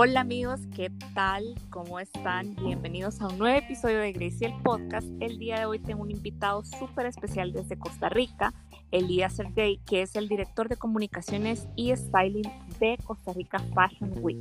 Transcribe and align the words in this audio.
Hola 0.00 0.20
amigos, 0.20 0.60
¿qué 0.76 0.92
tal? 1.12 1.56
¿Cómo 1.70 1.98
están? 1.98 2.54
Bienvenidos 2.54 3.20
a 3.20 3.26
un 3.26 3.36
nuevo 3.36 3.58
episodio 3.58 3.98
de 3.98 4.12
Gracie 4.12 4.46
el 4.46 4.62
Podcast. 4.62 5.08
El 5.18 5.40
día 5.40 5.58
de 5.58 5.66
hoy 5.66 5.80
tengo 5.80 6.02
un 6.02 6.12
invitado 6.12 6.64
súper 6.64 7.06
especial 7.06 7.52
desde 7.52 7.76
Costa 7.76 8.08
Rica, 8.08 8.54
Elías 8.92 9.34
Sergey, 9.34 9.80
que 9.84 10.02
es 10.02 10.14
el 10.14 10.28
director 10.28 10.68
de 10.68 10.76
comunicaciones 10.76 11.66
y 11.74 11.90
styling 11.96 12.48
de 12.78 12.96
Costa 13.04 13.32
Rica 13.32 13.58
Fashion 13.74 14.12
Week, 14.20 14.40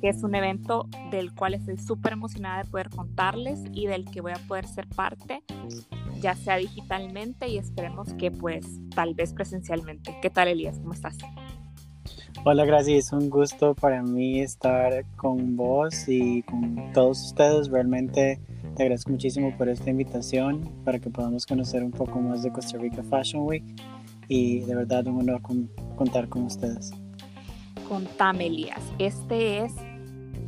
que 0.00 0.08
es 0.08 0.22
un 0.22 0.34
evento 0.34 0.88
del 1.10 1.34
cual 1.34 1.52
estoy 1.52 1.76
súper 1.76 2.14
emocionada 2.14 2.62
de 2.62 2.70
poder 2.70 2.88
contarles 2.88 3.60
y 3.74 3.86
del 3.86 4.06
que 4.06 4.22
voy 4.22 4.32
a 4.32 4.48
poder 4.48 4.66
ser 4.66 4.88
parte, 4.88 5.42
ya 6.22 6.34
sea 6.34 6.56
digitalmente 6.56 7.46
y 7.46 7.58
esperemos 7.58 8.14
que 8.14 8.30
pues 8.30 8.80
tal 8.94 9.12
vez 9.12 9.34
presencialmente. 9.34 10.16
¿Qué 10.22 10.30
tal 10.30 10.48
Elías? 10.48 10.78
¿Cómo 10.78 10.94
estás? 10.94 11.18
Hola, 12.46 12.66
gracias. 12.66 13.06
Es 13.06 13.12
un 13.14 13.30
gusto 13.30 13.74
para 13.74 14.02
mí 14.02 14.40
estar 14.40 15.06
con 15.16 15.56
vos 15.56 16.06
y 16.06 16.42
con 16.42 16.92
todos 16.92 17.24
ustedes. 17.28 17.70
Realmente 17.70 18.38
te 18.76 18.82
agradezco 18.82 19.12
muchísimo 19.12 19.56
por 19.56 19.70
esta 19.70 19.88
invitación 19.88 20.60
para 20.84 20.98
que 20.98 21.08
podamos 21.08 21.46
conocer 21.46 21.82
un 21.82 21.90
poco 21.90 22.20
más 22.20 22.42
de 22.42 22.52
Costa 22.52 22.76
Rica 22.76 23.02
Fashion 23.02 23.46
Week 23.46 23.64
y 24.28 24.60
de 24.60 24.74
verdad 24.74 25.06
un 25.06 25.20
honor 25.20 25.40
contar 25.96 26.28
con 26.28 26.42
ustedes. 26.42 26.92
Contame, 27.88 28.48
Elías. 28.48 28.92
Este 28.98 29.60
es 29.60 29.72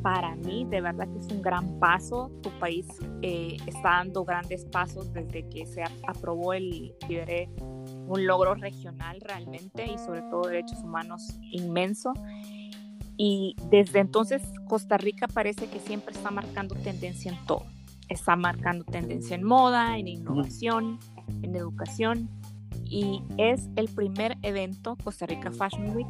para 0.03 0.37
mí 0.37 0.67
de 0.69 0.83
verdad 0.83 1.09
que 1.09 1.19
es 1.19 1.33
un 1.33 1.41
gran 1.41 1.79
paso. 1.79 2.31
Tu 2.43 2.51
país 2.59 2.87
eh, 3.23 3.57
está 3.67 3.89
dando 3.93 4.23
grandes 4.23 4.67
pasos 4.67 5.11
desde 5.15 5.49
que 5.49 5.65
se 5.65 5.83
aprobó 6.07 6.53
el 6.53 6.95
libre 7.09 7.49
un 8.07 8.27
logro 8.27 8.55
regional 8.55 9.21
realmente 9.21 9.87
y 9.87 9.99
sobre 9.99 10.23
todo 10.23 10.43
derechos 10.43 10.81
humanos 10.81 11.39
inmenso. 11.51 12.13
Y 13.17 13.57
desde 13.71 14.01
entonces 14.01 14.43
Costa 14.69 14.99
Rica 14.99 15.27
parece 15.27 15.69
que 15.69 15.81
siempre 15.81 16.15
está 16.15 16.31
marcando 16.31 16.75
tendencia 16.75 17.33
en 17.33 17.47
todo. 17.47 17.65
Está 18.09 18.37
marcando 18.37 18.85
tendencia 18.85 19.35
en 19.35 19.43
moda, 19.43 19.99
en 19.99 20.09
innovación, 20.09 20.99
en 21.43 21.57
educación. 21.57 22.29
Y 22.85 23.23
es 23.37 23.69
el 23.77 23.89
primer 23.89 24.37
evento, 24.43 24.97
Costa 25.03 25.27
Rica 25.27 25.51
Fashion 25.51 25.97
Week, 25.97 26.07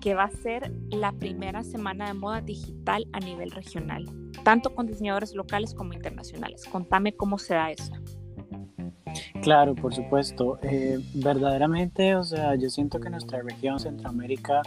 que 0.00 0.14
va 0.14 0.24
a 0.24 0.30
ser 0.30 0.72
la 0.90 1.12
primera 1.12 1.62
semana 1.62 2.08
de 2.08 2.14
moda 2.14 2.40
digital 2.40 3.06
a 3.12 3.20
nivel 3.20 3.50
regional, 3.52 4.04
tanto 4.44 4.74
con 4.74 4.86
diseñadores 4.86 5.34
locales 5.34 5.72
como 5.72 5.92
internacionales. 5.92 6.64
Contame 6.70 7.14
cómo 7.14 7.38
se 7.38 7.54
da 7.54 7.70
esto. 7.70 7.96
Claro, 9.42 9.74
por 9.74 9.94
supuesto. 9.94 10.58
Eh, 10.62 11.00
verdaderamente, 11.14 12.14
o 12.14 12.24
sea, 12.24 12.54
yo 12.56 12.68
siento 12.68 13.00
que 13.00 13.08
nuestra 13.08 13.40
región 13.40 13.80
Centroamérica 13.80 14.60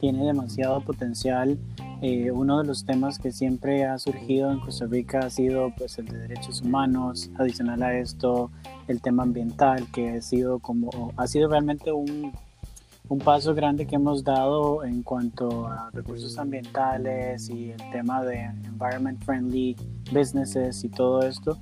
tiene 0.00 0.26
demasiado 0.26 0.80
potencial. 0.80 1.58
Eh, 2.02 2.32
uno 2.32 2.58
de 2.58 2.66
los 2.66 2.84
temas 2.84 3.18
que 3.20 3.30
siempre 3.30 3.84
ha 3.84 3.98
surgido 3.98 4.50
en 4.50 4.58
Costa 4.60 4.86
Rica 4.86 5.20
ha 5.20 5.30
sido 5.30 5.72
pues 5.76 5.98
el 5.98 6.06
de 6.06 6.18
derechos 6.18 6.60
humanos. 6.60 7.30
Adicional 7.38 7.82
a 7.84 7.96
esto, 7.96 8.50
el 8.88 9.00
tema 9.00 9.22
ambiental, 9.22 9.86
que 9.92 10.10
ha 10.10 10.22
sido 10.22 10.58
como 10.58 11.12
ha 11.16 11.26
sido 11.28 11.48
realmente 11.48 11.92
un, 11.92 12.32
un 13.08 13.18
paso 13.18 13.54
grande 13.54 13.86
que 13.86 13.94
hemos 13.94 14.24
dado 14.24 14.84
en 14.84 15.04
cuanto 15.04 15.68
a 15.68 15.90
recursos 15.92 16.36
ambientales 16.36 17.48
y 17.48 17.70
el 17.70 17.90
tema 17.92 18.24
de 18.24 18.40
environment 18.64 19.22
friendly 19.24 19.76
businesses 20.12 20.82
y 20.82 20.88
todo 20.88 21.22
esto 21.22 21.56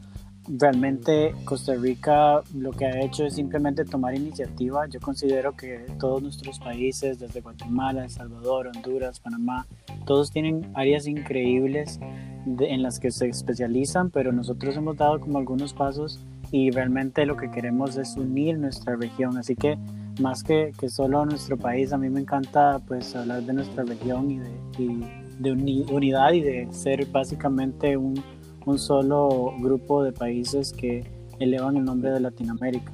realmente 0.48 1.34
Costa 1.44 1.74
Rica 1.74 2.42
lo 2.54 2.72
que 2.72 2.86
ha 2.86 3.00
hecho 3.00 3.24
es 3.24 3.34
simplemente 3.34 3.84
tomar 3.84 4.14
iniciativa. 4.14 4.86
Yo 4.88 5.00
considero 5.00 5.56
que 5.56 5.86
todos 5.98 6.22
nuestros 6.22 6.58
países, 6.58 7.18
desde 7.18 7.40
Guatemala, 7.40 8.04
El 8.04 8.10
Salvador, 8.10 8.68
Honduras, 8.74 9.20
Panamá, 9.20 9.66
todos 10.06 10.30
tienen 10.30 10.70
áreas 10.74 11.06
increíbles 11.06 11.98
en 12.46 12.82
las 12.82 13.00
que 13.00 13.10
se 13.10 13.28
especializan, 13.28 14.10
pero 14.10 14.32
nosotros 14.32 14.76
hemos 14.76 14.96
dado 14.96 15.20
como 15.20 15.38
algunos 15.38 15.72
pasos 15.72 16.20
y 16.50 16.70
realmente 16.70 17.26
lo 17.26 17.36
que 17.36 17.50
queremos 17.50 17.96
es 17.96 18.16
unir 18.16 18.58
nuestra 18.58 18.96
región. 18.96 19.36
Así 19.38 19.56
que 19.56 19.78
más 20.20 20.44
que, 20.44 20.72
que 20.78 20.88
solo 20.88 21.24
nuestro 21.24 21.56
país, 21.56 21.92
a 21.92 21.98
mí 21.98 22.10
me 22.10 22.20
encanta 22.20 22.80
pues 22.86 23.16
hablar 23.16 23.42
de 23.42 23.54
nuestra 23.54 23.84
región 23.84 24.30
y 24.30 24.38
de, 24.38 24.50
y 24.78 25.24
de 25.38 25.52
unidad 25.52 26.32
y 26.32 26.40
de 26.40 26.68
ser 26.70 27.06
básicamente 27.06 27.96
un 27.96 28.22
un 28.66 28.78
solo 28.78 29.54
grupo 29.58 30.02
de 30.02 30.12
países 30.12 30.72
que 30.72 31.04
elevan 31.38 31.76
el 31.76 31.84
nombre 31.84 32.10
de 32.10 32.20
Latinoamérica. 32.20 32.92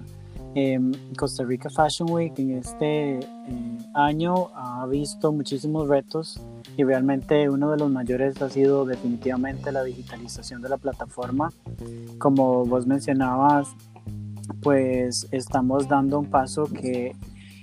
Em, 0.54 0.92
Costa 1.16 1.44
Rica 1.44 1.70
Fashion 1.70 2.10
Week 2.10 2.36
en 2.38 2.58
este 2.58 3.18
eh, 3.18 3.78
año 3.94 4.48
ha 4.54 4.84
visto 4.86 5.32
muchísimos 5.32 5.88
retos 5.88 6.40
y 6.76 6.82
realmente 6.82 7.48
uno 7.48 7.70
de 7.70 7.78
los 7.78 7.88
mayores 7.88 8.42
ha 8.42 8.50
sido 8.50 8.84
definitivamente 8.84 9.70
la 9.70 9.84
digitalización 9.84 10.60
de 10.60 10.68
la 10.68 10.76
plataforma. 10.76 11.52
Como 12.18 12.64
vos 12.64 12.86
mencionabas, 12.86 13.68
pues 14.60 15.28
estamos 15.30 15.86
dando 15.86 16.18
un 16.18 16.26
paso 16.26 16.64
que 16.64 17.14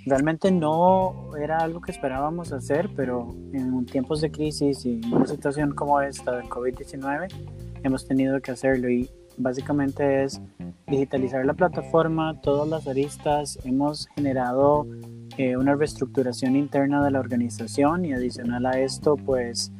realmente 0.06 0.50
no 0.51 1.35
era 1.35 1.57
algo 1.57 1.81
que 1.81 1.91
esperábamos 1.91 2.53
hacer, 2.53 2.90
pero 2.96 3.35
en 3.51 3.85
tiempos 3.85 4.22
de 4.22 4.31
crisis 4.31 4.85
y 4.85 5.01
una 5.12 5.28
situación 5.28 5.75
como 5.75 6.00
esta 6.00 6.38
del 6.38 6.46
COVID-19, 6.47 7.28
hemos 7.83 8.07
tenido 8.07 8.39
que 8.41 8.51
hacerlo 8.51 8.89
y 8.89 9.09
básicamente 9.38 10.23
es 10.23 10.41
digitalizar 10.88 11.45
la 11.45 11.53
plataforma, 11.53 12.39
todas 12.41 12.67
las 12.67 12.88
aristas, 12.88 13.59
hemos 13.63 14.07
generado 14.15 14.88
eh, 15.38 15.55
una 15.55 15.75
reestructuración 15.75 16.55
interna 16.55 17.03
de 17.03 17.11
la 17.11 17.19
organización 17.19 18.05
y 18.05 18.13
adicional 18.13 18.66
a 18.66 18.79
esto 18.79 19.16
pues 19.16 19.71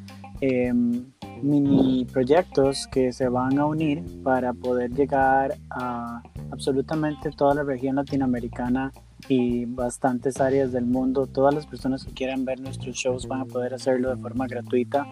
em, 0.41 1.06
mini 1.41 2.06
proyectos 2.06 2.88
que 2.91 3.12
se 3.12 3.28
van 3.28 3.57
a 3.57 3.66
unir 3.66 4.03
para 4.24 4.53
poder 4.53 4.91
llegar 4.91 5.56
a 5.69 6.22
absolutamente 6.52 7.31
toda 7.31 7.56
la 7.56 7.63
región 7.63 7.96
latinoamericana 7.96 8.91
y 9.28 9.66
bastantes 9.66 10.40
áreas 10.40 10.72
del 10.72 10.86
mundo. 10.86 11.25
Todas 11.25 11.53
las 11.53 11.66
personas 11.66 12.06
que 12.06 12.13
quieran 12.13 12.46
ver 12.46 12.59
nuestros 12.59 12.96
shows 12.96 13.28
van 13.28 13.41
a 13.41 13.46
poder 13.46 13.74
hacerlo 13.74 14.09
de 14.09 14.22
forma 14.22 14.47
gratuita 14.47 15.06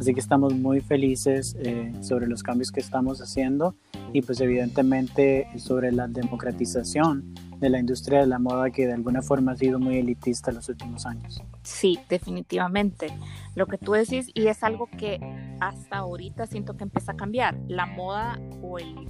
Así 0.00 0.14
que 0.14 0.20
estamos 0.20 0.54
muy 0.54 0.80
felices 0.80 1.54
eh, 1.58 1.92
sobre 2.00 2.26
los 2.26 2.42
cambios 2.42 2.72
que 2.72 2.80
estamos 2.80 3.20
haciendo 3.20 3.76
y 4.14 4.22
pues 4.22 4.40
evidentemente 4.40 5.46
sobre 5.58 5.92
la 5.92 6.08
democratización 6.08 7.34
de 7.58 7.68
la 7.68 7.78
industria 7.78 8.20
de 8.20 8.26
la 8.26 8.38
moda 8.38 8.70
que 8.70 8.86
de 8.86 8.94
alguna 8.94 9.20
forma 9.20 9.52
ha 9.52 9.56
sido 9.56 9.78
muy 9.78 9.98
elitista 9.98 10.50
en 10.50 10.56
los 10.56 10.70
últimos 10.70 11.04
años. 11.04 11.42
Sí, 11.62 11.98
definitivamente. 12.08 13.08
Lo 13.54 13.66
que 13.66 13.76
tú 13.76 13.92
decís 13.92 14.30
y 14.32 14.46
es 14.46 14.64
algo 14.64 14.88
que 14.96 15.20
hasta 15.60 15.98
ahorita 15.98 16.46
siento 16.46 16.78
que 16.78 16.84
empieza 16.84 17.12
a 17.12 17.16
cambiar. 17.16 17.58
La 17.68 17.84
moda 17.84 18.40
o 18.62 18.78
el, 18.78 19.06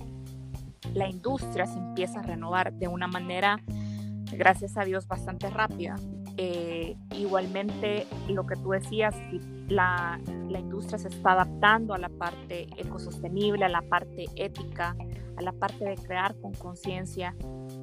la 0.93 1.09
industria 1.09 1.67
se 1.67 1.79
empieza 1.79 2.19
a 2.19 2.23
renovar 2.23 2.73
de 2.73 2.89
una 2.89 3.07
manera, 3.07 3.63
gracias 4.33 4.77
a 4.77 4.85
Dios, 4.85 5.07
bastante 5.07 5.51
rápida. 5.51 5.97
Eh, 6.37 6.97
igualmente, 7.17 8.07
lo 8.29 8.47
que 8.47 8.57
tú 8.57 8.71
decías, 8.71 9.15
la, 9.69 10.21
la 10.49 10.59
industria 10.59 10.99
se 10.99 11.09
está 11.09 11.33
adaptando 11.33 11.95
a 11.95 11.99
la 11.99 12.09
parte 12.09 12.69
ecosostenible, 12.77 13.65
a 13.65 13.69
la 13.69 13.83
parte 13.83 14.27
ética, 14.37 14.97
a 15.37 15.43
la 15.43 15.53
parte 15.53 15.85
de 15.85 15.97
crear 15.97 16.35
con 16.41 16.53
conciencia. 16.55 17.35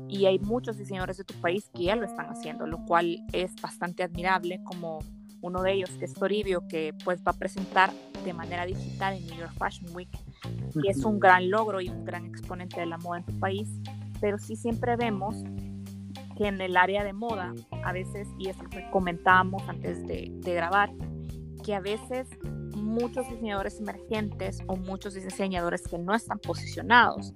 Y 0.09 0.25
hay 0.25 0.39
muchos 0.39 0.77
diseñadores 0.77 1.17
de 1.17 1.23
tu 1.23 1.33
país 1.35 1.69
que 1.73 1.83
ya 1.83 1.95
lo 1.95 2.05
están 2.05 2.27
haciendo, 2.27 2.65
lo 2.65 2.83
cual 2.85 3.17
es 3.33 3.53
bastante 3.61 4.03
admirable, 4.03 4.61
como 4.63 4.99
uno 5.41 5.61
de 5.61 5.73
ellos, 5.73 5.91
que 5.91 6.05
es 6.05 6.13
Toribio, 6.13 6.67
que 6.67 6.93
pues 7.03 7.21
va 7.21 7.31
a 7.31 7.37
presentar 7.37 7.91
de 8.25 8.33
manera 8.33 8.65
digital 8.65 9.15
en 9.15 9.25
New 9.27 9.37
York 9.37 9.53
Fashion 9.57 9.93
Week, 9.95 10.09
y 10.83 10.89
es 10.89 11.03
un 11.05 11.19
gran 11.19 11.49
logro 11.49 11.79
y 11.79 11.89
un 11.89 12.05
gran 12.05 12.25
exponente 12.25 12.79
de 12.79 12.85
la 12.85 12.97
moda 12.97 13.19
en 13.19 13.25
tu 13.25 13.39
país. 13.39 13.69
Pero 14.19 14.39
sí 14.39 14.55
siempre 14.55 14.95
vemos 14.95 15.43
que 16.37 16.47
en 16.47 16.61
el 16.61 16.77
área 16.77 17.03
de 17.03 17.13
moda, 17.13 17.53
a 17.83 17.91
veces, 17.91 18.27
y 18.37 18.49
eso 18.49 18.63
que 18.69 18.87
comentábamos 18.91 19.63
antes 19.67 20.05
de, 20.05 20.31
grabar, 20.43 20.91
que 21.63 21.73
a 21.73 21.79
veces 21.79 22.27
muchos 22.75 23.27
diseñadores 23.29 23.79
emergentes 23.79 24.59
o 24.67 24.75
muchos 24.75 25.15
diseñadores 25.15 25.81
que 25.87 25.97
no 25.97 26.13
están 26.13 26.39
posicionados, 26.39 27.33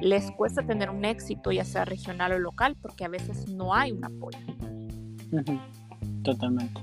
les 0.00 0.30
cuesta 0.32 0.62
tener 0.62 0.90
un 0.90 1.04
éxito, 1.04 1.50
ya 1.52 1.64
sea 1.64 1.84
regional 1.84 2.32
o 2.32 2.38
local, 2.38 2.76
porque 2.80 3.04
a 3.04 3.08
veces 3.08 3.48
no 3.48 3.74
hay 3.74 3.92
un 3.92 4.04
apoyo. 4.04 4.38
Totalmente. 6.22 6.80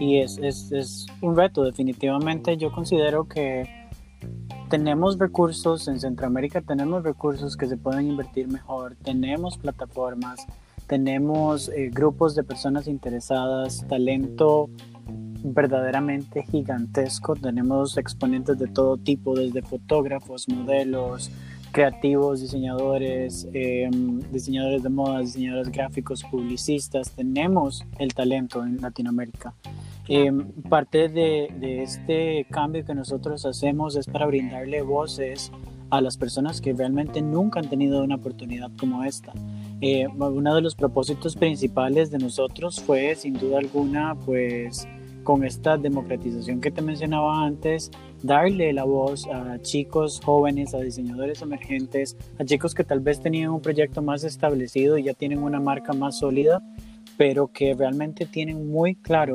Y 0.00 0.18
es, 0.18 0.38
es, 0.38 0.72
es 0.72 1.06
un 1.20 1.36
reto, 1.36 1.64
definitivamente. 1.64 2.56
Yo 2.56 2.72
considero 2.72 3.28
que 3.28 3.68
tenemos 4.72 5.18
recursos 5.18 5.86
en 5.86 6.00
Centroamérica, 6.00 6.62
tenemos 6.62 7.02
recursos 7.02 7.58
que 7.58 7.66
se 7.66 7.76
pueden 7.76 8.08
invertir 8.08 8.48
mejor, 8.48 8.96
tenemos 9.02 9.58
plataformas, 9.58 10.46
tenemos 10.86 11.68
eh, 11.68 11.90
grupos 11.92 12.34
de 12.34 12.44
personas 12.44 12.86
interesadas, 12.88 13.84
talento 13.88 14.70
verdaderamente 15.44 16.44
gigantesco, 16.44 17.34
tenemos 17.34 17.96
exponentes 17.96 18.58
de 18.58 18.68
todo 18.68 18.96
tipo, 18.96 19.34
desde 19.34 19.62
fotógrafos, 19.62 20.48
modelos, 20.48 21.30
creativos, 21.72 22.40
diseñadores, 22.40 23.48
em, 23.52 24.20
diseñadores 24.30 24.82
de 24.82 24.88
moda, 24.90 25.20
diseñadores 25.20 25.72
gráficos, 25.72 26.22
publicistas, 26.22 27.10
tenemos 27.10 27.84
el 27.98 28.14
talento 28.14 28.64
en 28.64 28.80
Latinoamérica. 28.80 29.54
Em, 30.08 30.44
parte 30.68 31.08
de, 31.08 31.48
de, 31.58 31.82
este 31.82 32.46
cambio 32.50 32.84
que 32.84 32.94
nosotros 32.94 33.46
hacemos 33.46 33.96
es 33.96 34.06
para 34.06 34.26
brindarle 34.26 34.82
voces 34.82 35.50
a 35.90 36.00
las 36.00 36.16
personas 36.16 36.60
que 36.60 36.72
realmente 36.72 37.22
nunca 37.22 37.60
han 37.60 37.68
tenido 37.68 38.02
una 38.02 38.16
oportunidad 38.16 38.70
como 38.78 39.04
esta. 39.04 39.32
Eh, 39.84 40.06
uno 40.06 40.54
de 40.54 40.60
los 40.60 40.76
propósitos 40.76 41.34
principales 41.34 42.12
de 42.12 42.18
nosotros 42.18 42.80
fue, 42.80 43.16
sin 43.16 43.34
duda 43.34 43.58
alguna, 43.58 44.14
pues 44.14 44.86
con 45.24 45.44
esta 45.44 45.76
democratización 45.76 46.60
que 46.60 46.70
te 46.70 46.82
mencionaba 46.82 47.44
antes, 47.44 47.90
darle 48.22 48.72
la 48.72 48.84
voz 48.84 49.26
a 49.26 49.60
chicos 49.60 50.20
jóvenes, 50.24 50.72
a 50.74 50.78
diseñadores 50.78 51.42
emergentes, 51.42 52.16
a 52.38 52.44
chicos 52.44 52.76
que 52.76 52.84
tal 52.84 53.00
vez 53.00 53.20
tenían 53.20 53.50
un 53.50 53.60
proyecto 53.60 54.02
más 54.02 54.22
establecido 54.22 54.98
y 54.98 55.02
ya 55.02 55.14
tienen 55.14 55.42
una 55.42 55.58
marca 55.58 55.92
más 55.92 56.18
sólida, 56.18 56.62
pero 57.16 57.48
que 57.48 57.74
realmente 57.74 58.24
tienen 58.24 58.70
muy 58.70 58.94
claro 58.94 59.34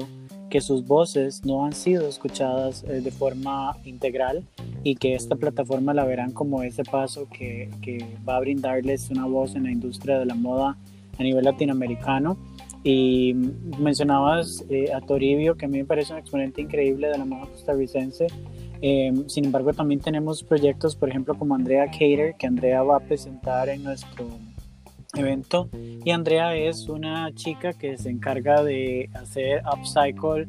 que 0.50 0.62
sus 0.62 0.86
voces 0.86 1.44
no 1.46 1.66
han 1.66 1.74
sido 1.74 2.08
escuchadas 2.08 2.84
eh, 2.84 3.02
de 3.02 3.12
forma 3.12 3.78
integral 3.84 4.44
y 4.84 4.96
que 4.96 5.16
esta 5.16 5.36
plataforma 5.36 5.94
la 5.94 6.06
verán 6.06 6.32
como 6.32 6.64
ese 6.64 6.84
paso 6.84 7.28
que, 7.30 7.70
que, 7.82 8.06
va 8.28 8.38
a 8.38 8.40
brindarles 8.40 9.10
una 9.10 9.26
voz 9.26 9.56
en 9.56 9.64
la 9.64 9.72
industria 9.72 10.20
de 10.20 10.26
la 10.26 10.36
moda 10.36 10.78
a 11.18 11.24
nivel 11.24 11.44
latinoamericano. 11.44 12.38
Y 12.84 13.34
mencionabas 13.80 14.64
eh, 14.70 14.94
a 14.94 15.02
Toribio, 15.02 15.58
que 15.58 15.66
a 15.66 15.68
mí 15.68 15.80
me 15.80 15.86
parece 15.86 16.14
un 16.14 16.20
exponente 16.20 16.62
increíble 16.62 17.10
de 17.10 17.18
la 17.18 17.26
moda 17.26 17.48
costarricense. 17.48 18.28
Eh, 18.82 19.12
sin 19.28 19.46
embargo, 19.46 19.74
también 19.74 20.00
tenemos 20.00 20.44
proyectos, 20.44 20.96
por 20.96 21.10
ejemplo, 21.10 21.36
como 21.38 21.56
Andrea 21.56 21.86
Cater, 21.88 22.36
que 22.38 22.48
Andrea 22.48 22.84
va 22.84 22.98
a 22.98 23.00
presentar 23.00 23.68
en 23.70 23.84
nuestro 23.84 24.28
evento. 25.16 25.70
Y 26.04 26.12
Andrea 26.12 26.56
es 26.56 26.90
una 26.90 27.34
chica 27.34 27.74
que 27.74 27.98
se 27.98 28.10
encarga 28.10 28.64
de 28.64 29.10
hacer 29.14 29.62
upcycle 29.72 30.48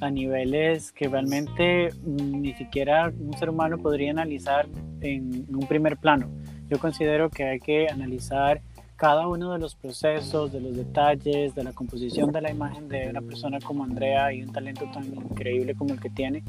a 0.00 0.10
niveles 0.10 0.92
que 0.92 1.08
realmente 1.08 1.90
mm, 1.92 2.40
ni 2.40 2.54
siquiera 2.54 3.08
un 3.08 3.36
ser 3.38 3.50
humano 3.50 3.78
podría 3.78 4.10
analizar 4.10 4.66
en, 5.00 5.46
un 5.48 5.66
primer 5.66 5.96
plano. 5.98 6.28
Yo 6.68 6.78
considero 6.78 7.30
que 7.30 7.44
hay 7.44 7.60
que 7.60 7.88
analizar 7.88 8.60
cada 8.96 9.26
uno 9.28 9.52
de 9.52 9.58
los 9.58 9.74
procesos, 9.74 10.52
de 10.52 10.60
los 10.60 10.76
detalles, 10.76 11.54
de 11.54 11.64
la 11.64 11.72
composición 11.72 12.32
de 12.32 12.40
la 12.42 12.50
imagen 12.50 12.88
de 12.88 13.08
una 13.08 13.22
persona 13.22 13.58
como 13.58 13.82
Andrea 13.82 14.32
y 14.32 14.42
un 14.42 14.52
talento 14.52 14.84
tan 14.92 15.04
increíble 15.06 15.74
como 15.74 15.94
el 15.94 16.00
que 16.00 16.10
tiene, 16.10 16.44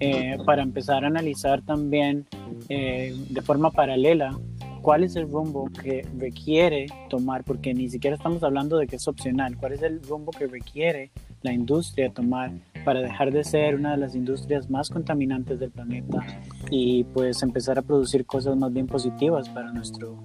eh, 0.00 0.38
para 0.46 0.62
empezar 0.62 1.04
a 1.04 1.08
analizar 1.08 1.60
también 1.60 2.26
eh, 2.70 3.14
de 3.28 3.42
forma 3.42 3.70
paralela 3.70 4.38
cuál 4.82 5.04
es 5.04 5.16
el 5.16 5.30
rumbo 5.30 5.70
que 5.82 6.06
requiere 6.18 6.86
tomar, 7.08 7.44
porque 7.44 7.74
ni 7.74 7.88
siquiera 7.88 8.16
estamos 8.16 8.42
hablando 8.42 8.78
de 8.78 8.86
que 8.86 8.96
es 8.96 9.08
opcional, 9.08 9.56
cuál 9.56 9.72
es 9.72 9.82
el 9.82 10.02
rumbo 10.02 10.32
que 10.32 10.46
requiere 10.46 11.10
la 11.42 11.52
industria 11.52 12.12
tomar 12.12 12.52
para 12.84 13.00
dejar 13.00 13.32
de 13.32 13.44
ser 13.44 13.74
una 13.74 13.92
de 13.92 13.96
las 13.98 14.14
industrias 14.14 14.70
más 14.70 14.90
contaminantes 14.90 15.58
del 15.58 15.70
planeta 15.70 16.24
y 16.70 17.04
pues 17.04 17.42
empezar 17.42 17.78
a 17.78 17.82
producir 17.82 18.26
cosas 18.26 18.56
más 18.56 18.72
bien 18.72 18.86
positivas 18.86 19.48
para 19.48 19.72
nuestro 19.72 20.18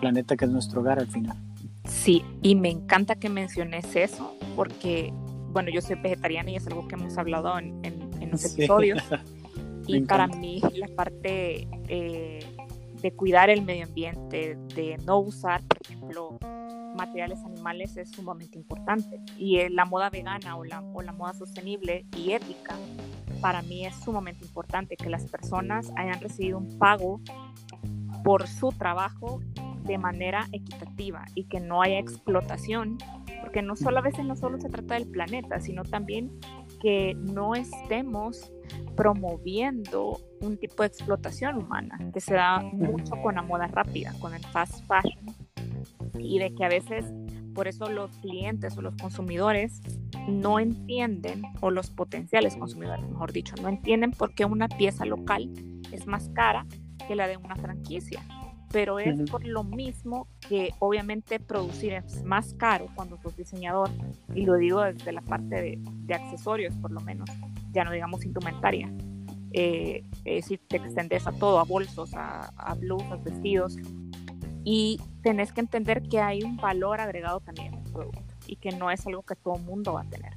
planeta 0.00 0.36
que 0.36 0.44
es 0.44 0.50
nuestro 0.50 0.80
hogar 0.80 0.98
al 0.98 1.08
final. 1.08 1.36
Sí, 1.86 2.24
y 2.42 2.54
me 2.54 2.70
encanta 2.70 3.14
que 3.16 3.28
menciones 3.28 3.94
eso 3.94 4.34
porque, 4.56 5.12
bueno, 5.52 5.70
yo 5.70 5.80
soy 5.82 5.96
vegetariana 5.96 6.50
y 6.50 6.56
es 6.56 6.66
algo 6.66 6.88
que 6.88 6.94
hemos 6.94 7.16
hablado 7.18 7.58
en, 7.58 7.84
en, 7.84 8.30
los 8.30 8.44
episodios. 8.52 9.02
y 9.86 10.00
para 10.00 10.26
mí 10.26 10.60
la 10.74 10.88
parte 10.88 11.68
eh, 11.88 12.40
de 13.04 13.14
cuidar 13.14 13.50
el 13.50 13.60
medio 13.60 13.84
ambiente, 13.84 14.56
de 14.74 14.96
no 15.04 15.18
usar, 15.18 15.62
por 15.64 15.76
ejemplo, 15.82 16.38
materiales 16.96 17.38
animales 17.44 17.98
es 17.98 18.10
sumamente 18.10 18.56
importante. 18.56 19.20
Y 19.36 19.58
eh, 19.58 19.68
la 19.68 19.84
moda 19.84 20.08
vegana 20.08 20.56
o 20.56 20.64
la, 20.64 20.80
o 20.80 21.02
la 21.02 21.12
moda 21.12 21.34
sostenible 21.34 22.06
y 22.16 22.32
ética, 22.32 22.74
para 23.42 23.60
mí 23.60 23.84
es 23.84 23.94
sumamente 23.96 24.46
importante 24.46 24.96
que 24.96 25.10
las 25.10 25.26
personas 25.26 25.92
hayan 25.96 26.18
recibido 26.18 26.56
un 26.56 26.78
pago 26.78 27.20
por 28.24 28.48
su 28.48 28.70
trabajo 28.70 29.42
de 29.82 29.98
manera 29.98 30.46
equitativa 30.52 31.26
y 31.34 31.44
que 31.44 31.60
no 31.60 31.82
haya 31.82 31.98
explotación, 31.98 32.96
porque 33.42 33.60
no 33.60 33.76
solo 33.76 33.98
a 33.98 34.00
veces 34.00 34.24
no 34.24 34.34
solo 34.34 34.58
se 34.58 34.70
trata 34.70 34.94
del 34.94 35.10
planeta, 35.10 35.60
sino 35.60 35.82
también 35.82 36.40
que 36.80 37.12
no 37.16 37.54
estemos 37.54 38.50
promoviendo 38.96 40.20
un 40.40 40.56
tipo 40.56 40.82
de 40.82 40.88
explotación 40.88 41.56
humana 41.56 41.98
que 42.12 42.20
se 42.20 42.34
da 42.34 42.60
mucho 42.60 43.14
con 43.22 43.36
la 43.36 43.42
moda 43.42 43.66
rápida, 43.68 44.12
con 44.20 44.34
el 44.34 44.44
fast 44.46 44.84
fashion, 44.86 45.26
y 46.18 46.38
de 46.38 46.54
que 46.54 46.64
a 46.64 46.68
veces 46.68 47.04
por 47.54 47.68
eso 47.68 47.88
los 47.88 48.10
clientes 48.18 48.76
o 48.76 48.82
los 48.82 48.94
consumidores 48.96 49.80
no 50.28 50.58
entienden, 50.58 51.42
o 51.60 51.70
los 51.70 51.90
potenciales 51.90 52.56
consumidores, 52.56 53.08
mejor 53.08 53.32
dicho, 53.32 53.54
no 53.62 53.68
entienden 53.68 54.10
por 54.10 54.34
qué 54.34 54.44
una 54.44 54.68
pieza 54.68 55.04
local 55.04 55.50
es 55.92 56.06
más 56.06 56.28
cara 56.30 56.66
que 57.06 57.14
la 57.14 57.28
de 57.28 57.36
una 57.36 57.56
franquicia. 57.56 58.20
Pero 58.72 58.98
es 58.98 59.30
por 59.30 59.46
lo 59.46 59.62
mismo 59.62 60.26
que 60.48 60.70
obviamente 60.80 61.38
producir 61.38 61.92
es 61.92 62.24
más 62.24 62.54
caro 62.54 62.86
cuando 62.96 63.16
sos 63.18 63.36
diseñador, 63.36 63.88
y 64.34 64.46
lo 64.46 64.56
digo 64.56 64.82
desde 64.82 65.12
la 65.12 65.20
parte 65.20 65.62
de, 65.62 65.78
de 65.80 66.14
accesorios 66.14 66.74
por 66.78 66.90
lo 66.90 67.00
menos, 67.00 67.30
ya 67.74 67.84
no 67.84 67.90
digamos 67.92 68.24
indumentaria. 68.24 68.90
Eh, 69.52 70.04
es 70.24 70.44
decir, 70.44 70.60
te 70.66 70.78
extendes 70.78 71.26
a 71.26 71.32
todo, 71.32 71.60
a 71.60 71.64
bolsos, 71.64 72.14
a, 72.14 72.48
a 72.56 72.74
blusas, 72.74 73.22
vestidos, 73.22 73.76
y 74.64 75.00
tenés 75.22 75.52
que 75.52 75.60
entender 75.60 76.02
que 76.02 76.20
hay 76.20 76.42
un 76.42 76.56
valor 76.56 77.00
agregado 77.00 77.40
también 77.40 77.74
en 77.74 77.86
el 77.86 77.92
producto 77.92 78.34
y 78.46 78.56
que 78.56 78.70
no 78.70 78.90
es 78.90 79.06
algo 79.06 79.22
que 79.22 79.36
todo 79.36 79.56
mundo 79.56 79.92
va 79.92 80.02
a 80.02 80.08
tener. 80.08 80.32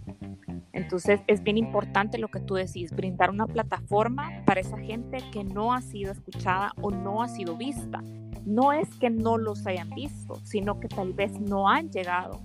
Entonces 0.74 1.22
es 1.28 1.42
bien 1.42 1.58
importante 1.58 2.18
lo 2.18 2.28
que 2.28 2.40
tú 2.40 2.56
decís, 2.56 2.92
brindar 2.92 3.30
una 3.32 3.48
plataforma 3.48 4.44
para 4.46 4.60
esa 4.60 4.78
gente 4.78 5.18
que 5.32 5.44
no 5.44 5.74
ha 5.74 5.82
sido 5.82 6.12
escuchada 6.12 6.74
o 6.82 6.92
no 6.92 7.24
ha 7.24 7.30
sido 7.30 7.58
vista. 7.58 8.04
No 8.46 8.72
es 8.72 8.88
que 8.96 9.10
no 9.10 9.38
los 9.38 9.66
hayan 9.66 9.90
visto, 9.90 10.36
sino 10.44 10.80
que 10.80 10.88
tal 10.88 11.14
vez 11.14 11.32
no 11.40 11.68
han 11.68 11.90
llegado 11.90 12.42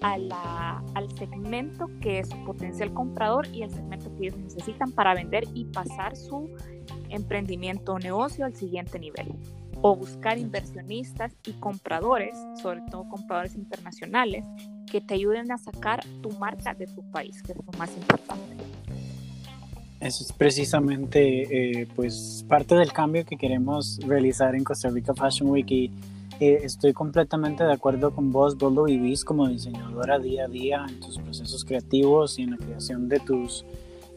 a 0.00 0.18
la, 0.18 0.82
al 0.94 1.10
segmento 1.16 1.88
que 2.00 2.20
es 2.20 2.28
su 2.28 2.44
potencial 2.44 2.92
comprador 2.92 3.46
y 3.52 3.62
el 3.62 3.70
segmento 3.70 4.14
que 4.16 4.26
ellos 4.26 4.38
necesitan 4.38 4.92
para 4.92 5.14
vender 5.14 5.44
y 5.54 5.64
pasar 5.66 6.16
su 6.16 6.48
emprendimiento 7.10 7.92
o 7.94 7.98
negocio 7.98 8.44
al 8.44 8.54
siguiente 8.54 8.98
nivel. 8.98 9.34
O 9.82 9.96
buscar 9.96 10.38
inversionistas 10.38 11.32
y 11.46 11.52
compradores, 11.52 12.36
sobre 12.62 12.82
todo 12.90 13.08
compradores 13.08 13.54
internacionales, 13.54 14.44
que 14.90 15.00
te 15.00 15.14
ayuden 15.14 15.50
a 15.52 15.58
sacar 15.58 16.04
tu 16.22 16.30
marca 16.32 16.74
de 16.74 16.86
tu 16.86 17.02
país, 17.10 17.42
que 17.42 17.52
es 17.52 17.58
lo 17.58 17.78
más 17.78 17.90
importante. 17.96 18.56
Eso 20.00 20.24
es 20.24 20.32
precisamente 20.32 21.80
eh, 21.80 21.86
pues 21.94 22.44
parte 22.48 22.74
del 22.74 22.92
cambio 22.92 23.24
que 23.24 23.36
queremos 23.36 23.98
realizar 24.06 24.54
en 24.54 24.64
Costa 24.64 24.88
Rica 24.88 25.14
Fashion 25.14 25.50
Week 25.50 25.70
y 25.70 25.90
estoy 26.40 26.92
completamente 26.92 27.64
de 27.64 27.72
acuerdo 27.72 28.14
con 28.14 28.32
vos, 28.32 28.56
vos 28.56 28.72
lo 28.72 28.84
vivís 28.84 29.24
como 29.24 29.48
diseñadora 29.48 30.18
día 30.18 30.44
a 30.44 30.48
día 30.48 30.86
en 30.88 31.00
tus 31.00 31.18
procesos 31.18 31.64
creativos 31.64 32.38
y 32.38 32.42
en 32.42 32.52
la 32.52 32.56
creación 32.56 33.08
de 33.08 33.20
tus 33.20 33.64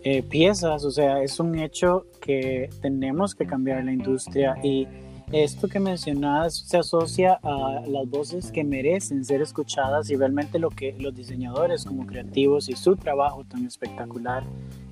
eh, 0.03 0.23
piezas, 0.23 0.83
o 0.83 0.91
sea, 0.91 1.21
es 1.21 1.39
un 1.39 1.57
hecho 1.57 2.05
que 2.19 2.69
tenemos 2.81 3.35
que 3.35 3.45
cambiar 3.45 3.83
la 3.85 3.93
industria 3.93 4.55
y 4.63 4.87
esto 5.31 5.67
que 5.67 5.79
mencionas 5.79 6.55
se 6.55 6.77
asocia 6.77 7.39
a 7.41 7.81
las 7.87 8.09
voces 8.09 8.51
que 8.51 8.63
merecen 8.63 9.25
ser 9.25 9.41
escuchadas 9.41 10.09
y 10.09 10.15
realmente 10.15 10.59
lo 10.59 10.69
que 10.69 10.95
los 10.99 11.15
diseñadores 11.15 11.85
como 11.85 12.05
creativos 12.05 12.69
y 12.69 12.75
su 12.75 12.95
trabajo 12.95 13.43
tan 13.45 13.65
espectacular 13.65 14.43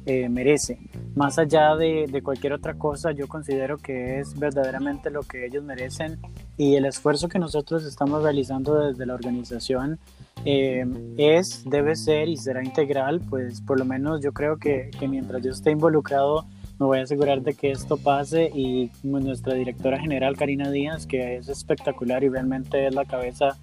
eh, 0.05 0.29
merece. 0.29 0.79
Más 1.15 1.37
allá 1.37 1.75
de, 1.75 2.21
cualquier 2.23 2.53
otra 2.53 2.75
cosa, 2.75 3.11
yo 3.11 3.27
considero 3.27 3.77
que 3.77 4.19
es 4.19 4.37
verdaderamente 4.37 5.09
lo 5.09 5.23
que 5.23 5.45
ellos 5.45 5.63
merecen 5.63 6.19
y 6.57 6.75
el 6.75 6.85
esfuerzo 6.85 7.29
que 7.29 7.39
nosotros 7.39 7.85
estamos 7.85 8.23
realizando 8.23 8.79
desde 8.79 9.05
la 9.05 9.13
organización 9.13 9.99
eh, 10.45 10.85
es, 11.17 11.63
debe 11.69 11.95
ser 11.95 12.29
y 12.29 12.37
será 12.37 12.63
integral, 12.63 13.21
pues 13.29 13.61
por 13.61 13.77
lo 13.77 13.85
menos 13.85 14.21
yo 14.21 14.31
creo 14.31 14.57
que, 14.57 14.89
que 14.99 15.07
mientras 15.07 15.43
yo 15.43 15.51
esté 15.51 15.71
involucrado, 15.71 16.45
me 16.81 16.87
voy 16.87 16.97
a 16.97 17.03
asegurar 17.03 17.43
de 17.43 17.53
que 17.53 17.69
esto 17.69 17.97
pase 17.97 18.49
y 18.51 18.89
nuestra 19.03 19.53
directora 19.53 19.99
general 19.99 20.35
Karina 20.35 20.71
Díaz, 20.71 21.05
que 21.05 21.35
es 21.35 21.47
espectacular 21.47 22.23
y 22.23 22.29
realmente 22.29 22.87
es 22.87 22.95
la 22.95 23.05
cabeza 23.05 23.55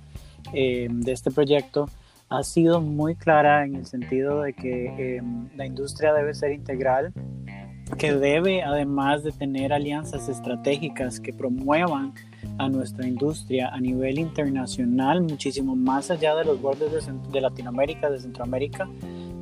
eh, 0.52 0.86
de 0.88 1.12
este 1.12 1.32
proyecto, 1.32 1.90
ha 2.28 2.42
sido 2.42 2.80
muy 2.80 3.14
clara 3.14 3.64
en 3.64 3.74
el 3.74 3.86
sentido 3.86 4.42
de 4.42 4.52
que 4.52 5.16
eh, 5.16 5.22
la 5.56 5.66
industria 5.66 6.12
debe 6.12 6.34
ser 6.34 6.52
integral, 6.52 7.12
que 7.96 8.12
debe 8.12 8.62
además 8.62 9.24
de 9.24 9.32
tener 9.32 9.72
alianzas 9.72 10.28
estratégicas 10.28 11.20
que 11.20 11.32
promuevan 11.32 12.12
a 12.58 12.68
nuestra 12.68 13.06
industria 13.06 13.68
a 13.68 13.80
nivel 13.80 14.18
internacional, 14.18 15.22
muchísimo 15.22 15.74
más 15.74 16.10
allá 16.10 16.34
de 16.34 16.44
los 16.44 16.60
bordes 16.60 16.92
de, 16.92 17.12
de 17.32 17.40
Latinoamérica, 17.40 18.10
de 18.10 18.20
Centroamérica, 18.20 18.88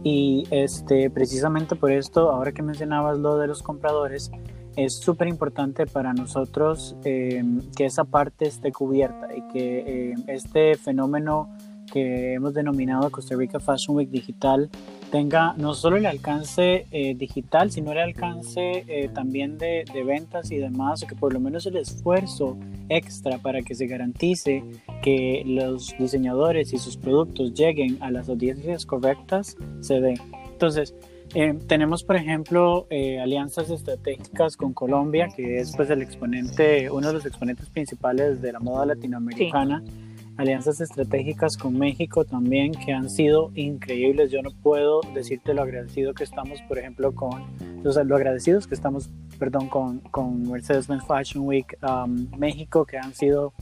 y 0.05 0.45
este, 0.53 1.11
precisamente 1.11 1.75
por 1.75 1.91
esto, 1.91 2.31
ahora 2.31 2.53
que 2.53 2.63
mencionabas 2.63 3.19
lo 3.19 3.39
de 3.39 3.49
los 3.49 3.61
compradores, 3.61 4.31
es 4.77 4.95
súper 4.95 5.27
importante 5.27 5.87
para 5.87 6.13
nosotros 6.13 6.95
eh, 7.03 7.43
que 7.77 7.87
esa 7.87 8.05
parte 8.05 8.47
esté 8.47 8.71
cubierta 8.71 9.35
y 9.35 9.41
que 9.49 10.11
eh, 10.11 10.15
este 10.29 10.77
fenómeno 10.77 11.49
que 11.87 12.35
hemos 12.35 12.55
denominado 12.55 13.11
Costa 13.11 13.37
Rica 13.37 13.61
Fashion 13.61 13.97
Week 13.97 14.11
Digital 14.11 14.69
tenga 15.11 15.55
no 15.57 15.75
solo 15.75 15.97
el 15.97 16.07
alcance 16.07 16.87
eh, 16.91 17.15
digital, 17.15 17.71
sino 17.71 17.93
el 17.93 17.99
alcance 17.99 18.85
eh, 18.89 19.09
también 19.15 19.57
de, 19.57 19.85
de, 19.93 20.05
ventas 20.05 20.51
y 20.51 20.57
demás, 20.57 21.03
o 21.03 21.07
que 21.07 21.15
por 21.15 21.33
lo 21.33 21.41
menos 21.41 21.65
el 21.67 21.77
esfuerzo 21.77 22.59
extra 22.89 23.39
para 23.39 23.63
que 23.63 23.75
se 23.75 23.87
garantice 23.87 24.65
que 25.03 25.43
los 25.47 25.95
diseñadores 25.99 26.73
y 26.73 26.79
sus 26.79 26.97
productos 26.97 27.55
lleguen 27.55 27.99
a 28.03 28.11
las 28.11 28.29
audiencias 28.29 28.85
correctas 28.85 29.57
se 29.81 30.01
dé. 30.01 30.21
Entonces, 30.51 30.95
eh, 31.35 31.59
tenemos, 31.67 32.05
por 32.05 32.17
ejemplo, 32.17 32.87
alianzas 32.91 33.71
estratégicas 33.71 34.57
con 34.57 34.73
Colombia, 34.73 35.29
que 35.35 35.59
es 35.59 35.75
pues 35.77 35.91
el 35.91 36.03
exponente, 36.03 36.91
uno 36.91 37.09
de 37.09 37.13
los 37.13 37.27
exponentes 37.27 37.69
principales 37.69 38.41
de 38.41 38.53
la 38.53 38.61
moda 38.61 38.87
latinoamericana. 38.87 39.83
Sí 39.85 40.06
alianzas 40.37 40.81
estratégicas 40.81 41.57
con 41.57 41.79
México 41.79 42.25
también 42.25 42.73
que 42.73 42.93
han 42.93 43.09
sido 43.09 43.51
increíbles. 43.55 44.31
Yo 44.31 44.43
no 44.43 44.51
puedo 44.63 45.01
decirte 45.15 45.55
lo 45.55 45.63
agradecido 45.63 46.15
que 46.15 46.25
estamos, 46.25 46.61
por 46.63 46.79
ejemplo, 46.79 47.15
con 47.15 47.45
los 47.83 47.97
lo 47.97 48.17
agradecidos 48.17 48.67
que 48.67 48.75
estamos, 48.75 49.11
perdón, 49.39 49.69
con, 49.69 50.01
con 50.01 50.51
Mercedes-Benz 50.51 51.05
Fashion 51.07 51.47
Week 51.47 51.77
um, 51.83 52.27
México, 52.39 52.85
que 52.85 52.99
han 52.99 53.15
sido 53.15 53.53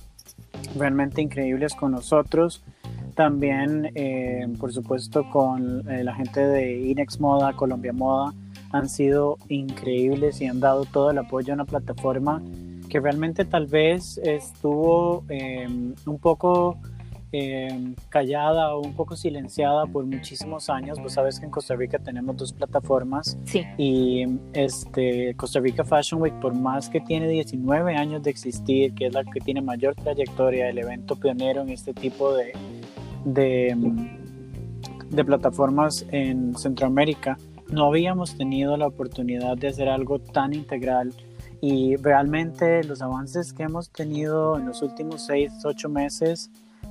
realmente 0.76 1.22
increíbles 1.22 1.74
con 1.74 1.92
nosotros. 1.92 2.62
También, 3.14 3.92
eh, 3.94 4.48
por 4.58 4.72
supuesto, 4.72 5.28
con 5.30 5.88
eh, 5.88 6.02
la 6.02 6.14
gente 6.14 6.40
de 6.40 6.80
Inex 6.80 7.20
Moda, 7.20 7.52
Colombia 7.52 7.92
Moda, 7.92 8.34
han 8.72 8.88
sido 8.88 9.38
increíbles 9.48 10.40
y 10.40 10.46
han 10.46 10.58
dado 10.58 10.84
todo 10.84 11.12
el 11.12 11.18
apoyo 11.18 11.52
a 11.52 11.54
una 11.54 11.64
plataforma 11.64 12.42
que 12.94 13.00
realmente 13.00 13.44
tal 13.44 13.66
vez 13.66 14.18
estuvo 14.18 15.24
em, 15.28 15.94
un 16.06 16.16
poco 16.20 16.78
em, 17.32 17.96
callada 18.08 18.72
o 18.76 18.82
un 18.82 18.94
poco 18.94 19.16
silenciada 19.16 19.84
por 19.86 20.06
muchísimos 20.06 20.70
años. 20.70 21.00
Vos 21.00 21.14
sabes 21.14 21.40
que 21.40 21.46
en 21.46 21.50
Costa 21.50 21.74
Rica 21.74 21.98
tenemos 21.98 22.36
dos 22.36 22.52
plataformas 22.52 23.36
sí. 23.46 23.64
y 23.78 24.24
este, 24.52 25.34
Costa 25.34 25.58
Rica 25.58 25.82
Fashion 25.82 26.22
Week, 26.22 26.34
por 26.34 26.54
más 26.54 26.88
que 26.88 27.00
tiene 27.00 27.26
19 27.26 27.96
años 27.96 28.22
de 28.22 28.30
existir, 28.30 28.94
que 28.94 29.06
es 29.06 29.12
la 29.12 29.24
que 29.24 29.40
tiene 29.40 29.60
mayor 29.60 29.96
trayectoria, 29.96 30.68
el 30.68 30.78
evento 30.78 31.16
pionero 31.16 31.62
en 31.62 31.70
este 31.70 31.94
tipo 31.94 32.32
de, 32.32 32.52
de, 33.24 33.70
em, 33.70 34.08
de 35.10 35.24
plataformas 35.24 36.06
en 36.12 36.56
Centroamérica, 36.56 37.38
no 37.72 37.86
habíamos 37.86 38.36
tenido 38.36 38.76
la 38.76 38.86
oportunidad 38.86 39.56
de 39.56 39.66
hacer 39.66 39.88
algo 39.88 40.20
tan 40.20 40.54
integral 40.54 41.12
y 41.66 41.96
realmente 41.96 42.84
los 42.84 43.00
avances 43.00 43.54
que 43.54 43.62
hemos 43.62 43.88
tenido 43.88 44.58
en 44.58 44.66
los 44.66 44.82
últimos 44.82 45.24
seis, 45.24 45.50
ocho 45.64 45.88
meses 45.88 46.50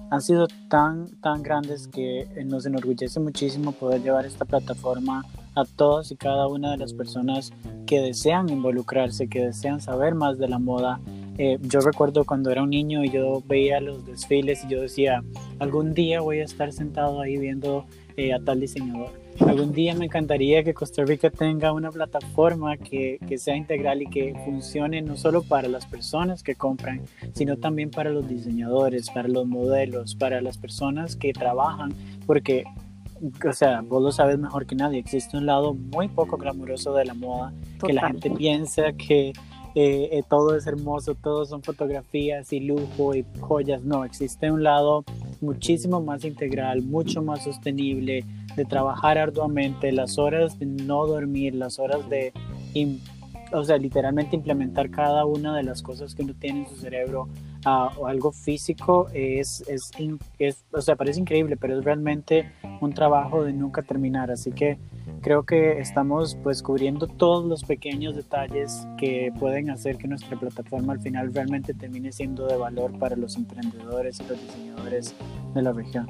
han 0.10 0.20
sido 0.20 0.48
tan, 0.68 1.10
tan 1.22 1.44
grandes 1.44 1.88
que 1.88 2.28
nos 2.44 2.66
enorgullece 2.66 3.20
muchísimo 3.20 3.74
poder 3.74 4.02
llevar 4.02 4.26
esta 4.26 4.46
plataforma 4.46 5.26
a 5.54 5.66
todas 5.66 6.10
y 6.10 6.16
cada 6.16 6.48
una 6.48 6.72
de 6.72 6.78
las 6.78 6.92
personas 6.92 7.54
que 7.86 8.02
desean 8.02 8.50
involucrarse, 8.50 9.28
que 9.28 9.46
desean 9.46 9.80
saber 9.80 10.16
más 10.16 10.40
de 10.40 10.50
la 10.50 10.58
moda. 10.58 11.00
Eh, 11.38 11.58
yo 11.62 11.80
recuerdo 11.80 12.26
cuando 12.26 12.52
era 12.52 12.62
un 12.62 12.70
niño 12.70 13.04
y 13.04 13.10
yo 13.10 13.42
veía 13.46 13.80
los 13.80 14.06
desfiles 14.06 14.64
y 14.64 14.70
yo 14.70 14.82
decía, 14.82 15.24
algún 15.60 15.94
día 15.94 16.22
voy 16.22 16.40
a 16.40 16.44
estar 16.44 16.72
sentado 16.72 17.22
ahí 17.22 17.38
viendo 17.38 17.86
eh, 18.18 18.34
a 18.34 18.40
tal 18.40 18.60
diseñador. 18.60 19.10
Algún 19.40 19.74
día 19.74 19.96
me 19.96 20.06
encantaría 20.06 20.64
que 20.64 20.76
Costa 20.76 21.04
Rica 21.04 21.32
tenga 21.32 21.72
una 21.72 21.90
plataforma 21.92 22.78
que, 22.78 23.18
que, 23.28 23.40
sea 23.40 23.56
integral 23.56 24.04
y 24.04 24.06
que 24.06 24.36
funcione 24.46 25.02
no 25.02 25.18
solo 25.18 25.42
para 25.42 25.68
las 25.68 25.88
personas 25.88 26.44
que 26.44 26.54
compran, 26.54 27.02
sino 27.34 27.58
también 27.58 27.90
para 27.90 28.12
los 28.12 28.28
diseñadores, 28.28 29.10
para 29.10 29.28
los 29.28 29.48
modelos, 29.48 30.14
para 30.14 30.40
las 30.40 30.60
personas 30.60 31.16
que 31.16 31.34
trabajan, 31.34 31.92
porque, 32.28 32.64
o 33.48 33.54
sea, 33.54 33.82
vos 33.82 34.04
lo 34.04 34.12
sabes 34.12 34.38
mejor 34.38 34.68
que 34.68 34.76
nadie, 34.76 35.00
existe 35.00 35.36
un 35.36 35.48
lado 35.48 35.74
muy 35.74 36.10
poco 36.10 36.38
glamuroso 36.38 36.94
de 36.94 37.06
la 37.06 37.16
moda, 37.16 37.52
que 37.84 37.94
la 37.94 38.08
gente 38.08 38.30
piensa 38.30 38.94
que 38.94 39.34
eh, 39.76 40.10
eh, 40.12 40.24
todo 40.30 40.56
es 40.56 40.68
hermoso, 40.68 41.16
todo 41.16 41.46
son 41.46 41.64
fotografías 41.64 42.54
y 42.54 42.60
lujo 42.60 43.16
y 43.16 43.26
joyas, 43.40 43.84
no, 43.84 44.06
existe 44.06 44.52
un 44.52 44.64
lado 44.64 45.04
muchísimo 45.42 46.02
más 46.02 46.26
integral, 46.26 46.84
mucho 46.84 47.22
más 47.22 47.44
sostenible, 47.44 48.24
de 48.56 48.66
trabajar 48.66 49.18
arduamente, 49.18 49.92
las 49.92 50.18
horas 50.20 50.60
de 50.60 50.68
no 50.68 51.08
dormir, 51.08 51.56
las 51.56 51.80
horas 51.80 52.08
de, 52.10 52.32
o 53.52 53.64
sea, 53.64 53.78
literalmente 53.78 54.36
implementar 54.36 54.92
cada 54.92 55.26
una 55.26 55.56
de 55.56 55.64
las 55.64 55.82
cosas 55.82 56.14
que 56.14 56.22
uno 56.22 56.34
tiene 56.40 56.60
en 56.60 56.70
su 56.70 56.76
cerebro 56.76 57.28
a 57.66 57.88
o 57.98 58.08
algo 58.08 58.32
físico 58.32 59.08
es, 59.14 59.64
es, 59.68 59.92
es, 60.40 60.66
o 60.72 60.82
sea, 60.82 60.96
parece 60.96 61.20
increíble, 61.20 61.58
pero 61.58 61.78
es 61.78 61.86
realmente 61.86 62.52
un 62.82 62.94
trabajo 62.94 63.44
de 63.44 63.54
nunca 63.54 63.82
terminar. 63.82 64.32
Así 64.32 64.52
que 64.52 64.78
creo 65.22 65.44
que 65.44 65.80
estamos 65.80 66.38
pues 66.44 66.62
cubriendo 66.62 67.08
todos 67.08 67.46
los 67.46 67.64
pequeños 67.64 68.16
detalles 68.16 68.88
que 68.98 69.32
pueden 69.40 69.70
hacer 69.70 69.98
que 69.98 70.08
nuestra 70.08 70.40
plataforma 70.40 70.94
al 70.94 71.00
final 71.00 71.34
realmente 71.34 71.74
termine 71.74 72.12
siendo 72.12 72.48
de 72.48 72.58
valor 72.58 72.98
para 73.00 73.16
los 73.16 73.36
emprendedores 73.36 74.20
y 74.20 74.24
los 74.28 74.42
diseñadores 74.42 75.16
de 75.54 75.62
la 75.62 75.72
región. 75.72 76.08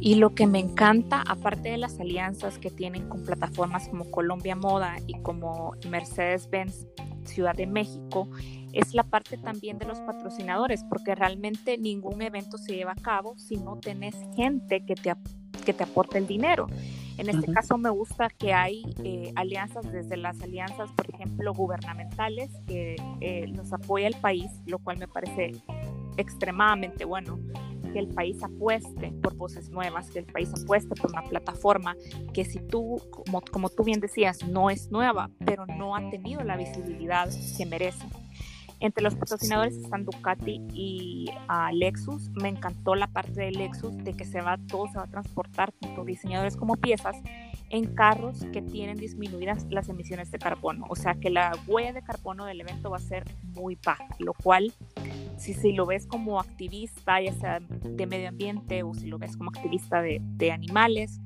Y 0.00 0.14
lo 0.14 0.34
que 0.34 0.46
me 0.46 0.60
encanta, 0.60 1.24
aparte 1.26 1.70
de 1.70 1.78
las 1.78 1.98
alianzas 1.98 2.58
que 2.58 2.70
tienen 2.70 3.08
con 3.08 3.24
plataformas 3.24 3.88
como 3.88 4.08
Colombia 4.10 4.54
Moda 4.54 4.96
y 5.06 5.14
como 5.22 5.72
Mercedes-Benz 5.88 6.86
Ciudad 7.24 7.54
de 7.54 7.66
México, 7.66 8.28
es 8.72 8.94
la 8.94 9.02
parte 9.02 9.36
también 9.38 9.78
de 9.78 9.86
los 9.86 9.98
patrocinadores, 10.00 10.84
porque 10.84 11.14
realmente 11.14 11.78
ningún 11.78 12.22
evento 12.22 12.58
se 12.58 12.74
lleva 12.74 12.92
a 12.92 13.02
cabo 13.02 13.36
si 13.38 13.56
no 13.56 13.78
tenés 13.78 14.14
gente 14.36 14.84
que 14.84 14.94
te, 14.94 15.14
que 15.64 15.72
te 15.72 15.84
aporte 15.84 16.18
el 16.18 16.26
dinero. 16.26 16.66
En 17.18 17.28
este 17.28 17.52
caso 17.52 17.76
me 17.78 17.90
gusta 17.90 18.28
que 18.28 18.52
hay 18.52 18.82
eh, 19.02 19.32
alianzas, 19.34 19.90
desde 19.92 20.16
las 20.16 20.40
alianzas, 20.40 20.90
por 20.92 21.12
ejemplo, 21.12 21.52
gubernamentales, 21.52 22.50
que 22.66 22.94
eh, 23.20 23.46
nos 23.48 23.72
apoya 23.72 24.06
el 24.06 24.14
país, 24.14 24.50
lo 24.66 24.78
cual 24.78 24.98
me 24.98 25.08
parece 25.08 25.52
extremadamente 26.16 27.04
bueno 27.04 27.38
que 27.92 27.98
el 27.98 28.08
país 28.08 28.42
apueste 28.42 29.12
por 29.22 29.34
voces 29.34 29.70
nuevas, 29.70 30.10
que 30.10 30.20
el 30.20 30.26
país 30.26 30.50
apueste 30.52 30.94
por 30.94 31.10
una 31.10 31.22
plataforma 31.22 31.96
que 32.32 32.44
si 32.44 32.60
tú, 32.60 33.00
como, 33.10 33.40
como 33.40 33.68
tú 33.68 33.82
bien 33.82 34.00
decías, 34.00 34.46
no 34.46 34.70
es 34.70 34.90
nueva, 34.90 35.30
pero 35.44 35.66
no 35.66 35.96
ha 35.96 36.10
tenido 36.10 36.42
la 36.44 36.56
visibilidad 36.56 37.28
que 37.56 37.66
merece. 37.66 38.04
Entre 38.80 39.02
los 39.02 39.16
patrocinadores 39.16 39.76
están 39.76 40.04
Ducati 40.04 40.62
y 40.72 41.26
uh, 41.48 41.74
Lexus. 41.74 42.30
Me 42.30 42.48
encantó 42.48 42.94
la 42.94 43.08
parte 43.08 43.32
de 43.32 43.50
Lexus 43.50 43.96
de 44.04 44.14
que 44.14 44.24
se 44.24 44.40
va, 44.40 44.56
todo 44.68 44.86
se 44.88 44.98
va 44.98 45.04
a 45.04 45.08
transportar 45.08 45.72
tanto 45.72 46.04
diseñadores 46.04 46.56
como 46.56 46.76
piezas 46.76 47.16
en 47.70 47.94
carros 47.94 48.44
que 48.52 48.62
tienen 48.62 48.96
disminuidas 48.96 49.66
las 49.70 49.88
emisiones 49.88 50.30
de 50.30 50.38
carbono. 50.38 50.86
O 50.88 50.96
sea 50.96 51.14
que 51.16 51.28
la 51.28 51.52
huella 51.66 51.92
de 51.92 52.02
carbono 52.02 52.44
del 52.44 52.60
evento 52.60 52.90
va 52.90 52.98
a 52.98 53.00
ser 53.00 53.24
muy 53.42 53.76
baja, 53.84 54.08
lo 54.20 54.32
cual 54.32 54.72
si, 55.36 55.54
si 55.54 55.72
lo 55.72 55.84
ves 55.86 56.06
como 56.06 56.38
activista, 56.38 57.20
ya 57.20 57.32
sea 57.32 57.60
de 57.60 58.06
medio 58.06 58.28
ambiente 58.28 58.82
o 58.84 58.94
si 58.94 59.06
lo 59.06 59.18
ves 59.18 59.36
como 59.36 59.50
activista 59.50 60.02
de, 60.02 60.20
de 60.22 60.52
animales, 60.52 61.20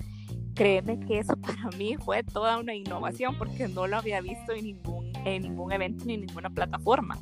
créeme 0.54 1.00
que 1.00 1.18
eso 1.18 1.36
para 1.36 1.68
mí 1.78 1.96
fue 1.96 2.22
toda 2.22 2.58
una 2.58 2.74
innovación 2.74 3.36
porque 3.38 3.68
no 3.68 3.86
lo 3.86 3.96
había 3.96 4.20
visto 4.20 4.52
en 4.52 4.64
ningún, 4.64 5.12
en 5.24 5.42
ningún 5.42 5.72
evento 5.72 6.04
ni 6.04 6.14
en 6.14 6.26
ninguna 6.26 6.50
plataforma. 6.50 7.18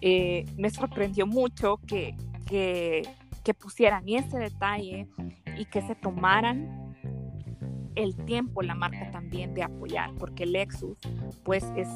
Eh, 0.00 0.46
me 0.56 0.70
sorprendió 0.70 1.26
mucho 1.26 1.78
que, 1.86 2.16
que, 2.46 3.02
que, 3.44 3.52
pusieran 3.52 4.08
ese 4.08 4.38
detalle 4.38 5.06
y 5.58 5.66
que 5.66 5.82
se 5.82 5.94
tomaran 5.94 6.96
el 7.96 8.16
tiempo 8.24 8.62
la 8.62 8.74
marca 8.74 9.10
también 9.10 9.52
de 9.52 9.62
apoyar, 9.62 10.14
porque 10.14 10.46
Lexus 10.46 10.96
pues 11.44 11.64
es 11.76 11.88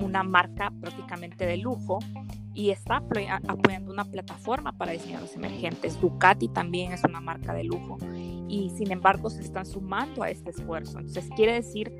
una 0.00 0.22
marca 0.22 0.72
prácticamente 0.80 1.46
de 1.46 1.56
lujo 1.56 1.98
y 2.54 2.70
está 2.70 3.02
apoyando 3.48 3.92
una 3.92 4.04
plataforma 4.04 4.72
para 4.72 4.92
diseñadores 4.92 5.34
emergentes. 5.34 6.00
Ducati 6.00 6.48
también 6.48 6.92
es 6.92 7.02
una 7.02 7.20
marca 7.20 7.52
de 7.52 7.64
lujo 7.64 7.98
y 8.48 8.70
sin 8.70 8.92
embargo 8.92 9.28
se 9.28 9.42
están 9.42 9.66
sumando 9.66 10.22
a 10.22 10.30
este 10.30 10.50
esfuerzo. 10.50 11.00
Entonces 11.00 11.28
quiere 11.34 11.54
decir 11.54 11.92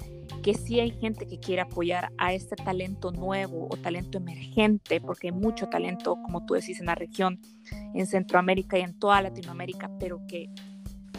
que 0.42 0.54
sí 0.54 0.78
hay 0.78 0.92
gente 0.92 1.26
que 1.26 1.40
quiere 1.40 1.62
apoyar 1.62 2.12
a 2.18 2.32
este 2.32 2.54
talento 2.54 3.10
nuevo 3.10 3.66
o 3.68 3.76
talento 3.76 4.18
emergente, 4.18 5.00
porque 5.00 5.28
hay 5.28 5.32
mucho 5.32 5.68
talento, 5.68 6.16
como 6.22 6.46
tú 6.46 6.54
decís, 6.54 6.78
en 6.80 6.86
la 6.86 6.94
región, 6.94 7.40
en 7.94 8.06
Centroamérica 8.06 8.78
y 8.78 8.82
en 8.82 8.96
toda 8.98 9.22
Latinoamérica, 9.22 9.90
pero 9.98 10.20
que 10.28 10.50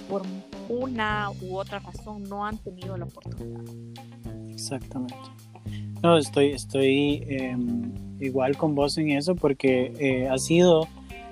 por 0.08 0.22
una 0.70 1.30
u 1.42 1.58
otra 1.58 1.80
razón 1.80 2.24
no 2.24 2.46
han 2.46 2.58
tenido 2.58 2.96
la 2.98 3.06
oportunidad. 3.06 3.64
Exactamente. 4.50 5.35
No, 6.06 6.20
estoy, 6.20 6.52
estoy 6.52 7.24
em, 7.28 7.92
igual 8.20 8.56
con 8.58 8.76
vos 8.76 8.96
en 9.00 9.10
eso 9.10 9.34
porque 9.34 9.92
eh, 9.98 10.30
ha 10.30 10.38
sido 10.38 10.88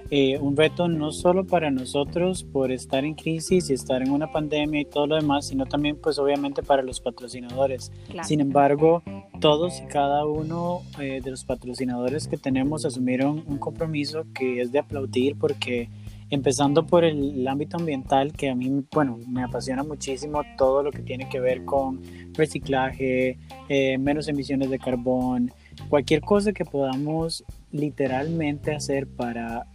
eh, 0.10 0.40
un 0.40 0.58
reto 0.58 0.88
no 0.88 1.12
solo 1.12 1.46
para 1.46 1.70
nosotros 1.70 2.44
por 2.44 2.72
estar 2.72 3.06
en 3.06 3.14
crisis 3.14 3.70
y 3.70 3.74
estar 3.74 4.02
en 4.02 4.10
una 4.10 4.32
pandemia 4.32 4.82
y 4.82 4.86
todo 4.86 5.06
lo 5.06 5.16
demás, 5.16 5.46
sino 5.46 5.68
también 5.68 5.96
pues 6.02 6.18
obviamente 6.18 6.64
para 6.64 6.82
los 6.82 7.02
patrocinadores. 7.02 7.92
Sin 8.24 8.42
embargo, 8.42 9.04
todos 9.40 9.80
y 9.80 9.86
cada 9.86 10.26
uno 10.26 10.82
eh, 11.00 11.22
de 11.24 11.30
los 11.30 11.46
patrocinadores 11.46 12.28
que 12.28 12.38
tenemos 12.38 12.84
asumieron 12.84 13.44
un 13.46 13.60
compromiso 13.60 14.26
que 14.34 14.60
es 14.60 14.72
de 14.72 14.80
aplaudir 14.80 15.38
porque 15.38 15.88
empezando 16.30 16.86
por 16.86 17.04
el, 17.04 17.48
ámbito 17.48 17.78
ambiental, 17.78 18.34
que 18.34 18.50
a 18.50 18.56
mí, 18.56 18.84
bueno, 18.92 19.20
me 19.28 19.44
apasiona 19.44 19.84
muchísimo 19.84 20.42
todo 20.58 20.84
lo 20.84 20.92
que 20.92 21.02
tiene 21.02 21.30
que 21.30 21.40
ver 21.40 21.66
con 21.66 22.02
reciclaje, 22.34 23.38
eh, 23.70 23.98
menos 23.98 24.28
emisiones 24.28 24.70
de 24.70 24.80
carbón, 24.80 25.52
cualquier 25.90 26.22
cosa 26.22 26.54
que 26.54 26.66
podamos 26.66 27.44
literalmente 27.72 28.74
hacer 28.74 29.08
para 29.08 29.68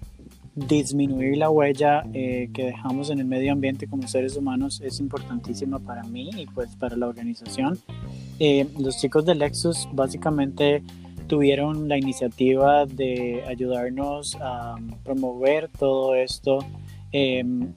disminuir 0.66 1.36
la 1.36 1.50
huella 1.50 2.04
eh, 2.12 2.50
que 2.52 2.64
dejamos 2.64 3.10
en 3.10 3.20
el 3.20 3.26
medio 3.26 3.52
ambiente 3.52 3.86
como 3.86 4.08
seres 4.08 4.36
humanos 4.36 4.80
es 4.80 4.98
importantísima 4.98 5.78
para 5.78 6.02
mí 6.02 6.30
y 6.36 6.46
pues 6.46 6.74
para 6.76 6.96
la 6.96 7.06
organización. 7.06 7.78
Eh, 8.40 8.66
los 8.78 8.98
chicos 8.98 9.24
de 9.24 9.34
Lexus 9.34 9.88
básicamente 9.92 10.82
tuvieron 11.28 11.88
la 11.88 11.96
iniciativa 11.96 12.86
de 12.86 13.44
ayudarnos 13.46 14.36
a 14.40 14.76
promover 15.04 15.68
todo 15.78 16.14
esto 16.14 16.58
em, 17.12 17.72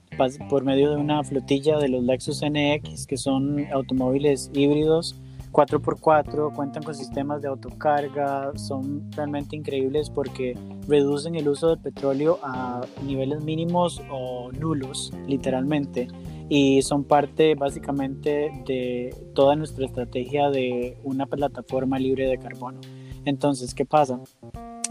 por 0.49 0.63
medio 0.63 0.89
de 0.89 0.95
una 0.95 1.23
flotilla 1.23 1.77
de 1.77 1.89
los 1.89 2.03
Lexus 2.03 2.41
NX, 2.41 3.05
que 3.05 3.17
son 3.17 3.65
automóviles 3.71 4.49
híbridos 4.53 5.15
4x4, 5.51 6.53
cuentan 6.53 6.83
con 6.83 6.95
sistemas 6.95 7.41
de 7.41 7.49
autocarga, 7.49 8.51
son 8.55 9.11
realmente 9.11 9.55
increíbles 9.55 10.09
porque 10.09 10.57
reducen 10.87 11.35
el 11.35 11.47
uso 11.49 11.69
del 11.69 11.79
petróleo 11.79 12.39
a 12.41 12.81
niveles 13.05 13.43
mínimos 13.43 14.01
o 14.09 14.51
nulos, 14.53 15.13
literalmente, 15.27 16.07
y 16.49 16.81
son 16.81 17.03
parte 17.03 17.55
básicamente 17.55 18.51
de 18.65 19.15
toda 19.35 19.55
nuestra 19.55 19.85
estrategia 19.85 20.49
de 20.49 20.97
una 21.03 21.25
plataforma 21.25 21.99
libre 21.99 22.27
de 22.27 22.37
carbono. 22.37 22.79
Entonces, 23.25 23.73
¿qué 23.73 23.85
pasa? 23.85 24.19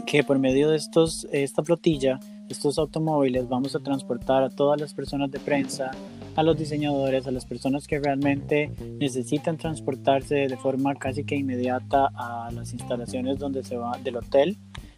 Que 0.05 0.23
por 0.23 0.39
medio 0.39 0.69
de 0.69 0.77
estos, 0.77 1.27
esta 1.31 1.63
flotilla, 1.63 2.19
estos 2.49 2.77
automóviles, 2.77 3.47
vamos 3.47 3.75
a 3.75 3.79
transportar 3.79 4.43
a 4.43 4.49
todas 4.49 4.79
las 4.79 4.93
personas 4.93 5.31
de 5.31 5.39
prensa, 5.39 5.91
a 6.35 6.43
los 6.43 6.57
diseñadores, 6.57 7.27
a 7.27 7.31
las 7.31 7.45
personas 7.45 7.87
que 7.87 7.99
realmente 7.99 8.71
necesitan 8.99 9.57
transportarse 9.57 10.35
de 10.47 10.57
forma 10.57 10.95
casi 10.95 11.23
que 11.23 11.35
inmediata 11.35 12.09
a 12.15 12.49
las 12.51 12.73
instalaciones 12.73 13.37
donde 13.37 13.63
se 13.63 13.77
va 13.77 13.97
del 14.03 14.17
hotel, 14.17 14.57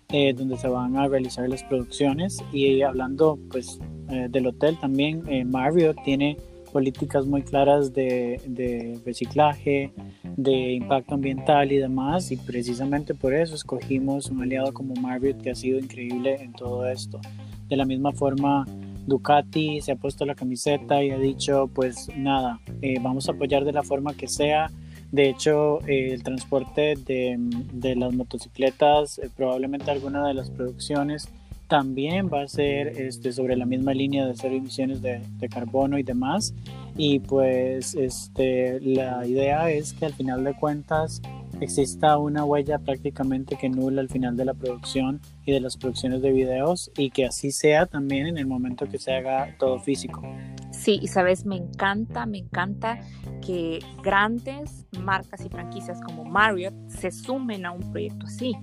eh, 0.09 0.33
donde 0.33 0.57
se 0.57 0.67
van 0.67 0.95
a 0.97 1.07
realizar 1.07 1.47
las 1.49 1.63
producciones. 1.63 2.43
Y 2.51 2.81
hablando 2.81 3.39
pues 3.49 3.79
eh, 4.09 4.27
del 4.29 4.47
hotel 4.47 4.77
también, 4.79 5.23
eh, 5.27 5.43
Marriott 5.43 5.97
tiene 6.03 6.37
políticas 6.73 7.25
muy 7.25 7.43
claras 7.43 7.93
de, 7.93 8.41
de 8.45 8.99
reciclaje, 9.05 9.93
de 10.35 10.73
impacto 10.73 11.13
ambiental 11.13 11.71
y 11.71 11.77
demás, 11.77 12.31
y 12.31 12.37
precisamente 12.37 13.13
por 13.13 13.33
eso 13.33 13.55
escogimos 13.55 14.29
un 14.29 14.41
aliado 14.41 14.73
como 14.73 14.95
Marriott 14.95 15.41
que 15.41 15.51
ha 15.51 15.55
sido 15.55 15.79
increíble 15.79 16.35
en 16.41 16.51
todo 16.51 16.85
esto. 16.89 17.21
De 17.69 17.77
la 17.77 17.85
misma 17.85 18.11
forma, 18.11 18.65
Ducati 19.05 19.81
se 19.81 19.91
ha 19.91 19.95
puesto 19.95 20.25
la 20.25 20.35
camiseta 20.35 21.03
y 21.03 21.11
ha 21.11 21.17
dicho, 21.17 21.69
pues 21.73 22.09
nada, 22.17 22.59
eh, 22.81 22.97
vamos 23.01 23.29
a 23.29 23.33
apoyar 23.33 23.63
de 23.65 23.73
la 23.73 23.83
forma 23.83 24.13
que 24.13 24.27
sea. 24.27 24.69
De 25.11 25.29
hecho, 25.29 25.79
eh, 25.87 26.11
el 26.11 26.23
transporte 26.23 26.95
de, 27.05 27.37
de 27.71 27.95
las 27.95 28.13
motocicletas, 28.13 29.19
eh, 29.19 29.29
probablemente 29.35 29.91
alguna 29.91 30.27
de 30.27 30.33
las 30.33 30.49
producciones, 30.49 31.29
también 31.73 32.29
va 32.31 32.43
a 32.43 32.47
ser 32.47 33.01
este, 33.01 33.33
sobre 33.33 33.55
la 33.55 33.65
misma 33.65 33.95
línea 33.95 34.27
de 34.27 34.35
cero 34.35 34.53
emisiones 34.53 35.01
de, 35.01 35.23
de, 35.39 35.49
carbono 35.49 35.97
y 35.97 36.03
demás. 36.03 36.53
Y 36.95 37.17
pues 37.17 37.95
este, 37.95 38.79
la 38.79 39.25
idea 39.25 39.71
es 39.71 39.93
que 39.93 40.05
al 40.05 40.13
final 40.13 40.43
de 40.43 40.53
cuentas 40.53 41.19
exista 41.61 42.19
una 42.19 42.45
huella 42.45 42.77
prácticamente 42.77 43.55
que 43.55 43.69
nula 43.69 44.01
al 44.01 44.09
final 44.09 44.37
de 44.37 44.45
la 44.45 44.53
producción 44.53 45.19
y 45.45 45.51
de 45.51 45.61
las 45.61 45.75
producciones 45.75 46.21
de 46.21 46.31
videos 46.31 46.91
y 46.95 47.09
que 47.09 47.25
así 47.25 47.51
sea 47.51 47.87
también 47.87 48.27
en 48.27 48.37
el 48.37 48.45
momento 48.45 48.87
que 48.87 48.99
se 48.99 49.11
haga 49.11 49.55
todo 49.57 49.79
físico. 49.79 50.21
Sí, 50.69 50.99
y 51.01 51.07
sabes, 51.07 51.43
me 51.43 51.55
encanta, 51.55 52.27
me 52.27 52.37
encanta 52.37 52.99
que 53.43 53.79
grandes 54.03 54.85
marcas 54.99 55.43
y 55.43 55.49
franquicias 55.49 55.99
como 56.01 56.23
Marriott 56.23 56.75
se 56.87 57.09
sumen 57.09 57.65
a 57.65 57.71
un 57.71 57.91
proyecto 57.91 58.27
así, 58.27 58.53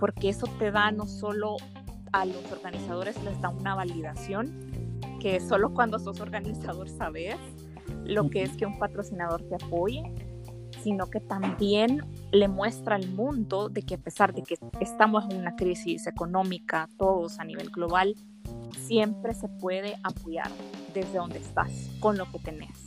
porque 0.00 0.30
eso 0.30 0.48
te 0.58 0.72
da 0.72 0.90
no 0.90 1.06
solo 1.06 1.58
a 2.20 2.24
los 2.24 2.50
organizadores, 2.52 3.22
les 3.24 3.40
da 3.40 3.48
una 3.50 3.74
validación, 3.74 4.98
que 5.20 5.40
solo 5.40 5.72
cuando 5.72 5.98
sos 5.98 6.20
organizador 6.20 6.88
sabes 6.88 7.36
lo 8.04 8.30
que 8.30 8.42
es 8.42 8.56
que 8.56 8.66
un 8.66 8.78
patrocinador 8.78 9.42
te 9.42 9.56
apoye 9.56 10.02
sino 10.86 11.10
que 11.10 11.18
también 11.18 12.02
le 12.30 12.46
muestra 12.46 12.94
al 12.94 13.08
mundo 13.08 13.68
de 13.68 13.82
que 13.82 13.94
a 13.94 13.98
pesar 13.98 14.32
de 14.32 14.44
que 14.44 14.56
estamos 14.78 15.24
en 15.28 15.38
una 15.38 15.56
crisis 15.56 16.06
económica 16.06 16.88
todos 16.96 17.40
a 17.40 17.44
nivel 17.44 17.70
global, 17.70 18.14
siempre 18.86 19.34
se 19.34 19.48
puede 19.48 19.96
apoyar 20.04 20.48
desde 20.94 21.18
donde 21.18 21.38
estás, 21.38 21.90
con 21.98 22.16
lo 22.16 22.30
que 22.30 22.38
tenés. 22.38 22.85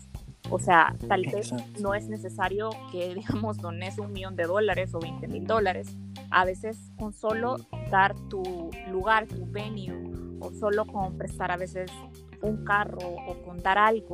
O 0.49 0.59
sea, 0.59 0.95
tal 1.07 1.25
vez 1.25 1.53
no 1.79 1.93
es 1.93 2.07
necesario 2.09 2.69
que, 2.91 3.13
digamos, 3.15 3.57
dones 3.57 3.97
un 3.97 4.11
millón 4.11 4.35
de 4.35 4.43
dólares 4.43 4.93
o 4.93 4.99
20 4.99 5.27
mil 5.27 5.45
dólares. 5.45 5.95
A 6.31 6.45
veces 6.45 6.91
con 6.97 7.13
solo 7.13 7.57
dar 7.91 8.15
tu 8.29 8.69
lugar, 8.91 9.27
tu 9.27 9.45
venue, 9.51 9.91
o 10.39 10.51
solo 10.51 10.85
con 10.85 11.17
prestar 11.17 11.51
a 11.51 11.57
veces 11.57 11.91
un 12.41 12.63
carro 12.63 12.99
o 13.27 13.41
con 13.43 13.61
dar 13.61 13.77
algo, 13.77 14.13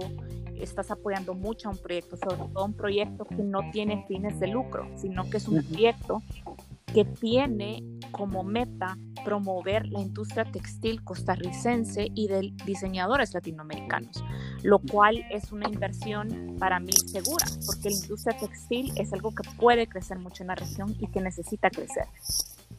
estás 0.55 0.91
apoyando 0.91 1.33
mucho 1.33 1.69
a 1.69 1.71
un 1.71 1.77
proyecto, 1.77 2.17
sobre 2.17 2.37
todo 2.53 2.65
un 2.65 2.73
proyecto 2.73 3.25
que 3.25 3.35
no 3.35 3.69
tiene 3.71 4.05
fines 4.07 4.39
de 4.39 4.47
lucro, 4.47 4.87
sino 4.95 5.29
que 5.29 5.37
es 5.37 5.47
un 5.47 5.63
proyecto 5.63 6.21
que 6.95 7.03
tiene 7.03 7.83
como 8.11 8.45
meta 8.45 8.97
promover 9.25 9.85
la 9.87 9.99
industria 9.99 10.45
textil 10.45 11.03
costarricense 11.03 12.07
y 12.15 12.29
de 12.29 12.53
diseñadores 12.65 13.33
latinoamericanos, 13.33 14.23
lo 14.63 14.79
cual 14.79 15.21
es 15.29 15.51
una 15.51 15.67
inversión 15.67 16.55
para 16.57 16.79
mí 16.79 16.93
segura, 16.93 17.45
porque 17.65 17.89
la 17.89 17.97
industria 17.97 18.37
textil 18.39 18.93
es 18.95 19.11
algo 19.11 19.35
que 19.35 19.43
puede 19.57 19.87
crecer 19.87 20.19
mucho 20.19 20.43
en 20.43 20.47
la 20.47 20.55
región 20.55 20.95
y 20.97 21.07
que 21.07 21.19
necesita 21.19 21.69
crecer. 21.69 22.05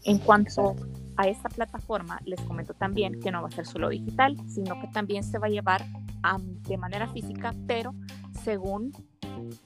En 0.05 0.17
cuanto 0.17 0.77
a 1.19 1.29
esta 1.29 1.51
plataforma, 1.51 2.19
les 2.25 2.41
comento 2.41 2.73
también 2.73 3.21
que 3.21 3.31
no 3.31 3.43
va 3.43 3.49
a 3.49 3.51
ser 3.51 3.67
solo 3.67 3.91
digital, 3.91 4.35
sino 4.49 4.81
que 4.81 4.89
también 4.89 5.25
se 5.25 5.39
va 5.39 5.49
a 5.49 5.51
llevar 5.51 5.85
de 6.67 6.79
manera 6.79 7.07
física, 7.09 7.55
pero 7.67 7.95
según 8.43 8.93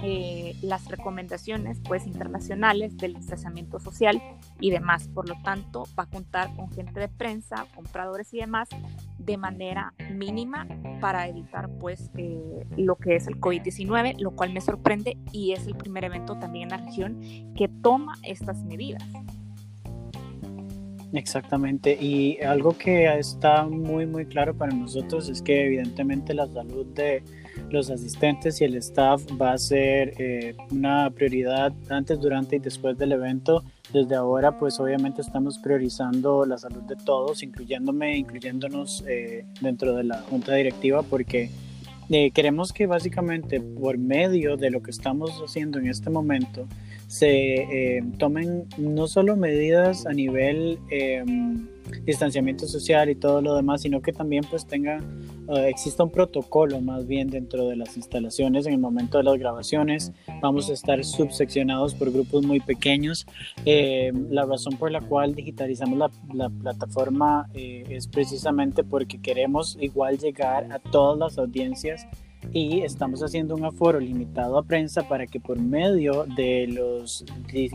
eh, 0.00 0.56
las 0.62 0.88
recomendaciones 0.88 1.80
pues, 1.86 2.06
internacionales 2.06 2.96
del 2.96 3.14
distanciamiento 3.14 3.78
social 3.80 4.20
y 4.60 4.70
demás. 4.70 5.08
Por 5.08 5.28
lo 5.28 5.36
tanto, 5.42 5.84
va 5.98 6.04
a 6.04 6.06
contar 6.06 6.54
con 6.56 6.70
gente 6.70 6.98
de 7.00 7.08
prensa, 7.08 7.66
compradores 7.74 8.32
y 8.34 8.38
demás 8.38 8.68
de 9.18 9.36
manera 9.36 9.92
mínima 10.12 10.66
para 11.00 11.28
evitar 11.28 11.68
pues 11.78 12.10
eh, 12.16 12.66
lo 12.76 12.96
que 12.96 13.16
es 13.16 13.26
el 13.26 13.40
COVID-19, 13.40 14.18
lo 14.18 14.32
cual 14.32 14.52
me 14.52 14.60
sorprende 14.60 15.16
y 15.32 15.52
es 15.52 15.66
el 15.66 15.76
primer 15.76 16.04
evento 16.04 16.38
también 16.38 16.64
en 16.64 16.80
la 16.80 16.84
región 16.84 17.20
que 17.54 17.68
toma 17.68 18.14
estas 18.22 18.62
medidas. 18.64 19.02
Exactamente, 21.12 21.96
y 22.00 22.38
algo 22.40 22.76
que 22.78 23.06
está 23.18 23.64
muy 23.64 24.06
muy 24.06 24.26
claro 24.26 24.54
para 24.54 24.72
nosotros 24.72 25.28
es 25.28 25.42
que 25.42 25.66
evidentemente 25.66 26.34
la 26.34 26.46
salud 26.46 26.86
de 26.94 27.24
los 27.70 27.90
asistentes 27.90 28.60
y 28.60 28.64
el 28.64 28.76
staff 28.76 29.22
va 29.40 29.52
a 29.52 29.58
ser 29.58 30.14
eh, 30.18 30.54
una 30.70 31.10
prioridad 31.10 31.72
antes, 31.88 32.20
durante 32.20 32.56
y 32.56 32.58
después 32.58 32.96
del 32.98 33.12
evento. 33.12 33.64
Desde 33.92 34.14
ahora 34.14 34.58
pues 34.58 34.78
obviamente 34.80 35.20
estamos 35.20 35.58
priorizando 35.58 36.44
la 36.46 36.58
salud 36.58 36.82
de 36.82 36.96
todos, 36.96 37.42
incluyéndome, 37.42 38.16
incluyéndonos 38.16 39.04
eh, 39.08 39.44
dentro 39.60 39.94
de 39.94 40.04
la 40.04 40.18
junta 40.22 40.54
directiva 40.54 41.02
porque 41.02 41.50
eh, 42.12 42.32
queremos 42.32 42.72
que 42.72 42.86
básicamente 42.86 43.60
por 43.60 43.96
medio 43.96 44.56
de 44.56 44.70
lo 44.70 44.82
que 44.82 44.90
estamos 44.90 45.30
haciendo 45.44 45.78
en 45.78 45.86
este 45.86 46.10
momento, 46.10 46.66
se 47.06 47.98
eh, 47.98 48.04
tomen 48.18 48.66
no 48.78 49.06
solo 49.06 49.36
medidas 49.36 50.06
a 50.06 50.12
nivel 50.12 50.80
em, 50.90 51.68
distanciamiento 52.04 52.66
social 52.66 53.10
y 53.10 53.14
todo 53.14 53.40
lo 53.40 53.54
demás, 53.54 53.82
sino 53.82 54.02
que 54.02 54.12
también 54.12 54.42
pues 54.50 54.66
tenga, 54.66 54.98
eh, 54.98 55.02
exista 55.58 56.04
un 56.04 56.10
protocolo 56.10 56.80
más 56.80 57.06
bien 57.06 57.28
dentro 57.28 57.68
de 57.68 57.76
las 57.76 57.96
instalaciones 57.96 58.66
en 58.66 58.74
el 58.74 58.78
momento 58.78 59.18
de 59.18 59.24
las 59.24 59.38
grabaciones. 59.38 60.12
Vamos 60.40 60.70
a 60.70 60.72
estar 60.72 61.04
subseccionados 61.04 61.94
por 61.94 62.10
grupos 62.10 62.44
muy 62.44 62.60
pequeños. 62.60 63.26
Em, 63.64 64.30
la 64.30 64.44
razón 64.46 64.76
por 64.76 64.90
la 64.90 65.00
cual 65.00 65.34
digitalizamos 65.34 65.98
la, 65.98 66.10
la 66.32 66.48
plataforma 66.48 67.48
eh, 67.54 67.84
es 67.88 68.06
precisamente 68.06 68.84
porque 68.84 69.20
queremos 69.20 69.76
igual 69.80 70.18
llegar 70.18 70.70
a 70.72 70.78
todas 70.78 71.18
las 71.18 71.38
audiencias 71.38 72.06
y 72.52 72.80
estamos 72.80 73.22
haciendo 73.22 73.54
un 73.54 73.64
aforo 73.64 74.00
limitado 74.00 74.58
a 74.58 74.62
prensa 74.62 75.06
para 75.06 75.26
que 75.26 75.40
por 75.40 75.58
medio 75.58 76.24
de 76.36 76.66
los 76.66 77.24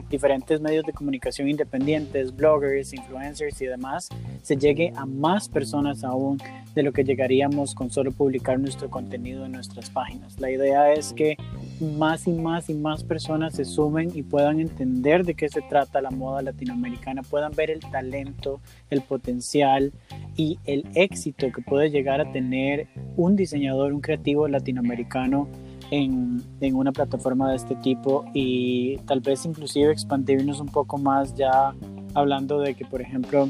diferentes 0.10 0.60
medios 0.60 0.86
de 0.86 0.94
comunicación 0.94 1.50
independientes, 1.50 2.36
bloggers, 2.36 2.94
influencers 2.94 3.62
y 3.62 3.66
demás, 3.66 4.10
se 4.42 4.58
llegue 4.58 4.92
a 4.96 5.06
más 5.06 5.48
personas 5.48 6.04
aún 6.04 6.38
de 6.74 6.84
lo 6.84 6.92
que 6.92 7.04
llegaríamos 7.04 7.74
con 7.74 7.90
solo 7.90 8.12
publicar 8.12 8.60
nuestro 8.60 8.90
contenido 8.90 9.46
en 9.46 9.54
nuestras 9.54 9.90
páginas. 9.90 10.40
La 10.40 10.52
idea 10.52 10.92
es 10.92 11.14
que 11.14 11.38
más 11.80 12.28
y 12.28 12.34
más 12.34 12.70
y 12.70 12.74
más 12.74 13.04
personas 13.04 13.56
se 13.56 13.66
sumen 13.66 14.12
y 14.14 14.24
puedan 14.24 14.60
entender 14.60 15.26
de 15.26 15.36
qué 15.36 15.48
se 15.48 15.62
trata 15.62 16.02
la 16.02 16.12
moda 16.12 16.42
latinoamericana, 16.42 17.22
puedan 17.24 17.54
ver 17.54 17.72
el 17.72 17.80
talento, 17.80 18.60
el 18.90 19.02
potencial 19.02 19.94
y 20.36 20.60
el 20.66 20.86
éxito 20.96 21.52
que 21.52 21.62
puede 21.62 21.90
llegar 21.90 22.20
a 22.20 22.32
tener 22.32 22.88
un 23.16 23.36
diseñador, 23.36 23.94
un 23.94 24.02
creativo 24.02 24.48
latinoamericano 24.56 25.48
en, 25.92 26.42
en, 26.62 26.76
una 26.76 26.92
plataforma 26.92 27.50
de 27.52 27.58
este 27.58 27.76
tipo 27.76 28.26
y 28.34 28.98
tal 29.06 29.20
vez 29.20 29.46
inclusive 29.46 29.92
expandirnos 29.92 30.60
un 30.60 30.68
poco 30.68 30.98
más 30.98 31.36
ya 31.36 31.74
hablando 32.14 32.60
de 32.60 32.74
que 32.74 32.86
por 32.86 33.02
ejemplo 33.02 33.50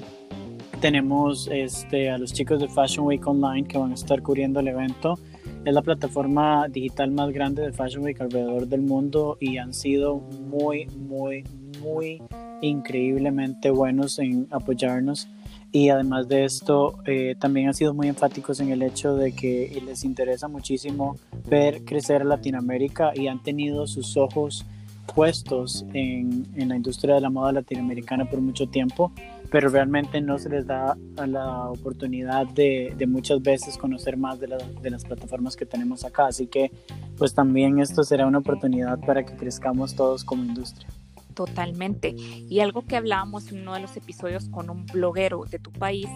tenemos 0.86 1.50
este, 1.52 2.10
a 2.10 2.18
los 2.18 2.34
chicos 2.34 2.60
de 2.60 2.68
Fashion 2.68 3.06
Week 3.06 3.26
Online 3.26 3.68
que 3.68 3.78
van 3.78 3.92
a 3.92 3.96
estar 3.96 4.22
cubriendo 4.22 4.60
el 4.60 4.68
evento. 4.68 5.18
Es 5.64 5.74
la 5.74 5.82
plataforma 5.82 6.68
digital 6.68 7.12
más 7.12 7.32
grande 7.32 7.64
de 7.64 7.72
Fashion 7.72 8.04
Week 8.04 8.20
alrededor 8.22 8.68
del 8.68 8.82
mundo 8.82 9.38
y 9.40 9.58
han 9.58 9.74
sido 9.74 10.18
muy, 10.48 10.86
muy, 10.98 11.44
muy 11.82 12.22
increíblemente 12.62 13.72
buenos 13.72 14.20
en 14.20 14.48
apoyarnos 14.52 15.28
y 15.76 15.90
además 15.90 16.30
de 16.30 16.46
esto 16.46 17.00
eh, 17.06 17.36
también 17.38 17.68
han 17.68 17.74
sido 17.74 17.94
muy 17.94 18.08
enfáticos 18.08 18.62
en 18.62 18.70
el 18.70 18.82
hecho 18.82 19.18
de 19.18 19.34
que 19.34 19.78
les 19.86 20.06
interesa 20.06 20.48
muchísimo 20.48 21.18
ver 21.50 21.84
crecer 21.84 22.22
a 22.22 22.24
Latinoamérica 22.24 23.12
y 23.14 23.28
han 23.28 23.44
tenido 23.44 23.86
sus 23.86 24.16
ojos 24.16 24.66
puestos 25.14 25.86
en, 25.94 26.48
en, 26.56 26.70
la 26.70 26.78
industria 26.78 27.16
de 27.16 27.20
la 27.20 27.30
moda 27.30 27.52
latinoamericana 27.52 28.24
por 28.24 28.40
mucho 28.40 28.68
tiempo, 28.68 29.12
pero 29.52 29.68
realmente 29.68 30.22
no 30.22 30.40
se 30.40 30.48
les 30.48 30.66
da 30.66 30.96
la 31.28 31.70
oportunidad 31.70 32.48
de, 32.48 32.94
de 32.98 33.06
muchas 33.06 33.42
veces 33.42 33.78
conocer 33.78 34.16
más 34.16 34.40
de, 34.40 34.48
de, 34.82 34.90
las 34.90 35.04
plataformas 35.04 35.58
que 35.58 35.66
tenemos 35.66 36.06
acá. 36.06 36.28
Así 36.28 36.48
que 36.48 36.72
pues 37.18 37.34
también 37.34 37.82
esto 37.82 38.06
será 38.06 38.26
una 38.28 38.38
oportunidad 38.38 38.98
para 39.02 39.26
que 39.26 39.36
crezcamos 39.36 39.94
todos 39.94 40.24
como 40.24 40.46
industria. 40.46 40.88
Totalmente. 41.36 42.16
Y 42.18 42.62
algo 42.62 42.82
que 42.84 42.96
hablábamos 42.96 43.52
en 43.52 43.62
uno 43.62 43.74
de 43.74 43.82
los 43.82 43.96
episodios 43.98 44.50
con 44.50 44.70
un 44.70 44.86
bloguero 44.86 45.44
de 45.44 45.60
tu 45.60 45.72
país 45.72 46.08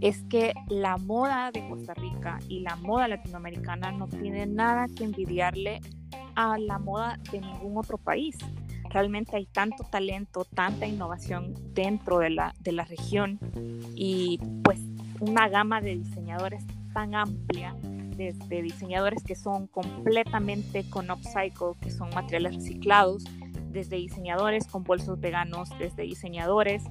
es 0.00 0.22
que 0.24 0.52
la 0.68 0.96
moda 0.96 1.50
de 1.52 1.66
Costa 1.68 1.94
Rica 1.94 2.38
y 2.48 2.60
la 2.60 2.76
moda 2.76 3.08
latinoamericana 3.08 3.92
no 3.92 4.08
tiene 4.08 4.46
nada 4.46 4.86
que 4.88 5.04
envidiarle 5.04 5.80
a 6.34 6.58
la 6.58 6.78
moda 6.78 7.18
de 7.32 7.40
ningún 7.40 7.76
otro 7.76 7.98
país. 7.98 8.36
Realmente 8.90 9.36
hay 9.36 9.46
tanto 9.46 9.84
talento, 9.84 10.44
tanta 10.44 10.86
innovación 10.86 11.54
dentro 11.74 12.18
de 12.18 12.30
la, 12.30 12.54
de 12.60 12.72
la 12.72 12.84
región 12.84 13.38
y 13.94 14.40
pues 14.62 14.80
una 15.20 15.48
gama 15.48 15.80
de 15.80 15.96
diseñadores 15.96 16.64
tan 16.92 17.14
amplia, 17.14 17.74
desde 17.82 18.62
diseñadores 18.62 19.22
que 19.22 19.36
son 19.36 19.66
completamente 19.66 20.88
con 20.90 21.10
upcycle, 21.10 21.74
que 21.80 21.90
son 21.90 22.10
materiales 22.10 22.56
reciclados, 22.56 23.24
desde 23.78 23.96
diseñadores 23.96 24.66
con 24.66 24.82
bolsos 24.82 25.20
veganos, 25.20 25.70
desde 25.78 26.02
diseñadores 26.02 26.82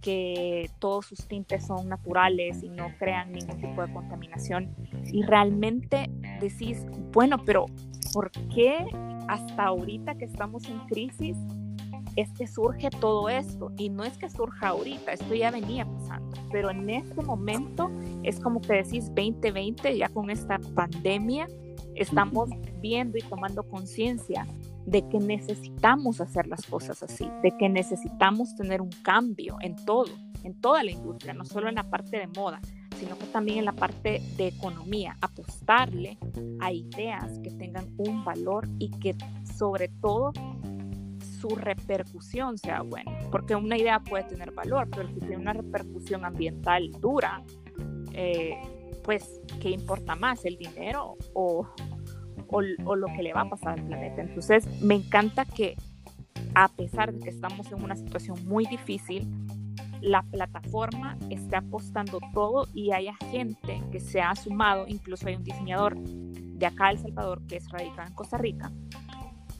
que 0.00 0.70
todos 0.78 1.06
sus 1.06 1.26
tintes 1.26 1.66
son 1.66 1.88
naturales 1.88 2.62
y 2.62 2.68
no 2.68 2.92
crean 2.98 3.32
ningún 3.32 3.60
tipo 3.60 3.84
de 3.84 3.92
contaminación. 3.92 4.74
Y 5.12 5.22
realmente 5.22 6.08
decís, 6.40 6.86
bueno, 7.12 7.44
pero 7.44 7.66
¿por 8.14 8.30
qué 8.54 8.86
hasta 9.26 9.64
ahorita 9.64 10.14
que 10.14 10.24
estamos 10.24 10.68
en 10.68 10.78
crisis 10.86 11.36
es 12.14 12.30
que 12.32 12.46
surge 12.46 12.90
todo 12.90 13.28
esto? 13.28 13.72
Y 13.76 13.90
no 13.90 14.04
es 14.04 14.16
que 14.16 14.30
surja 14.30 14.68
ahorita, 14.68 15.12
esto 15.12 15.34
ya 15.34 15.50
venía 15.50 15.84
pasando, 15.84 16.36
pero 16.52 16.70
en 16.70 16.88
este 16.88 17.22
momento 17.22 17.90
es 18.22 18.38
como 18.38 18.60
que 18.60 18.74
decís 18.84 19.08
2020, 19.08 19.98
ya 19.98 20.08
con 20.08 20.30
esta 20.30 20.60
pandemia, 20.76 21.48
estamos 22.02 22.50
viendo 22.80 23.18
y 23.18 23.22
tomando 23.22 23.62
conciencia 23.68 24.46
de 24.86 25.06
que 25.08 25.18
necesitamos 25.18 26.20
hacer 26.20 26.46
las 26.46 26.66
cosas 26.66 27.02
así, 27.02 27.30
de 27.42 27.56
que 27.56 27.68
necesitamos 27.68 28.56
tener 28.56 28.80
un 28.80 28.90
cambio 29.02 29.56
en 29.60 29.76
todo, 29.84 30.10
en 30.42 30.60
toda 30.60 30.82
la 30.82 30.90
industria, 30.90 31.34
no 31.34 31.44
solo 31.44 31.68
en 31.68 31.76
la 31.76 31.88
parte 31.88 32.18
de 32.18 32.26
moda, 32.26 32.60
sino 32.98 33.16
que 33.16 33.26
también 33.26 33.58
en 33.58 33.64
la 33.64 33.72
parte 33.72 34.22
de 34.36 34.48
economía, 34.48 35.16
apostarle 35.20 36.18
a 36.60 36.72
ideas 36.72 37.38
que 37.42 37.50
tengan 37.50 37.86
un 37.96 38.24
valor 38.24 38.68
y 38.78 38.90
que 38.90 39.16
sobre 39.56 39.88
todo 39.88 40.32
su 41.40 41.48
repercusión 41.48 42.58
sea 42.58 42.82
buena, 42.82 43.12
porque 43.30 43.54
una 43.54 43.78
idea 43.78 44.00
puede 44.00 44.24
tener 44.24 44.52
valor, 44.52 44.88
pero 44.90 45.08
si 45.08 45.20
tiene 45.20 45.38
una 45.38 45.54
repercusión 45.54 46.24
ambiental 46.24 46.90
dura, 47.00 47.42
eh, 48.12 48.56
pues, 49.02 49.40
¿qué 49.60 49.70
importa 49.70 50.14
más, 50.14 50.44
el 50.44 50.58
dinero 50.58 51.16
o, 51.32 51.66
o, 52.50 52.62
lo 52.62 53.06
que 53.08 53.22
le 53.22 53.32
va 53.32 53.42
a 53.42 53.48
pasar 53.48 53.78
al 53.78 53.86
planeta. 53.86 54.22
Entonces, 54.22 54.66
me 54.82 54.94
encanta 54.94 55.44
que 55.44 55.76
a 56.54 56.68
pesar 56.68 57.12
de 57.12 57.20
que 57.20 57.30
estamos 57.30 57.70
en 57.72 57.82
una 57.82 57.96
situación 57.96 58.36
muy 58.46 58.66
difícil, 58.66 59.28
la 60.00 60.22
plataforma 60.22 61.18
esté 61.28 61.56
apostando 61.56 62.20
todo 62.32 62.66
y 62.74 62.92
haya 62.92 63.14
gente 63.30 63.82
que 63.92 64.00
se 64.00 64.20
ha 64.20 64.34
sumado, 64.34 64.86
incluso 64.88 65.28
hay 65.28 65.36
un 65.36 65.44
diseñador 65.44 65.96
de 65.98 66.66
acá 66.66 66.90
El 66.90 66.98
Salvador 66.98 67.42
que 67.46 67.56
es 67.56 67.68
radicado 67.68 68.08
en 68.08 68.14
Costa 68.14 68.38
Rica, 68.38 68.72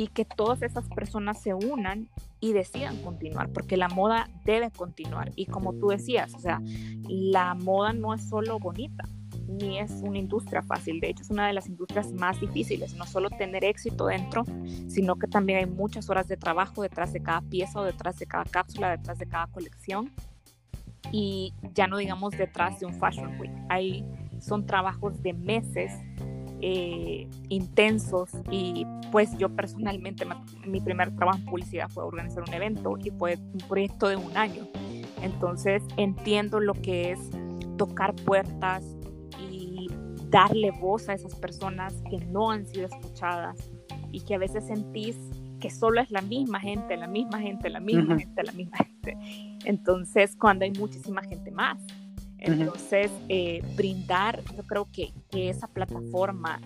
y 0.00 0.09
que 0.09 0.24
todas 0.24 0.62
esas 0.62 0.88
personas 0.88 1.42
se 1.42 1.53
unan 1.53 2.09
y 2.40 2.55
decidan 2.55 2.96
continuar, 3.03 3.50
porque 3.50 3.76
la 3.76 3.88
moda 3.88 4.31
debe 4.46 4.70
continuar. 4.70 5.31
Y 5.37 5.44
como 5.44 5.74
tú 5.74 5.88
decías, 5.88 6.35
o 6.35 6.38
sea, 6.38 6.62
la 7.07 7.55
moda 7.55 7.92
no 7.92 8.14
es 8.14 8.26
solo 8.26 8.59
bonita, 8.59 9.05
ni 9.50 9.78
es 9.78 9.90
una 10.02 10.18
industria 10.18 10.62
fácil, 10.62 11.00
de 11.00 11.10
hecho 11.10 11.22
es 11.22 11.30
una 11.30 11.46
de 11.46 11.52
las 11.52 11.68
industrias 11.68 12.12
más 12.12 12.40
difíciles, 12.40 12.94
no 12.94 13.06
solo 13.06 13.30
tener 13.30 13.64
éxito 13.64 14.06
dentro, 14.06 14.44
sino 14.88 15.16
que 15.16 15.26
también 15.26 15.58
hay 15.58 15.66
muchas 15.66 16.08
horas 16.08 16.28
de 16.28 16.36
trabajo 16.36 16.82
detrás 16.82 17.12
de 17.12 17.20
cada 17.20 17.40
pieza 17.42 17.80
o 17.80 17.84
detrás 17.84 18.18
de 18.18 18.26
cada 18.26 18.44
cápsula, 18.44 18.90
detrás 18.90 19.18
de 19.18 19.26
cada 19.26 19.46
colección. 19.48 20.12
Y 21.12 21.54
ya 21.74 21.88
no 21.88 21.96
digamos 21.96 22.36
detrás 22.36 22.78
de 22.78 22.86
un 22.86 22.94
Fashion 22.94 23.38
Week, 23.40 23.50
ahí 23.68 24.04
son 24.38 24.64
trabajos 24.64 25.20
de 25.22 25.32
meses 25.32 25.92
eh, 26.62 27.26
intensos 27.48 28.30
y 28.50 28.86
pues 29.10 29.36
yo 29.38 29.48
personalmente 29.48 30.26
mi 30.66 30.80
primer 30.80 31.16
trabajo 31.16 31.38
en 31.38 31.44
publicidad 31.46 31.88
fue 31.88 32.04
organizar 32.04 32.44
un 32.46 32.52
evento 32.52 32.96
y 33.02 33.10
fue 33.10 33.36
un 33.36 33.60
proyecto 33.66 34.08
de 34.08 34.16
un 34.16 34.36
año. 34.36 34.68
Entonces 35.22 35.82
entiendo 35.96 36.60
lo 36.60 36.74
que 36.74 37.12
es 37.12 37.18
tocar 37.78 38.14
puertas 38.14 38.84
darle 40.31 40.71
voz 40.71 41.09
a 41.09 41.14
esas 41.14 41.35
personas 41.35 41.95
que 42.09 42.19
no 42.27 42.51
han 42.51 42.66
sido 42.66 42.87
escuchadas 42.87 43.71
y 44.12 44.21
que 44.21 44.37
a 44.37 44.38
veces 44.38 44.66
sentís 44.66 45.16
que 45.61 45.71
solo 45.71 46.01
es 46.01 46.11
la 46.11 46.23
misma 46.23 46.59
gente, 46.59 46.97
la 46.97 47.07
misma 47.07 47.38
gente, 47.38 47.69
la 47.69 47.81
misma 47.81 48.19
gente, 48.19 48.43
la 48.43 48.53
misma 48.53 48.79
gente. 48.79 49.16
Entonces, 49.64 50.35
cuando 50.37 50.64
hay 50.64 50.73
muchísima 50.73 51.23
gente 51.23 51.51
más. 51.51 51.79
Entonces, 52.38 53.11
eh, 53.29 53.62
brindar, 53.77 54.40
yo 54.57 54.62
creo 54.62 54.88
que, 54.90 55.12
que, 55.31 55.51
esa 55.51 55.66
plataforma 55.66 56.59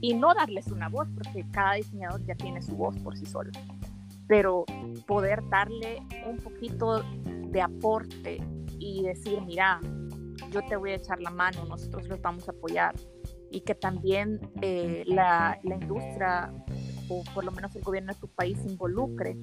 y 0.00 0.14
no 0.14 0.34
darles 0.34 0.66
una 0.66 0.88
voz, 0.88 1.06
porque 1.14 1.46
cada 1.52 1.74
diseñador 1.74 2.24
ya 2.26 2.34
tiene 2.34 2.60
su 2.60 2.74
voz 2.74 2.98
por 2.98 3.16
sí 3.16 3.24
solo, 3.24 3.52
pero 4.26 4.64
poder 5.06 5.48
darle 5.48 6.02
un 6.26 6.38
poquito 6.38 7.04
de 7.24 7.62
aporte 7.62 8.42
y 8.80 9.04
decir, 9.04 9.40
mira, 9.42 9.80
yo 10.50 10.62
te 10.62 10.76
voy 10.76 10.92
a 10.92 10.96
echar 10.96 11.20
la 11.20 11.30
mano, 11.30 11.64
nosotros 11.64 12.06
los 12.08 12.20
vamos 12.20 12.48
a 12.48 12.52
apoyar 12.52 12.94
y 13.50 13.60
que 13.62 13.74
también 13.74 14.40
eh, 14.62 15.04
la, 15.06 15.58
la, 15.62 15.74
industria 15.74 16.52
o 17.08 17.24
por 17.34 17.44
lo 17.44 17.50
menos 17.50 17.74
el 17.74 17.82
gobierno 17.82 18.12
de 18.12 18.20
tu 18.20 18.28
país 18.28 18.58
se 18.58 18.68
involucre 18.68 19.36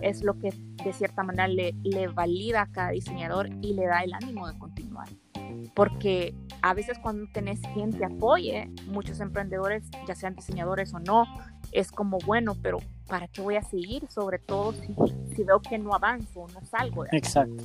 es 0.00 0.22
lo 0.22 0.38
que 0.38 0.50
de 0.82 0.92
cierta 0.92 1.22
manera 1.22 1.46
le, 1.46 1.74
le 1.82 2.08
valida 2.08 2.62
a 2.62 2.66
cada 2.66 2.90
diseñador 2.90 3.50
y 3.60 3.74
le 3.74 3.86
da 3.86 4.00
el 4.00 4.14
ánimo 4.14 4.48
de 4.48 4.58
continuar. 4.58 5.08
Porque 5.74 6.34
a 6.62 6.74
veces 6.74 6.98
cuando 6.98 7.30
tenés 7.32 7.60
quien 7.74 7.90
te 7.90 8.04
apoye, 8.04 8.70
muchos 8.86 9.20
emprendedores, 9.20 9.84
ya 10.06 10.14
sean 10.14 10.34
diseñadores 10.34 10.94
o 10.94 11.00
no, 11.00 11.26
es 11.72 11.92
como, 11.92 12.18
bueno, 12.24 12.56
pero 12.62 12.78
¿para 13.06 13.28
qué 13.28 13.42
voy 13.42 13.56
a 13.56 13.62
seguir? 13.62 14.08
Sobre 14.08 14.38
todo 14.38 14.72
si, 14.72 14.94
si 15.34 15.44
veo 15.44 15.60
que 15.60 15.78
no 15.78 15.94
avanzo, 15.94 16.46
no 16.54 16.64
salgo 16.64 17.04
de 17.04 17.10
Exacto. 17.12 17.64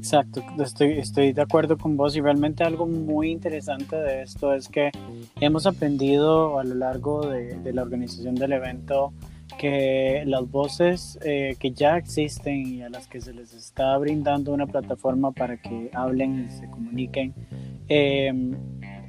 Exacto, 0.00 0.42
estoy, 0.58 0.92
estoy 0.92 1.34
de 1.34 1.42
acuerdo 1.42 1.76
con 1.76 1.94
vos 1.98 2.16
y 2.16 2.22
realmente 2.22 2.64
algo 2.64 2.86
muy 2.86 3.30
interesante 3.30 3.96
de 3.96 4.22
esto 4.22 4.54
es 4.54 4.66
que 4.66 4.90
hemos 5.38 5.66
aprendido 5.66 6.58
a 6.58 6.64
lo 6.64 6.74
largo 6.74 7.26
de, 7.26 7.70
la 7.74 7.82
organización 7.82 8.34
del 8.34 8.54
evento 8.54 9.12
que 9.58 10.22
las 10.24 10.50
voces 10.50 11.18
eh, 11.22 11.54
que 11.60 11.72
ya 11.72 11.98
existen 11.98 12.66
y 12.66 12.82
a 12.82 12.88
las 12.88 13.08
que 13.08 13.20
se 13.20 13.34
les 13.34 13.52
está 13.52 13.98
brindando 13.98 14.54
una 14.54 14.66
plataforma 14.66 15.32
para 15.32 15.58
que 15.58 15.90
hablen 15.92 16.46
y 16.46 16.50
se 16.50 16.66
comuniquen 16.70 17.34
em, 17.88 18.56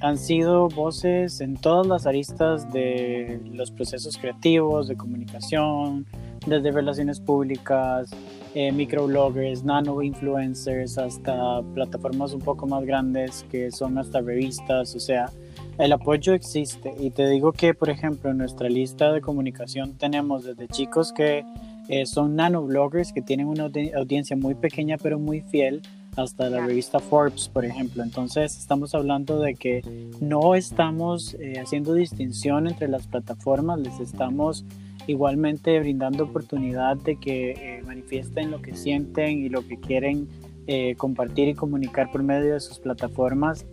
han 0.01 0.17
sido 0.17 0.67
voces 0.67 1.39
en 1.39 1.55
todas 1.55 1.87
las 1.87 2.05
aristas 2.05 2.69
de 2.73 3.39
los 3.45 3.71
procesos 3.71 4.17
creativos, 4.17 4.89
de 4.89 4.97
comunicación, 4.97 6.05
desde 6.45 6.69
relaciones 6.69 7.21
públicas, 7.21 8.11
eh, 8.53 8.71
microbloggers, 8.71 9.63
nano 9.63 10.01
influencers, 10.01 10.97
hasta 10.97 11.61
plataformas 11.73 12.33
un 12.33 12.41
poco 12.41 12.67
más 12.67 12.83
grandes 12.85 13.45
que 13.49 13.71
son 13.71 13.97
hasta 13.97 14.21
revistas, 14.21 14.95
o 14.95 14.99
sea, 14.99 15.31
el 15.77 15.93
apoyo 15.93 16.33
existe 16.33 16.93
y 16.99 17.11
te 17.11 17.27
digo 17.29 17.53
que, 17.53 17.73
por 17.73 17.89
ejemplo, 17.89 18.29
en 18.29 18.37
nuestra 18.37 18.69
lista 18.69 19.11
de 19.11 19.21
comunicación 19.21 19.97
tenemos 19.97 20.43
desde 20.43 20.67
chicos 20.67 21.13
que 21.13 21.45
eh, 21.87 22.05
son 22.05 22.35
nanobloggers 22.35 23.13
que 23.13 23.21
tienen 23.21 23.47
una 23.47 23.69
audiencia 23.95 24.35
muy 24.35 24.55
pequeña 24.55 24.97
pero 24.97 25.17
muy 25.17 25.41
fiel 25.41 25.81
hasta 26.17 26.49
la 26.49 26.65
revista 26.65 26.99
Forbes, 26.99 27.49
por 27.49 27.65
ejemplo. 27.65 28.03
Entonces 28.03 28.57
estamos 28.57 28.93
hablando 28.93 29.39
de 29.39 29.55
que 29.55 29.81
no 30.19 30.55
estamos 30.55 31.35
eh, 31.35 31.59
haciendo 31.59 31.93
distinción 31.93 32.67
entre 32.67 32.87
las 32.87 33.07
plataformas, 33.07 33.79
les 33.79 33.99
estamos 33.99 34.65
igualmente 35.07 35.79
brindando 35.79 36.25
oportunidad 36.25 36.97
de 36.97 37.15
que 37.17 37.51
eh, 37.51 37.83
manifiesten 37.85 38.51
lo 38.51 38.61
que 38.61 38.75
sienten 38.75 39.39
y 39.39 39.49
lo 39.49 39.67
que 39.67 39.77
quieren 39.79 40.27
eh, 40.67 40.95
compartir 40.95 41.49
y 41.49 41.53
comunicar 41.53 42.11
por 42.11 42.23
medio 42.23 42.53
de 42.53 42.59
sus 42.59 42.79
plataformas 42.79 43.65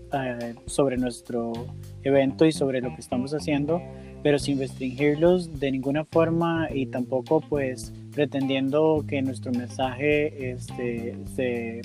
sobre 0.66 0.96
nuestro 0.96 1.52
evento 2.02 2.46
y 2.46 2.52
sobre 2.52 2.80
lo 2.80 2.94
que 2.94 3.00
estamos 3.00 3.34
haciendo, 3.34 3.82
pero 4.22 4.38
sin 4.38 4.58
restringirlos 4.58 5.60
de 5.60 5.70
ninguna 5.70 6.04
forma 6.04 6.68
y 6.72 6.86
tampoco 6.86 7.40
pues 7.40 7.92
pretendiendo 8.14 9.04
que 9.06 9.22
nuestro 9.22 9.52
mensaje 9.52 10.50
este, 10.50 11.14
se 11.36 11.82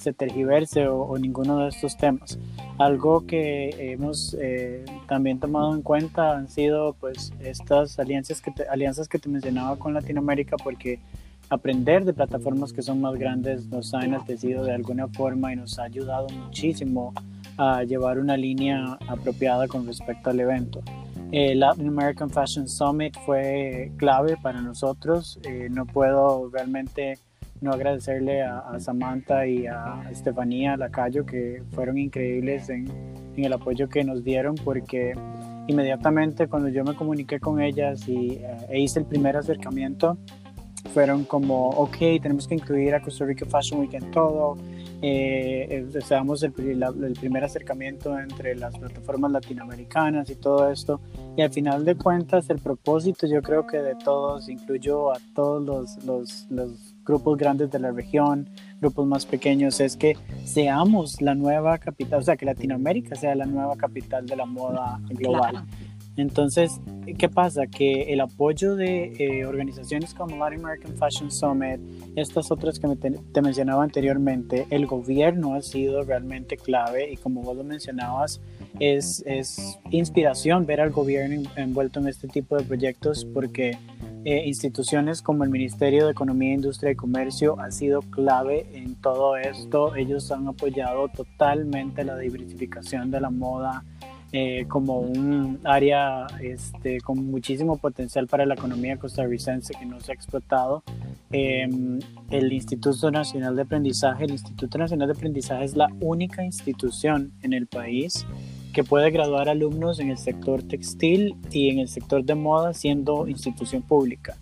se 0.00 0.12
tergiverse 0.12 0.88
o, 0.88 1.16
ninguno 1.18 1.58
de 1.58 1.68
estos 1.68 1.96
temas. 1.96 2.38
Algo 2.78 3.26
que 3.26 3.92
hemos 3.92 4.36
eh, 4.40 4.84
también 5.06 5.38
tomado 5.38 5.74
en 5.74 5.82
cuenta 5.82 6.36
han 6.36 6.48
sido 6.48 6.94
pues 6.94 7.32
estas 7.40 7.98
alianzas 7.98 8.40
que 8.40 8.50
te, 8.50 8.66
alianzas 8.68 9.08
que 9.08 9.18
te 9.18 9.28
mencionaba 9.28 9.76
con 9.76 9.94
Latinoamérica 9.94 10.56
porque 10.56 11.00
aprender 11.50 12.04
de 12.04 12.14
plataformas 12.14 12.72
que 12.72 12.80
son 12.80 13.00
más 13.00 13.14
grandes 13.14 13.66
nos 13.66 13.92
ha 13.92 14.04
enaltecido 14.04 14.64
de 14.64 14.72
alguna 14.72 15.08
forma 15.08 15.52
y 15.52 15.56
nos 15.56 15.78
ha 15.78 15.84
ayudado 15.84 16.28
muchísimo 16.28 17.12
a 17.56 17.82
llevar 17.84 18.18
una 18.18 18.36
línea 18.36 18.98
apropiada 19.06 19.68
con 19.68 19.86
respecto 19.86 20.30
al 20.30 20.40
evento. 20.40 20.80
El 21.32 21.60
Latin 21.60 21.88
American 21.88 22.30
Fashion 22.30 22.66
Summit 22.66 23.16
fue 23.24 23.92
clave 23.98 24.36
para 24.42 24.60
nosotros. 24.60 25.38
Eh, 25.44 25.68
no 25.70 25.86
puedo 25.86 26.48
realmente 26.50 27.18
no 27.60 27.72
agradecerle 27.72 28.42
a, 28.42 28.78
Samantha 28.80 29.46
y 29.46 29.66
a 29.66 30.02
Estefanía 30.10 30.76
Lacayo 30.76 31.26
que 31.26 31.62
fueron 31.72 31.98
increíbles 31.98 32.68
en, 32.70 32.90
el 33.36 33.52
apoyo 33.54 33.88
que 33.88 34.04
nos 34.04 34.22
dieron 34.22 34.54
porque 34.54 35.14
inmediatamente 35.66 36.46
cuando 36.46 36.68
yo 36.68 36.84
me 36.84 36.94
comuniqué 36.94 37.40
con 37.40 37.58
ellas 37.58 38.06
y 38.06 38.32
eh, 38.32 38.66
e 38.68 38.80
hice 38.80 38.98
el 38.98 39.06
primer 39.06 39.34
acercamiento 39.34 40.18
fueron 40.92 41.24
como 41.24 41.70
ok 41.70 41.96
tenemos 42.20 42.46
que 42.46 42.56
incluir 42.56 42.94
a 42.94 43.00
Costa 43.00 43.24
Rica 43.24 43.46
Fashion 43.46 43.80
Week 43.80 43.94
en 43.94 44.10
todo 44.10 44.58
eh, 45.02 45.86
deseamos 45.90 46.42
el, 46.42 46.52
el, 46.58 47.14
primer 47.14 47.42
acercamiento 47.42 48.18
entre 48.18 48.54
las 48.54 48.76
plataformas 48.76 49.32
latinoamericanas 49.32 50.28
y 50.28 50.34
todo 50.34 50.70
esto. 50.70 51.00
Y 51.36 51.42
al 51.42 51.50
final 51.50 51.86
de 51.86 51.94
cuentas 51.94 52.50
el 52.50 52.58
propósito 52.58 53.26
yo 53.26 53.40
creo 53.40 53.66
que 53.66 53.78
de 53.78 53.94
todos 53.94 54.48
incluyo 54.50 55.10
a 55.10 55.18
todos 55.34 55.62
los, 55.62 56.04
los, 56.04 56.46
los 56.50 56.89
grupos 57.04 57.36
grandes 57.38 57.70
de 57.70 57.78
la 57.78 57.90
región, 57.90 58.48
grupos 58.80 59.06
más 59.06 59.26
pequeños, 59.26 59.80
es 59.80 59.96
que 59.96 60.16
seamos 60.44 61.20
la 61.20 61.34
nueva 61.34 61.78
capital, 61.78 62.20
o 62.20 62.22
sea, 62.22 62.36
que 62.36 62.46
Latinoamérica 62.46 63.16
sea 63.16 63.34
la 63.34 63.46
nueva 63.46 63.76
capital 63.76 64.26
de 64.26 64.36
la 64.36 64.46
moda 64.46 65.00
global. 65.10 65.64
Entonces, 66.16 66.80
¿qué 67.18 67.28
pasa? 67.28 67.66
Que 67.66 68.12
el 68.12 68.20
apoyo 68.20 68.74
de 68.74 69.12
eh, 69.18 69.46
organizaciones 69.46 70.12
como 70.12 70.36
Latin 70.36 70.64
American 70.64 70.96
Fashion 70.96 71.30
Summit, 71.30 71.80
estas 72.16 72.50
otras 72.50 72.78
que 72.78 72.88
te, 72.96 73.42
mencionaba 73.42 73.84
anteriormente, 73.84 74.66
el 74.70 74.86
gobierno 74.86 75.54
ha 75.54 75.62
sido 75.62 76.02
realmente 76.02 76.56
clave 76.56 77.10
y 77.10 77.16
como 77.16 77.42
vos 77.42 77.56
lo 77.56 77.64
mencionabas, 77.64 78.40
es, 78.80 79.22
es 79.26 79.78
inspiración 79.90 80.66
ver 80.66 80.80
al 80.80 80.90
gobierno 80.90 81.48
envuelto 81.56 82.00
en 82.00 82.08
este 82.08 82.28
tipo 82.28 82.56
de 82.56 82.64
proyectos 82.64 83.24
porque 83.24 83.78
eh, 84.24 84.42
instituciones 84.46 85.22
como 85.22 85.44
el 85.44 85.50
Ministerio 85.50 86.04
de 86.04 86.12
Economía, 86.12 86.52
Industria 86.52 86.92
y 86.92 86.94
Comercio 86.94 87.58
ha 87.58 87.70
sido 87.70 88.02
clave 88.02 88.66
en 88.74 88.94
todo 88.96 89.36
esto. 89.36 89.94
Ellos 89.96 90.30
han 90.30 90.46
apoyado 90.46 91.08
totalmente 91.08 92.04
la 92.04 92.18
diversificación 92.18 93.10
de 93.10 93.20
la 93.20 93.30
moda 93.30 93.84
eh, 94.32 94.66
como 94.68 95.00
un 95.00 95.58
área 95.64 96.26
este, 96.40 97.00
con 97.00 97.26
muchísimo 97.26 97.78
potencial 97.78 98.28
para 98.28 98.46
la 98.46 98.54
economía 98.54 98.96
costarricense 98.96 99.74
que 99.74 99.86
no 99.86 100.00
se 100.00 100.12
ha 100.12 100.14
explotado. 100.14 100.84
Em, 101.32 101.98
el 102.30 102.52
Instituto 102.52 103.10
Nacional 103.10 103.56
de 103.56 103.62
Aprendizaje, 103.62 104.24
el 104.24 104.32
Instituto 104.32 104.78
Nacional 104.78 105.08
de 105.08 105.14
Aprendizaje 105.14 105.64
es 105.64 105.74
la 105.74 105.88
única 106.00 106.44
institución 106.44 107.32
en 107.42 107.54
el 107.54 107.66
país 107.66 108.26
que 108.80 108.84
puede 108.88 109.10
graduar 109.10 109.50
alumnos 109.50 110.00
en 110.00 110.08
el 110.08 110.16
sector 110.16 110.62
textil 110.62 111.36
y 111.50 111.68
en 111.68 111.80
el 111.80 111.88
sector 111.88 112.24
de 112.24 112.34
moda 112.34 112.72
siendo 112.72 113.28
institución 113.28 113.82
pública. 113.82 114.38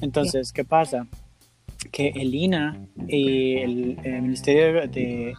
Entonces, 0.00 0.50
¿qué 0.50 0.64
pasa? 0.64 1.06
Que 1.90 2.08
el 2.08 2.34
INA 2.34 2.88
y 3.06 3.58
el, 3.58 3.98
Ministerio 4.22 4.88
de, 4.88 5.34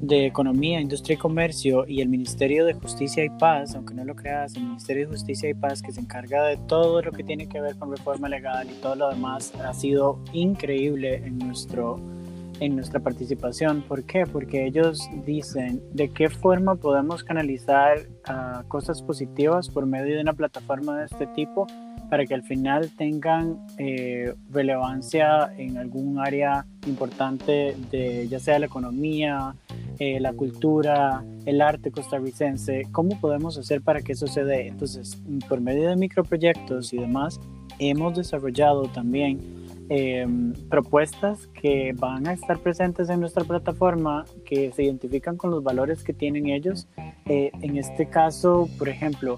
de 0.00 0.26
Economía, 0.26 0.80
Industria 0.80 1.14
y 1.14 1.16
Comercio 1.16 1.84
y 1.88 2.02
el 2.02 2.08
Ministerio 2.08 2.66
de 2.66 2.74
Justicia 2.74 3.24
y 3.24 3.30
Paz, 3.30 3.74
aunque 3.74 3.94
no 3.94 4.04
lo 4.04 4.14
creas, 4.14 4.54
el 4.54 4.62
Ministerio 4.62 5.08
de 5.08 5.12
Justicia 5.14 5.50
y 5.50 5.54
Paz 5.54 5.82
que 5.82 5.90
se 5.90 6.00
encarga 6.00 6.44
de 6.44 6.56
todo 6.56 7.02
lo 7.02 7.10
que 7.10 7.24
tiene 7.24 7.48
que 7.48 7.60
ver 7.60 7.76
con 7.76 7.90
reforma 7.90 8.28
legal 8.28 8.68
y 8.70 8.80
todo 8.80 8.94
lo 8.94 9.10
demás, 9.10 9.52
ha 9.56 9.74
sido 9.74 10.20
increíble 10.32 11.16
en 11.16 11.38
nuestro 11.38 11.98
en 12.60 12.76
nuestra 12.76 13.00
participación. 13.00 13.82
¿Por 13.82 14.04
qué? 14.04 14.26
Porque 14.26 14.66
ellos 14.66 15.08
dicen 15.24 15.82
de 15.92 16.08
qué 16.08 16.28
forma 16.28 16.76
podemos 16.76 17.24
canalizar 17.24 17.98
uh, 18.28 18.66
cosas 18.68 19.02
positivas 19.02 19.68
por 19.68 19.86
medio 19.86 20.16
de 20.16 20.22
una 20.22 20.32
plataforma 20.32 20.98
de 20.98 21.06
este 21.06 21.26
tipo 21.28 21.66
para 22.08 22.26
que 22.26 22.34
al 22.34 22.42
final 22.42 22.90
tengan 22.96 23.58
eh, 23.78 24.34
relevancia 24.50 25.52
en 25.56 25.78
algún 25.78 26.18
área 26.18 26.66
importante 26.86 27.74
de 27.90 28.28
ya 28.28 28.38
sea 28.38 28.58
la 28.58 28.66
economía, 28.66 29.54
eh, 29.98 30.20
la 30.20 30.32
cultura, 30.32 31.24
el 31.46 31.60
arte 31.60 31.90
costarricense. 31.90 32.82
¿Cómo 32.92 33.18
podemos 33.20 33.58
hacer 33.58 33.80
para 33.80 34.02
que 34.02 34.12
eso 34.12 34.26
se 34.26 34.44
dé? 34.44 34.68
Entonces, 34.68 35.20
por 35.48 35.60
medio 35.60 35.88
de 35.88 35.96
microproyectos 35.96 36.92
y 36.92 36.98
demás, 36.98 37.40
hemos 37.78 38.16
desarrollado 38.16 38.82
también 38.84 39.63
Em, 39.90 40.54
propuestas 40.70 41.46
que 41.48 41.92
van 41.94 42.26
a 42.26 42.32
estar 42.32 42.58
presentes 42.58 43.10
en 43.10 43.20
nuestra 43.20 43.44
plataforma 43.44 44.24
que 44.46 44.72
se 44.72 44.84
identifican 44.84 45.36
con 45.36 45.50
los 45.50 45.62
valores 45.62 46.02
que 46.02 46.14
tienen 46.14 46.48
ellos. 46.48 46.88
Eh, 47.26 47.50
en 47.60 47.76
este 47.76 48.06
caso, 48.08 48.66
por 48.78 48.88
ejemplo, 48.88 49.36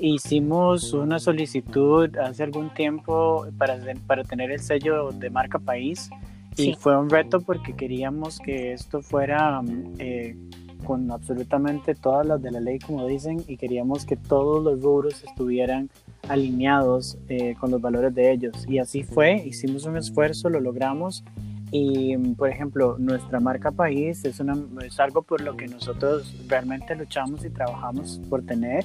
hicimos 0.00 0.92
una 0.92 1.18
solicitud 1.18 2.16
hace 2.16 2.44
algún 2.44 2.72
tiempo 2.74 3.44
para, 3.58 3.76
para 4.06 4.22
tener 4.22 4.52
el 4.52 4.60
sello 4.60 5.10
de 5.10 5.30
marca 5.30 5.58
país 5.58 6.10
y 6.56 6.74
fue 6.74 6.96
un 6.96 7.10
reto 7.10 7.40
porque 7.40 7.74
queríamos 7.74 8.38
que 8.38 8.72
esto 8.72 9.02
fuera 9.02 9.62
eh, 9.98 10.36
con 10.84 11.10
absolutamente 11.10 11.94
todas 11.94 12.26
las 12.26 12.42
de 12.42 12.50
la 12.50 12.60
ley, 12.60 12.78
como 12.78 13.06
dicen, 13.06 13.42
y 13.46 13.56
queríamos 13.56 14.04
que 14.04 14.16
todos 14.16 14.62
los 14.62 14.80
rubros 14.80 15.24
estuvieran 15.24 15.90
alineados 16.28 17.18
eh, 17.28 17.54
con 17.58 17.70
los 17.70 17.80
valores 17.80 18.14
de 18.14 18.32
ellos. 18.32 18.64
Y 18.68 18.78
así 18.78 19.02
fue, 19.02 19.36
hicimos 19.44 19.84
un 19.84 19.96
esfuerzo, 19.96 20.48
lo 20.48 20.60
logramos. 20.60 21.24
Y, 21.70 22.16
por 22.34 22.50
ejemplo, 22.50 22.96
nuestra 22.98 23.40
marca 23.40 23.70
país 23.70 24.24
es, 24.24 24.40
una, 24.40 24.56
es 24.84 25.00
algo 25.00 25.22
por 25.22 25.40
lo 25.40 25.56
que 25.56 25.66
nosotros 25.68 26.34
realmente 26.46 26.94
luchamos 26.94 27.44
y 27.44 27.50
trabajamos 27.50 28.20
por 28.28 28.42
tener 28.42 28.84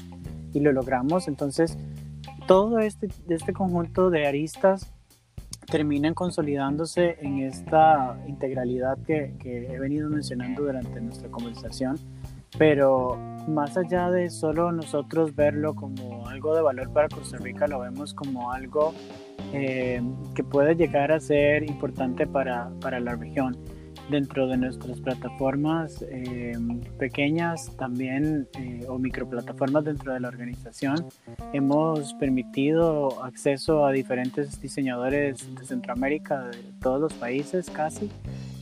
y 0.53 0.61
lo 0.61 0.71
logramos. 0.71 1.27
Entonces, 1.27 1.77
todo 2.47 2.79
este, 2.79 3.09
este 3.27 3.51
conjunto 3.51 4.09
de 4.09 4.25
aristas 4.25 4.93
terminan 5.69 6.13
consolidándose 6.13 7.17
en 7.21 7.39
esta 7.39 8.17
integralidad 8.25 8.97
que, 9.05 9.33
que 9.37 9.67
he 9.67 9.79
venido 9.79 10.09
mencionando 10.09 10.63
durante 10.63 11.01
nuestra 11.01 11.29
conversación 11.29 11.99
pero 12.57 13.17
más 13.47 13.77
allá 13.77 14.11
de 14.11 14.29
solo 14.29 14.71
nosotros 14.71 15.35
verlo 15.35 15.73
como 15.73 16.27
algo 16.27 16.55
de 16.55 16.61
valor 16.61 16.91
para 16.91 17.07
Costa 17.07 17.37
Rica, 17.37 17.67
lo 17.67 17.79
vemos 17.79 18.13
como 18.13 18.51
algo 18.51 18.93
eh, 19.53 20.01
que 20.35 20.43
puede 20.43 20.75
llegar 20.75 21.11
a 21.11 21.19
ser 21.19 21.63
importante 21.63 22.27
para, 22.27 22.69
para 22.81 22.99
la 22.99 23.15
región. 23.15 23.57
Dentro 24.09 24.47
de 24.47 24.55
nuestras 24.55 25.01
plataformas 25.01 26.01
eh, 26.09 26.53
pequeñas 26.97 27.75
también 27.75 28.47
eh, 28.57 28.85
o 28.87 28.97
microplataformas 28.97 29.83
dentro 29.83 30.13
de 30.13 30.21
la 30.21 30.29
organización, 30.29 31.07
hemos 31.51 32.13
permitido 32.13 33.21
acceso 33.21 33.85
a 33.85 33.91
diferentes 33.91 34.61
diseñadores 34.61 35.53
de 35.53 35.65
Centroamérica, 35.65 36.45
de 36.45 36.71
todos 36.81 37.01
los 37.01 37.13
países 37.15 37.69
casi, 37.69 38.09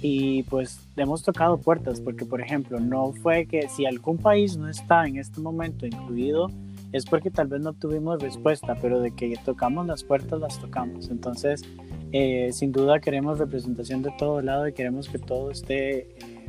y 0.07 0.43
pues 0.43 0.87
hemos 0.97 1.23
tocado 1.23 1.57
puertas 1.57 1.99
porque, 1.99 2.25
por 2.25 2.39
ejemplo, 2.39 2.79
no 2.79 3.11
fue 3.11 3.47
que 3.47 3.67
si 3.69 3.87
algún 3.87 4.19
país 4.19 4.55
no 4.55 4.69
está 4.69 5.07
en 5.07 5.17
este 5.17 5.41
momento 5.41 5.87
incluido, 5.87 6.51
es 6.91 7.05
porque 7.05 7.31
tal 7.31 7.47
vez 7.47 7.61
no 7.61 7.73
tuvimos 7.73 8.21
respuesta, 8.21 8.77
pero 8.79 8.99
de 8.99 9.09
que 9.15 9.35
tocamos 9.43 9.87
las 9.87 10.03
puertas, 10.03 10.39
las 10.39 10.59
tocamos. 10.59 11.09
Entonces, 11.09 11.63
eh, 12.11 12.51
sin 12.53 12.71
duda 12.71 12.99
queremos 12.99 13.39
representación 13.39 14.03
de 14.03 14.11
todo 14.19 14.43
lado 14.43 14.67
y 14.67 14.73
queremos 14.73 15.09
que 15.09 15.17
todo 15.17 15.49
esté, 15.49 16.01
eh, 16.01 16.45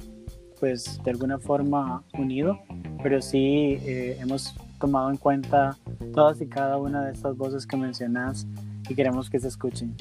pues, 0.60 1.00
de 1.02 1.12
alguna 1.12 1.38
forma 1.38 2.04
unido 2.12 2.60
pero 3.02 3.22
sí 3.22 3.78
eh, 3.84 4.18
hemos 4.20 4.54
tomado 4.80 5.10
en 5.10 5.16
cuenta 5.16 5.78
todas 6.12 6.40
y 6.40 6.46
cada 6.46 6.76
una 6.76 7.04
de 7.04 7.12
estas 7.12 7.36
voces 7.36 7.66
que 7.66 7.76
mencionas 7.76 8.46
y 8.88 8.94
queremos 8.94 9.30
que 9.30 9.38
se 9.38 9.48
escuchen. 9.48 9.94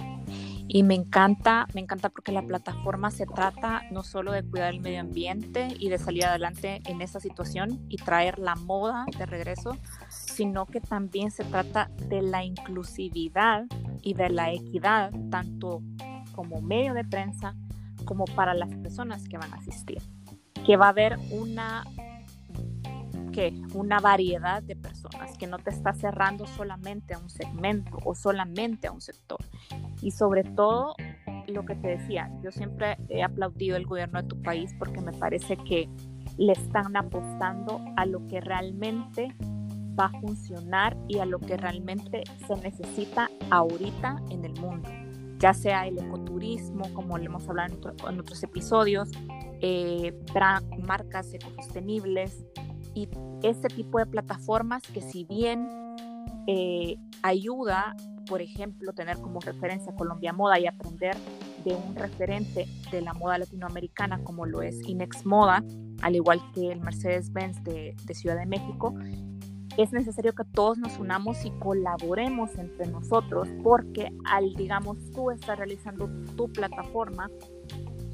Y 0.67 0.83
me 0.83 0.95
encanta, 0.95 1.67
me 1.73 1.81
encanta 1.81 2.09
porque 2.09 2.31
la 2.31 2.41
plataforma 2.41 3.11
se 3.11 3.25
trata 3.25 3.83
no 3.91 4.03
solo 4.03 4.31
de 4.31 4.43
cuidar 4.43 4.73
el 4.73 4.81
medio 4.81 5.01
ambiente 5.01 5.67
y 5.79 5.89
de 5.89 5.97
salir 5.97 6.25
adelante 6.25 6.81
en 6.85 7.01
esta 7.01 7.19
situación 7.19 7.85
y 7.87 7.97
traer 7.97 8.39
la 8.39 8.55
moda 8.55 9.05
de 9.17 9.25
regreso, 9.25 9.77
sino 10.09 10.65
que 10.65 10.81
también 10.81 11.31
se 11.31 11.43
trata 11.43 11.89
de 12.09 12.21
la 12.21 12.43
inclusividad 12.43 13.65
y 14.01 14.15
de 14.15 14.29
la 14.29 14.51
equidad, 14.51 15.11
tanto 15.29 15.81
como 16.33 16.61
medio 16.61 16.93
de 16.93 17.05
prensa 17.05 17.55
como 18.05 18.25
para 18.25 18.53
las 18.53 18.69
personas 18.75 19.27
que 19.27 19.37
van 19.37 19.53
a 19.53 19.57
asistir. 19.57 20.01
Que 20.65 20.77
va 20.77 20.87
a 20.87 20.89
haber 20.89 21.17
una 21.31 21.83
una 23.73 23.99
variedad 23.99 24.63
de 24.63 24.75
personas, 24.75 25.37
que 25.37 25.47
no 25.47 25.59
te 25.59 25.69
está 25.69 25.93
cerrando 25.93 26.45
solamente 26.47 27.13
a 27.13 27.19
un 27.19 27.29
segmento 27.29 27.97
o 28.03 28.15
solamente 28.15 28.87
a 28.87 28.91
un 28.91 29.01
sector. 29.01 29.39
Y 30.01 30.11
sobre 30.11 30.43
todo, 30.43 30.95
lo 31.47 31.65
que 31.65 31.75
te 31.75 31.89
decía, 31.89 32.31
yo 32.43 32.51
siempre 32.51 32.97
he 33.09 33.23
aplaudido 33.23 33.77
el 33.77 33.85
gobierno 33.85 34.21
de 34.21 34.27
tu 34.27 34.41
país 34.41 34.73
porque 34.77 35.01
me 35.01 35.13
parece 35.13 35.57
que 35.57 35.89
le 36.37 36.53
están 36.53 36.95
apostando 36.95 37.79
a 37.97 38.05
lo 38.05 38.25
que 38.27 38.41
realmente 38.41 39.35
va 39.97 40.05
a 40.05 40.19
funcionar 40.19 40.97
y 41.07 41.19
a 41.19 41.25
lo 41.25 41.39
que 41.39 41.55
realmente 41.57 42.23
se 42.45 42.55
necesita 42.57 43.29
ahorita 43.49 44.21
en 44.29 44.43
el 44.43 44.53
mundo, 44.59 44.89
ya 45.39 45.53
sea 45.53 45.87
el 45.87 45.97
ecoturismo, 45.97 46.91
como 46.93 47.17
le 47.17 47.25
hemos 47.25 47.47
hablado 47.47 47.73
en, 48.09 48.19
otros 48.19 48.43
episodios, 48.43 49.09
eh, 49.61 50.13
marcas 50.85 51.33
ecosostenibles, 51.33 52.43
y 52.95 53.07
este 53.43 53.67
tipo 53.67 53.99
de 53.99 54.07
plataformas 54.07 54.81
que 54.81 55.01
si 55.01 55.25
bien 55.25 55.67
eh, 56.47 56.97
ayuda, 57.21 57.95
por 58.27 58.41
ejemplo, 58.41 58.93
tener 58.93 59.17
como 59.17 59.39
referencia 59.39 59.93
Colombia 59.95 60.33
Moda 60.33 60.57
y 60.59 60.65
aprender 60.65 61.15
de 61.63 61.75
un 61.75 61.95
referente 61.95 62.67
de 62.91 63.01
la 63.01 63.13
moda 63.13 63.37
latinoamericana 63.37 64.23
como 64.23 64.45
lo 64.45 64.61
es 64.61 64.79
Inex 64.87 65.25
Moda, 65.25 65.63
al 66.01 66.15
igual 66.15 66.41
que 66.53 66.71
el 66.71 66.79
Mercedes-Benz 66.79 67.63
de, 67.63 67.95
de 68.03 68.13
Ciudad 68.13 68.37
de 68.37 68.45
México, 68.45 68.93
es 69.77 69.91
necesario 69.91 70.33
que 70.33 70.45
todos 70.45 70.77
nos 70.77 70.97
unamos 70.99 71.43
y 71.43 71.51
colaboremos 71.59 72.55
entre 72.57 72.87
nosotros 72.87 73.49
porque 73.63 74.09
al, 74.25 74.53
digamos, 74.53 74.97
tú 75.11 75.31
estás 75.31 75.57
realizando 75.57 76.09
tu 76.37 76.51
plataforma, 76.51 77.29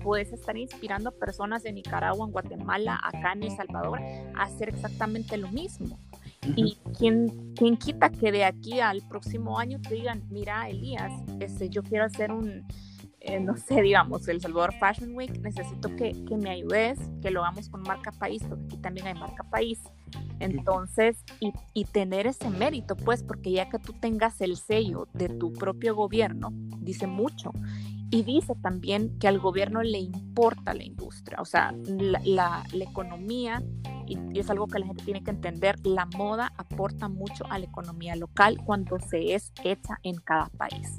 puedes 0.03 0.31
estar 0.33 0.57
inspirando 0.57 1.09
a 1.09 1.11
personas 1.11 1.63
de 1.63 1.73
Nicaragua, 1.73 2.25
en 2.25 2.31
Guatemala, 2.31 2.99
acá 3.03 3.33
en 3.33 3.43
El 3.43 3.51
Salvador, 3.51 3.99
a 4.35 4.43
hacer 4.43 4.69
exactamente 4.69 5.37
lo 5.37 5.49
mismo. 5.49 5.99
Y 6.55 6.77
quien, 6.97 7.53
quien 7.55 7.77
quita 7.77 8.09
que 8.09 8.31
de 8.31 8.45
aquí 8.45 8.79
al 8.79 9.01
próximo 9.07 9.59
año 9.59 9.79
te 9.81 9.93
digan, 9.93 10.23
mira, 10.29 10.67
Elías, 10.69 11.11
este, 11.39 11.69
yo 11.69 11.83
quiero 11.83 12.05
hacer 12.05 12.31
un, 12.31 12.65
eh, 13.23 13.39
no 13.39 13.55
sé, 13.55 13.81
digamos, 13.83 14.27
el 14.27 14.41
Salvador 14.41 14.73
Fashion 14.79 15.15
Week, 15.15 15.39
necesito 15.41 15.95
que, 15.95 16.25
que, 16.25 16.37
me 16.37 16.49
ayudes, 16.49 16.97
que 17.21 17.29
lo 17.29 17.41
hagamos 17.41 17.69
con 17.69 17.83
marca 17.83 18.11
país, 18.11 18.41
porque 18.49 18.65
aquí 18.65 18.77
también 18.77 19.05
hay 19.05 19.13
marca 19.13 19.43
país. 19.43 19.79
Entonces, 20.39 21.23
y, 21.39 21.53
y, 21.73 21.85
tener 21.85 22.25
ese 22.25 22.49
mérito, 22.49 22.95
pues, 22.95 23.21
porque 23.21 23.51
ya 23.51 23.69
que 23.69 23.77
tú 23.77 23.93
tengas 23.93 24.41
el 24.41 24.57
sello 24.57 25.07
de 25.13 25.29
tu 25.29 25.53
propio 25.53 25.93
gobierno, 25.93 26.49
dice 26.79 27.05
mucho. 27.05 27.51
Y 28.13 28.24
dice 28.24 28.56
también 28.56 29.17
que 29.19 29.30
al 29.30 29.39
gobierno 29.39 29.82
le 29.82 30.00
importa 30.00 30.74
la 30.74 30.84
industria, 30.84 31.38
o 31.39 31.45
sea, 31.45 31.74
la, 31.88 32.21
la, 32.74 32.84
economía, 32.84 33.63
y, 34.06 34.38
es 34.38 34.50
algo 34.50 34.67
que 34.67 34.80
la 34.80 34.86
gente 34.86 35.06
tiene 35.06 35.24
que 35.24 35.32
entender, 35.32 35.76
la 35.86 36.06
moda 36.17 36.52
aporta 36.58 37.08
mucho 37.08 37.45
a 37.50 37.58
la 37.58 37.65
economía 37.65 38.17
local 38.17 38.60
cuando 38.65 39.00
se 39.00 39.34
es 39.34 39.54
hecha 39.63 39.97
en 40.04 40.17
cada 40.17 40.50
país. 40.50 40.97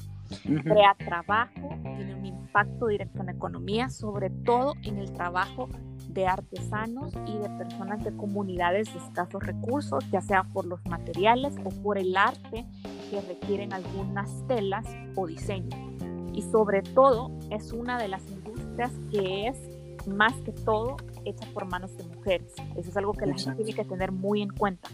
Crea 0.65 0.97
trabajo, 0.99 1.77
tiene 1.83 2.15
un 2.15 2.25
impacto 2.25 2.87
directo 2.87 3.21
en 3.21 3.27
la 3.27 3.33
economía, 3.33 3.91
sobre 3.91 4.31
todo 4.31 4.73
en 4.83 4.97
el 4.97 5.13
trabajo 5.13 5.69
de 6.09 6.27
artesanos 6.27 7.13
y 7.27 7.37
de 7.37 7.51
personas 7.59 8.03
de 8.03 8.17
comunidades 8.17 8.91
de 8.95 9.01
escasos 9.01 9.43
recursos, 9.43 10.03
ya 10.11 10.23
sea 10.23 10.45
por 10.45 10.65
los 10.65 10.83
materiales 10.87 11.55
o 11.63 11.69
por 11.83 11.99
el 11.99 12.17
arte 12.17 12.65
que 13.11 13.21
requieren 13.21 13.75
algunas 13.75 14.31
telas 14.47 14.87
o 15.15 15.27
diseños 15.27 15.93
y 16.33 16.43
sobre 16.43 16.83
todo 16.83 17.31
es 17.51 17.73
una 17.73 17.99
de 17.99 18.09
las 18.09 18.23
industrias 18.31 18.93
que 19.11 19.49
es 19.49 19.59
más 20.07 20.33
que 20.43 20.53
todo 20.53 20.97
hecha 21.25 21.47
por 21.53 21.67
manos 21.67 21.97
de 21.97 22.05
mujeres. 22.05 22.53
Eso 22.77 22.91
es 22.91 22.97
algo 22.97 23.13
que 23.13 23.27
la 23.27 23.37
gente 23.37 23.63
tiene 23.63 23.75
que 23.75 23.85
tener 23.85 24.13
muy 24.13 24.43
en 24.43 24.51
cuenta. 24.51 24.89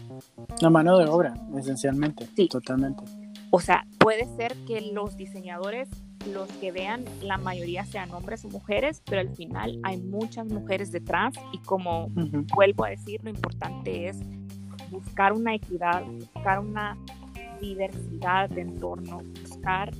La 0.61 0.69
mano 0.69 0.97
de 0.97 1.05
obra, 1.05 1.33
esencialmente. 1.57 2.27
Sí. 2.35 2.47
Totalmente. 2.47 3.03
O 3.51 3.59
sea, 3.59 3.87
puede 3.97 4.25
ser 4.35 4.55
que 4.67 4.81
los 4.93 5.17
diseñadores, 5.17 5.89
los 6.31 6.47
que 6.53 6.71
vean, 6.71 7.05
la 7.23 7.37
mayoría 7.37 7.85
sean 7.85 8.11
hombres 8.11 8.45
o 8.45 8.49
mujeres, 8.49 9.01
pero 9.05 9.21
al 9.21 9.29
final 9.29 9.79
hay 9.83 9.97
muchas 9.97 10.45
mujeres 10.47 10.91
detrás 10.91 11.33
y 11.51 11.57
como 11.59 12.09
vuelvo 12.55 12.85
a 12.85 12.89
decir, 12.89 13.23
lo 13.23 13.29
importante 13.29 14.07
es 14.07 14.17
buscar 14.91 15.33
una 15.33 15.55
equidad, 15.55 16.03
buscar 16.05 16.59
una 16.59 16.97
diversidad 17.59 18.49
de 18.49 18.61
entorno, 18.61 19.21
buscar 19.41 19.91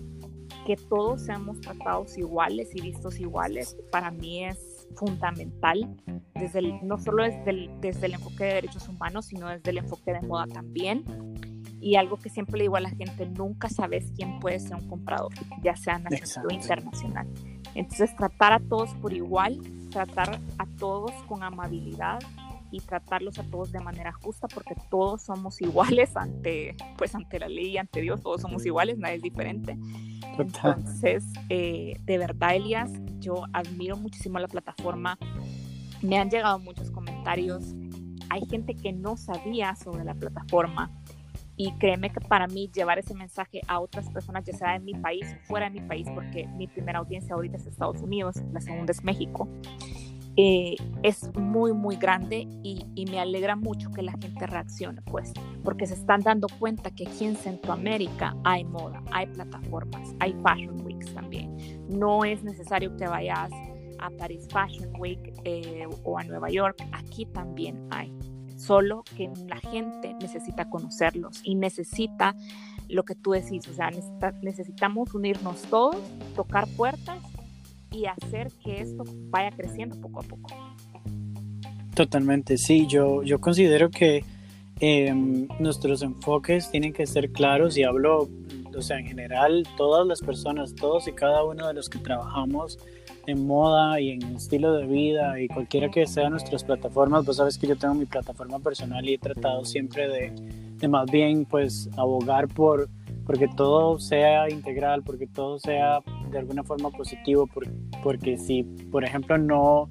que 0.70 0.78
todos 0.78 1.24
seamos 1.24 1.60
tratados 1.62 2.16
iguales 2.20 2.70
y 2.76 2.82
vistos 2.82 3.20
iguales, 3.20 3.76
para 3.92 4.12
mí 4.12 4.46
es 4.46 4.88
fundamental, 4.96 5.98
desde 6.36 6.60
el, 6.60 6.88
no 6.88 7.00
solo 7.00 7.24
desde 7.24 7.50
el, 7.50 7.72
desde 7.82 8.06
el 8.06 8.14
enfoque 8.14 8.44
de 8.44 8.54
derechos 8.54 8.88
humanos, 8.88 9.26
sino 9.26 9.50
desde 9.50 9.72
el 9.72 9.80
enfoque 9.80 10.14
de 10.14 10.22
moda 10.22 10.46
también. 10.46 11.04
Y 11.82 11.96
algo 11.96 12.18
que 12.18 12.30
siempre 12.30 12.60
le 12.60 12.66
digo 12.66 12.76
a 12.76 12.82
la 12.82 12.92
gente, 12.92 13.26
nunca 13.26 13.68
sabes 13.68 14.12
quién 14.16 14.40
puede 14.40 14.60
ser 14.60 14.76
un 14.76 14.88
comprador, 14.88 15.32
ya 15.64 15.76
sea 15.76 15.98
nacional 15.98 16.46
o 16.52 16.54
internacional. 16.54 17.28
Entonces, 17.74 18.16
tratar 18.16 18.54
a 18.54 18.60
todos 18.60 18.94
por 19.02 19.12
igual, 19.12 19.60
tratar 19.90 20.40
a 20.60 20.68
todos 20.78 21.14
con 21.28 21.42
amabilidad, 21.42 22.20
y 22.72 22.80
tratarlos 22.80 23.40
a 23.40 23.44
todos 23.44 23.72
de 23.72 23.80
manera 23.80 24.12
justa 24.12 24.48
porque 24.48 24.76
todos 24.90 25.24
somos 25.24 25.62
iguales 25.62 26.16
ante 26.16 26.76
pues 26.98 27.16
ante 27.16 27.40
la 27.40 27.48
ley 27.48 27.72
y 27.72 27.78
ante 27.78 28.02
Dios 28.02 28.22
todos 28.22 28.42
somos 28.42 28.66
iguales 28.66 28.98
nadie 28.98 29.16
es 29.16 29.22
diferente. 29.22 29.78
Entonces 30.38 31.24
eh, 31.50 32.00
de 32.02 32.18
verdad 32.18 32.56
Elias 32.56 32.92
yo 33.20 33.44
admiro 33.54 33.98
muchísimo 33.98 34.40
la 34.40 34.48
plataforma. 34.48 35.18
Me 36.02 36.18
han 36.18 36.30
llegado 36.30 36.60
muchos 36.60 36.92
comentarios. 36.92 37.76
Hay 38.30 38.46
gente 38.46 38.76
que 38.76 38.94
no 38.94 39.18
sabía 39.18 39.76
sobre 39.76 40.04
la 40.04 40.14
plataforma. 40.14 40.92
Y 41.62 41.74
créeme 41.74 42.10
que 42.10 42.22
para 42.22 42.48
mí 42.48 42.72
llevar 42.74 43.00
ese 43.00 43.14
mensaje 43.14 43.60
a 43.68 43.82
otras 43.82 44.10
personas, 44.12 44.46
ya 44.46 44.54
sea 44.54 44.76
en 44.76 44.86
mi 44.86 44.94
país 44.94 45.26
fuera 45.44 45.70
de 45.70 45.82
mi 45.82 45.86
país, 45.86 46.08
porque 46.16 46.48
mi 46.48 46.68
primera 46.68 47.00
audiencia 47.00 47.36
ahorita 47.36 47.58
es 47.58 47.66
Estados 47.66 48.02
Unidos, 48.02 48.38
la 48.54 48.62
segunda 48.62 48.94
es 48.94 49.04
México, 49.04 49.50
eh, 50.42 50.78
es 51.04 51.36
muy, 51.36 51.74
muy 51.74 51.98
grande 51.98 52.48
y, 52.64 52.86
me 53.12 53.20
alegra 53.20 53.58
mucho 53.58 53.92
que 53.92 54.02
la 54.02 54.14
gente 54.14 54.48
reaccione, 54.48 55.02
pues, 55.02 55.34
porque 55.66 55.86
se 55.86 55.96
están 55.96 56.22
dando 56.22 56.48
cuenta 56.60 56.92
que 56.92 57.08
aquí 57.08 57.26
en 57.26 57.36
Centroamérica 57.36 58.38
hay 58.46 58.64
moda, 58.64 59.04
hay 59.12 59.26
plataformas, 59.28 60.16
hay 60.20 60.34
Fashion 60.42 60.80
Weeks 60.86 61.14
también. 61.14 61.58
No 61.90 62.24
es 62.24 62.42
necesario 62.42 62.96
que 62.96 63.06
vayas 63.06 63.52
a 64.00 64.10
Paris 64.12 64.48
Fashion 64.50 64.90
Week 64.98 65.20
eh, 65.44 65.86
o 66.06 66.18
a 66.18 66.24
Nueva 66.24 66.50
York, 66.50 66.88
aquí 66.94 67.26
también 67.26 67.86
hay. 67.90 68.14
Solo 68.56 69.04
que 69.18 69.30
la 69.46 69.58
gente 69.58 70.14
necesita 70.22 70.70
conocerlos 70.70 71.42
y 71.44 71.56
necesita 71.56 72.34
lo 72.88 73.04
que 73.04 73.16
tú 73.16 73.32
decís, 73.32 73.68
o 73.68 73.74
sea, 73.74 73.92
necesitamos 74.42 75.14
unirnos 75.14 75.64
todos, 75.64 75.98
tocar 76.34 76.66
puertas 76.78 77.20
y 77.92 78.06
hacer 78.06 78.52
que 78.64 78.82
esto 78.82 79.04
vaya 79.30 79.52
creciendo 79.52 80.00
poco 80.00 80.20
a 80.20 80.24
poco. 80.24 80.50
Totalmente, 81.96 82.58
sí, 82.58 82.88
yo, 82.88 83.24
yo 83.24 83.40
considero 83.42 83.90
que 83.90 84.24
em, 84.80 85.48
nuestros 85.60 86.02
enfoques 86.02 86.70
tienen 86.72 86.94
que 86.94 87.06
ser 87.06 87.32
claros 87.32 87.78
y 87.78 87.84
hablo, 87.84 88.30
o 88.76 88.82
sea, 88.82 89.00
en 89.00 89.08
general, 89.08 89.68
todas 89.76 90.08
las 90.08 90.22
personas, 90.22 90.74
todos 90.76 91.08
y 91.08 91.12
cada 91.12 91.44
uno 91.44 91.68
de 91.68 91.74
los 91.74 91.90
que 91.90 92.00
trabajamos 92.00 92.80
en 93.28 93.46
moda 93.46 94.00
y 94.00 94.12
en 94.12 94.24
estilo 94.36 94.74
de 94.74 94.86
vida 94.86 95.40
y 95.42 95.48
cualquiera 95.48 95.90
que 95.90 96.08
sea 96.08 96.30
nuestras 96.30 96.64
plataformas, 96.64 97.26
vos 97.26 97.38
sabes 97.38 97.58
que 97.58 97.68
yo 97.68 97.76
tengo 97.76 97.94
mi 97.94 98.06
plataforma 98.06 98.60
personal 98.60 99.08
y 99.08 99.16
he 99.16 99.18
tratado 99.18 99.66
siempre 99.66 100.08
de, 100.08 100.34
de 100.78 100.88
más 100.88 101.10
bien 101.12 101.46
pues 101.46 101.90
abogar 101.98 102.48
por 102.48 102.90
porque 103.26 103.48
todo 103.48 104.00
sea 104.00 104.50
integral, 104.50 105.04
porque 105.04 105.28
todo 105.28 105.60
sea 105.60 106.00
de 106.30 106.40
alguna 106.40 106.64
forma 106.64 106.90
positivo, 106.90 107.48
porque, 108.04 108.38
si, 108.38 108.64
por 108.64 109.04
ejemplo, 109.04 109.38
no 109.38 109.90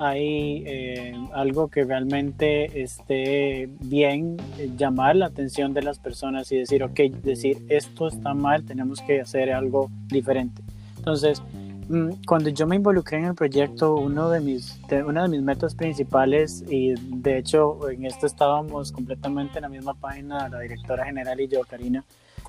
hay 0.00 0.64
eh, 0.66 1.12
algo 1.34 1.68
que 1.68 1.84
realmente 1.84 2.82
esté 2.82 3.68
bien, 3.80 4.38
eh, 4.58 4.70
llamar 4.76 5.14
la 5.16 5.26
atención 5.26 5.74
de 5.74 5.82
las 5.82 5.98
personas 5.98 6.50
y 6.52 6.56
decir, 6.56 6.82
ok, 6.82 7.00
decir 7.22 7.66
esto 7.68 8.08
está 8.08 8.32
mal, 8.32 8.64
tenemos 8.64 9.02
que 9.02 9.20
hacer 9.20 9.52
algo 9.52 9.90
diferente. 10.06 10.62
Entonces, 10.96 11.42
mm, 11.90 12.12
cuando 12.26 12.48
yo 12.48 12.66
me 12.66 12.76
involucré 12.76 13.18
en 13.18 13.26
el 13.26 13.34
proyecto, 13.34 13.94
uno 13.94 14.30
de 14.30 14.40
mis, 14.40 14.80
una 15.06 15.24
de 15.24 15.28
mis 15.28 15.42
metas 15.42 15.74
principales, 15.74 16.64
y 16.66 16.94
de 16.94 17.36
hecho 17.36 17.90
en 17.90 18.06
esto 18.06 18.26
estábamos 18.26 18.92
completamente 18.92 19.58
en 19.58 19.62
la 19.62 19.68
misma 19.68 19.92
página, 19.92 20.48
la 20.48 20.60
directora 20.60 21.04
general 21.04 21.38
y 21.40 21.48
yo, 21.48 21.60
Karina, 21.64 22.04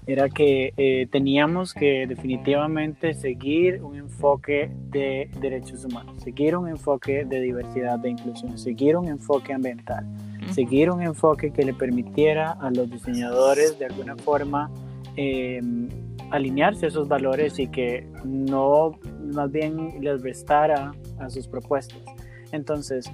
era 0.08 0.30
que 0.30 0.74
eh, 0.78 1.08
teníamos 1.12 1.74
que 1.74 2.08
definitivamente 2.08 3.14
seguir 3.14 3.84
un 3.84 3.95
enfoque 3.95 4.72
de 4.89 5.30
derechos 5.39 5.86
humanos, 5.86 6.22
seguir 6.24 6.58
un 6.58 6.68
enfoque 6.68 7.24
de 7.26 7.39
diversidad, 7.39 7.99
de 7.99 8.10
inclusión, 8.10 8.58
seguir 8.58 8.97
un 8.97 9.08
enfoque 9.08 9.54
ambiental, 9.54 10.06
seguir 10.52 10.89
un 10.89 11.02
enfoque 11.02 11.52
que 11.52 11.64
le 11.64 11.74
permitiera 11.74 12.52
a 12.52 12.72
los 12.72 12.89
diseñadores 12.89 13.78
de 13.78 13.86
alguna 13.86 14.16
forma 14.18 14.72
em, 15.16 15.88
alinearse 16.32 16.86
a 16.86 16.89
esos 16.89 17.08
valores 17.08 17.60
y 17.60 17.68
que 17.68 18.08
no 18.26 18.97
más 19.34 19.52
bien 19.52 20.02
les 20.02 20.22
restara 20.22 20.93
a 21.20 21.30
sus 21.30 21.47
propuestas. 21.47 21.99
Entonces, 22.52 23.06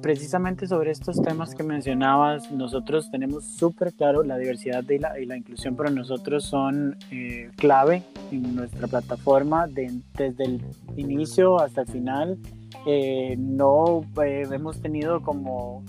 precisamente 0.00 0.66
sobre 0.66 0.90
estos 0.90 1.20
temas 1.22 1.54
que 1.54 1.62
mencionabas, 1.62 2.50
nosotros 2.50 3.10
tenemos 3.10 3.44
súper 3.44 3.92
claro 3.92 4.22
la 4.22 4.38
diversidad 4.38 4.88
y 4.88 4.98
la, 4.98 5.18
y 5.18 5.26
la, 5.26 5.36
inclusión 5.36 5.76
para 5.76 5.90
nosotros 5.90 6.44
son 6.44 6.96
eh, 7.10 7.50
clave 7.56 8.02
en 8.30 8.54
nuestra 8.54 8.86
plataforma 8.86 9.66
desde 9.66 10.44
el 10.44 10.62
inicio 10.96 11.60
hasta 11.60 11.82
el 11.82 11.88
final. 11.88 12.38
Eh, 12.86 13.36
no 13.38 14.02
eh, 14.24 14.46
hemos 14.50 14.80
tenido 14.80 15.20
como 15.22 15.82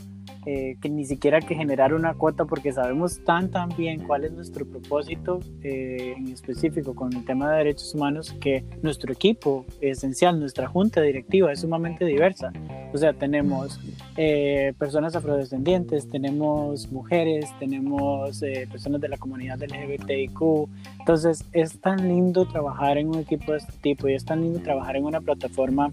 eh, 0.45 0.77
que 0.81 0.89
ni 0.89 1.05
siquiera 1.05 1.41
que 1.41 1.53
generar 1.53 1.93
una 1.93 2.13
cuota 2.13 2.45
porque 2.45 2.71
sabemos 2.71 3.23
tan 3.25 3.51
tan 3.51 3.69
bien 3.75 4.07
cuál 4.07 4.23
es 4.23 4.31
nuestro 4.31 4.65
propósito 4.65 5.41
eh, 5.63 6.13
en 6.17 6.29
específico 6.29 6.95
con 6.95 7.13
el 7.13 7.25
tema 7.25 7.51
de 7.51 7.57
derechos 7.57 7.93
humanos 7.93 8.33
que 8.39 8.63
nuestro 8.81 9.11
equipo 9.11 9.65
esencial, 9.81 10.39
nuestra 10.39 10.67
junta 10.67 11.01
directiva 11.01 11.51
es 11.51 11.59
sumamente 11.59 12.05
diversa. 12.05 12.53
O 12.93 12.97
sea, 12.97 13.13
tenemos 13.13 13.79
eh, 14.15 14.73
personas 14.79 15.15
afrodescendientes, 15.15 16.07
tenemos 16.09 16.89
mujeres, 16.91 17.49
tenemos 17.59 18.39
personas 18.71 19.01
de 19.01 19.09
la 19.09 19.17
comunidad 19.17 19.59
LGBTIQ. 19.61 20.69
Entonces 20.99 21.43
es 21.51 21.79
tan 21.81 22.07
lindo 22.07 22.45
trabajar 22.45 22.97
en 22.97 23.09
un 23.09 23.19
equipo 23.19 23.51
de 23.51 23.57
este 23.57 23.73
tipo 23.81 24.07
y 24.07 24.13
es 24.13 24.23
tan 24.23 24.41
lindo 24.41 24.59
trabajar 24.59 24.95
en 24.95 25.03
una 25.03 25.19
plataforma 25.19 25.91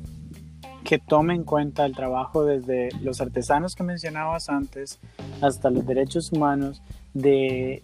que 0.87 0.99
tome 1.01 1.35
en 1.35 1.43
cuenta 1.43 1.85
el 1.85 1.97
trabajo 1.97 2.45
desde 2.45 2.91
los 3.03 3.21
artesanos 3.21 3.75
que 3.75 3.83
mencionabas 3.83 4.49
antes 4.49 5.01
hasta 5.41 5.69
los 5.69 5.85
derechos 5.85 6.31
humanos 6.31 6.81
de 7.13 7.83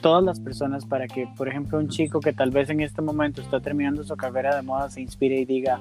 todas 0.00 0.24
las 0.24 0.40
personas 0.40 0.84
para 0.84 1.06
que, 1.06 1.28
por 1.36 1.48
ejemplo, 1.48 1.78
un 1.78 1.88
chico 1.88 2.18
que 2.18 2.32
tal 2.32 2.50
vez 2.50 2.70
en 2.70 2.80
este 2.80 3.02
momento 3.02 3.40
está 3.40 3.60
terminando 3.60 4.02
su 4.02 4.16
carrera 4.16 4.56
de 4.56 4.62
moda 4.62 4.90
se 4.90 5.00
inspire 5.00 5.38
y 5.38 5.44
diga, 5.44 5.80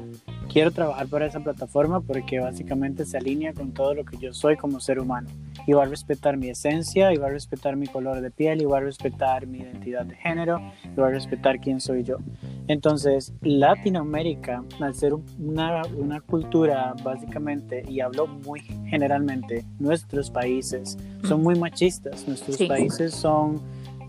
quiero 0.52 0.70
trabajar 0.70 1.08
para 1.08 1.26
esa 1.26 1.40
plataforma 1.40 2.02
porque 2.02 2.40
básicamente 2.40 3.06
se 3.06 3.18
alinea 3.18 3.54
con 3.54 3.72
todo 3.72 3.96
lo 3.96 4.06
que 4.06 4.18
yo 4.18 4.32
soy 4.32 4.58
como 4.58 4.80
ser 4.80 5.00
humano. 5.00 5.30
Y 5.66 5.74
va 5.74 5.84
a 5.84 5.88
respetar 5.88 6.38
mi 6.38 6.50
esencia, 6.50 7.14
y 7.14 7.18
va 7.18 7.28
a 7.28 7.32
respetar 7.32 7.76
mi 7.76 7.88
color 7.88 8.22
de 8.22 8.32
piel, 8.32 8.62
y 8.62 8.66
va 8.66 8.78
a 8.78 8.82
respetar 8.82 9.48
mi 9.48 9.60
identidad 9.60 10.06
de 10.06 10.16
género, 10.16 10.62
y 10.86 11.00
va 11.00 11.08
a 11.08 11.12
respetar 11.12 11.60
quién 11.60 11.82
soy 11.82 12.04
yo. 12.04 12.18
Entonces, 12.68 13.34
Latinoamérica, 13.42 14.64
al 14.80 14.94
ser 14.94 15.14
una, 15.14 15.84
una 15.96 16.20
cultura 16.22 16.94
básicamente, 17.04 17.84
y 17.88 18.02
hablo 18.02 18.28
muy 18.28 18.60
generalmente, 18.90 19.66
nuestros 19.80 20.30
países 20.30 20.98
son 21.24 21.44
muy 21.44 21.56
machistas, 21.56 22.28
nuestros 22.28 22.58
países 22.68 23.14
son 23.14 23.62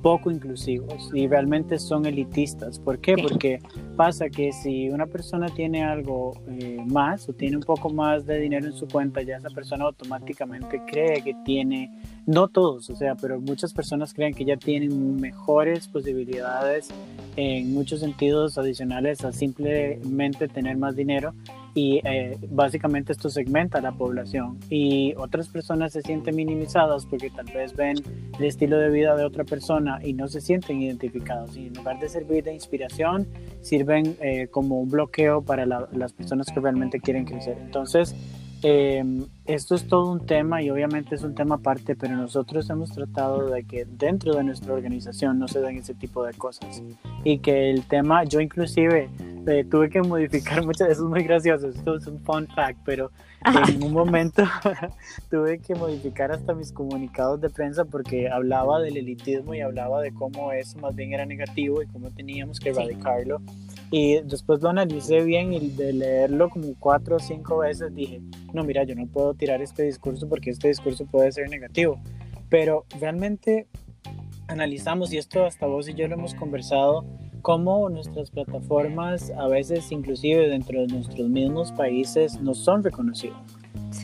poco 0.03 0.31
inclusivos 0.31 1.11
y 1.13 1.27
realmente 1.27 1.79
son 1.79 2.07
elitistas. 2.07 2.79
¿Por 2.79 2.99
qué? 2.99 3.17
Porque 3.17 3.61
pasa 3.97 4.29
que 4.29 4.53
si 4.53 4.89
una 4.91 5.07
persona 5.07 5.49
tiene 5.49 5.85
algo 5.85 6.35
eh, 6.49 6.79
más 6.87 7.29
o 7.29 7.33
tiene 7.33 7.57
un 7.57 7.63
poco 7.63 7.91
más 7.91 8.27
de 8.27 8.39
dinero 8.39 8.67
en 8.67 8.73
su 8.73 8.87
cuenta, 8.87 9.23
ya 9.23 9.37
esa 9.37 9.51
persona 9.51 9.85
automáticamente 9.85 10.83
cree 10.87 11.23
que 11.23 11.35
tiene, 11.45 11.91
no 12.27 12.49
todos, 12.49 12.91
o 12.91 12.97
sea, 12.97 13.15
pero 13.17 13.41
muchas 13.41 13.73
personas 13.73 14.15
creen 14.15 14.35
que 14.35 14.45
ya 14.45 14.57
tienen 14.57 15.17
mejores 15.17 15.89
posibilidades 15.89 16.89
en 17.37 17.73
muchos 17.73 18.01
sentidos 18.01 18.59
adicionales 18.59 19.25
a 19.25 19.33
simplemente 19.33 20.49
tener 20.49 20.77
más 20.77 20.97
dinero 20.97 21.35
y 21.79 22.01
eh, 22.03 22.37
básicamente 22.51 23.13
esto 23.13 23.31
segmenta 23.31 23.81
la 23.81 23.93
población. 23.93 24.59
Y 24.69 25.15
otras 25.17 25.47
personas 25.49 25.93
se 25.93 26.03
sienten 26.03 26.35
minimizadas 26.35 27.07
porque 27.07 27.31
tal 27.31 27.47
vez 27.55 27.77
ven 27.77 27.97
el 28.37 28.45
estilo 28.45 28.79
de 28.79 28.91
vida 28.91 29.15
de 29.15 29.25
otra 29.25 29.45
persona 29.45 30.01
y 30.03 30.13
no 30.13 30.27
se 30.27 30.41
sienten 30.41 30.83
identificados. 30.83 31.57
Y 31.57 31.69
en 31.69 31.75
lugar 31.75 32.01
de 32.01 32.09
servir 32.09 32.43
de 32.43 32.53
inspiración 32.53 33.29
sirven 33.61 34.17
eh, 34.21 34.49
como 34.51 34.81
un 34.81 34.91
bloqueo 34.91 35.43
para 35.43 35.67
las 35.67 36.13
personas 36.13 36.49
que 36.53 36.59
realmente 36.59 36.99
quieren 36.99 37.25
crecer. 37.25 37.57
Entonces 37.61 38.13
eh, 38.63 39.05
esto 39.47 39.75
es 39.75 39.87
todo 39.87 40.11
un 40.11 40.27
tema 40.27 40.63
y 40.63 40.71
obviamente 40.71 41.15
es 41.15 41.23
un 41.23 41.35
tema 41.35 41.57
aparte, 41.57 41.95
pero 41.95 42.17
nosotros 42.17 42.69
hemos 42.71 42.91
tratado 42.93 43.49
de 43.51 43.65
que 43.65 43.85
dentro 43.85 44.35
de 44.35 44.45
nuestra 44.45 44.75
organización 44.75 45.39
no 45.39 45.49
se 45.49 45.61
den 45.61 45.79
ese 45.79 45.95
tipo 45.95 46.25
de 46.25 46.35
cosas. 46.35 46.83
Y 47.25 47.39
que 47.39 47.71
el 47.71 47.85
tema, 47.85 48.25
yo 48.25 48.41
inclusive 48.41 49.11
eh, 49.47 49.65
tuve 49.71 49.91
que 49.91 50.03
modificar 50.03 50.63
muchas, 50.67 50.91
eso 50.91 51.05
es 51.05 51.09
muy 51.09 51.23
gracioso, 51.23 51.69
esto 51.69 51.97
es 51.97 52.07
un 52.07 52.19
fun 52.21 52.47
fact, 52.49 52.79
pero 52.85 53.11
en 53.45 53.83
un 53.83 53.93
momento 53.93 54.43
tuve 55.31 55.59
que 55.61 55.75
modificar 55.75 56.33
hasta 56.33 56.55
mis 56.55 56.73
comunicados 56.73 57.41
de 57.41 57.51
prensa 57.51 57.85
porque 57.85 58.29
hablaba 58.29 58.81
del 58.81 58.97
elitismo 58.97 59.55
y 59.55 59.61
hablaba 59.61 60.01
de 60.03 60.13
cómo 60.13 60.53
eso 60.53 60.79
más 60.79 60.95
bien 60.95 61.13
era 61.13 61.25
negativo 61.25 61.83
y 61.83 61.87
cómo 61.87 62.11
teníamos 62.11 62.59
que 62.59 62.71
erradicarlo. 62.71 63.41
Y 63.91 64.21
después 64.23 64.61
lo 64.61 64.69
analicé 64.69 65.23
bien 65.23 65.53
y 65.53 65.71
de 65.71 65.93
leerlo 65.93 66.51
como 66.51 66.75
cuatro 66.79 67.17
o 67.17 67.19
cinco 67.21 67.59
veces 67.59 67.95
dije, 67.95 68.21
no, 68.53 68.65
mira, 68.65 68.85
yo 68.85 68.95
no 68.95 69.07
puedo 69.07 69.35
tirar 69.35 69.63
este 69.63 69.85
discurso 69.85 70.29
porque 70.29 70.51
este 70.51 70.69
discurso 70.69 71.07
puede 71.07 71.33
ser 71.33 71.49
negativo. 71.49 72.01
Pero 72.51 72.85
realmente 73.01 73.67
analizamos, 74.49 75.13
y 75.13 75.19
esto 75.19 75.45
hasta 75.45 75.67
vos 75.67 75.89
y 75.89 75.95
yo 75.95 76.09
lo 76.09 76.15
hemos 76.15 76.35
conversado, 76.35 77.05
cómo 77.43 77.89
nuestras 77.89 78.31
plataformas 78.31 79.31
a 79.31 79.49
veces 79.49 79.91
inclusive 79.93 80.49
dentro 80.49 80.81
de 80.81 80.87
nuestros 80.89 81.29
mismos 81.29 81.73
países 81.73 82.41
no 82.41 82.55
son 82.55 82.83
reconocidas. 82.83 83.39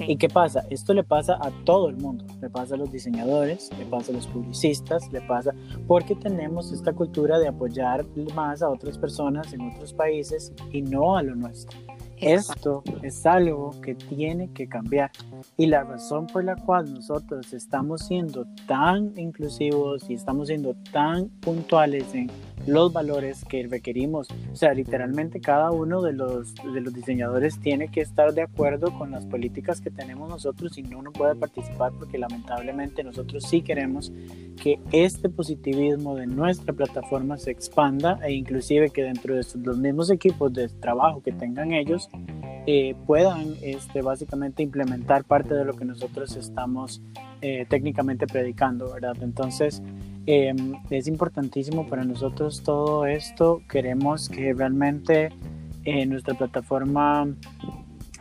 ¿Y 0.01 0.17
qué 0.17 0.29
pasa? 0.29 0.65
Esto 0.71 0.95
le 0.95 1.05
pasa 1.05 1.39
a 1.41 1.51
todo 1.65 1.89
el 1.89 1.97
mundo, 1.97 2.25
le 2.41 2.49
pasa 2.49 2.75
a 2.75 2.79
los 2.79 2.91
diseñadores, 2.91 3.71
le 3.79 3.85
pasa 3.87 4.13
a 4.13 4.15
los 4.15 4.27
publicistas, 4.27 5.13
le 5.13 5.21
pasa 5.21 5.55
porque 5.87 6.15
tenemos 6.15 6.73
esta 6.73 6.93
cultura 6.93 7.39
de 7.39 7.49
apoyar 7.49 8.05
más 8.35 8.63
a 8.63 8.71
otras 8.71 8.99
personas 8.99 9.53
en 9.53 9.61
otros 9.73 9.93
países 9.93 10.53
y 10.73 10.83
no 10.83 11.17
a 11.17 11.23
lo 11.23 11.35
nuestro. 11.35 11.79
Esto 12.17 12.83
es 13.03 13.27
algo 13.27 13.73
que 13.83 13.95
tiene 13.95 14.51
que 14.53 14.69
cambiar 14.69 15.11
y 15.57 15.67
la 15.67 15.83
razón 15.85 16.27
por 16.27 16.45
la 16.45 16.57
cual 16.57 16.95
nosotros 16.95 17.53
estamos 17.53 18.03
siendo 18.03 18.47
tan 18.67 19.13
inclusivos 19.19 20.09
y 20.09 20.15
estamos 20.15 20.49
siendo 20.49 20.75
tan 20.93 21.29
puntuales 21.41 22.15
en 22.15 22.31
los 22.67 22.93
valores 22.93 23.45
que 23.45 23.67
requerimos. 23.67 24.29
O 24.53 24.57
sea, 24.57 24.73
literalmente 24.75 25.41
cada 25.41 25.71
uno 25.71 26.03
de 26.03 26.13
los, 26.13 26.55
de 26.55 26.81
los 26.81 26.95
diseñadores 26.95 27.59
tiene 27.61 27.89
que 27.89 28.01
estar 28.01 28.33
de 28.33 28.43
acuerdo 28.43 28.97
con 28.97 29.11
las 29.11 29.27
políticas 29.27 29.81
que 29.81 29.91
tenemos 29.91 30.29
nosotros 30.29 30.77
y 30.79 30.83
no 30.83 30.99
uno 30.99 31.13
puede 31.13 31.35
participar 31.35 31.93
porque 31.99 32.19
lamentablemente 32.19 33.05
nosotros 33.05 33.45
sí 33.45 33.63
queremos 33.63 34.13
que 34.63 34.79
este 34.93 35.29
positivismo 35.29 36.15
de 36.15 36.27
nuestra 36.27 36.73
plataforma 36.73 37.37
se 37.37 37.51
expanda 37.51 38.19
e 38.23 38.33
inclusive 38.33 38.91
que 38.91 39.03
dentro 39.03 39.35
de 39.35 39.45
los 39.63 39.79
mismos 39.79 40.11
equipos 40.11 40.53
de 40.53 40.69
trabajo 40.69 41.23
que 41.23 41.33
tengan 41.33 41.73
ellos 41.73 42.09
eh, 42.67 42.95
puedan 43.07 43.55
este, 43.63 44.01
básicamente 44.01 44.63
implementar 44.63 45.25
parte 45.25 45.55
de 45.55 45.67
lo 45.67 45.75
que 45.75 45.85
nosotros 45.85 46.35
estamos 46.37 47.03
eh, 47.43 47.67
técnicamente 47.69 48.27
predicando, 48.27 48.91
¿verdad? 48.95 49.17
Entonces, 49.21 49.83
Em, 50.27 50.75
es 50.91 51.07
importantísimo 51.07 51.87
para 51.87 52.05
nosotros 52.05 52.63
todo 52.63 53.07
esto. 53.07 53.61
Queremos 53.69 54.29
que 54.29 54.55
realmente 54.55 55.31
eh, 55.85 56.07
nuestra 56.07 56.35
plataforma 56.35 57.27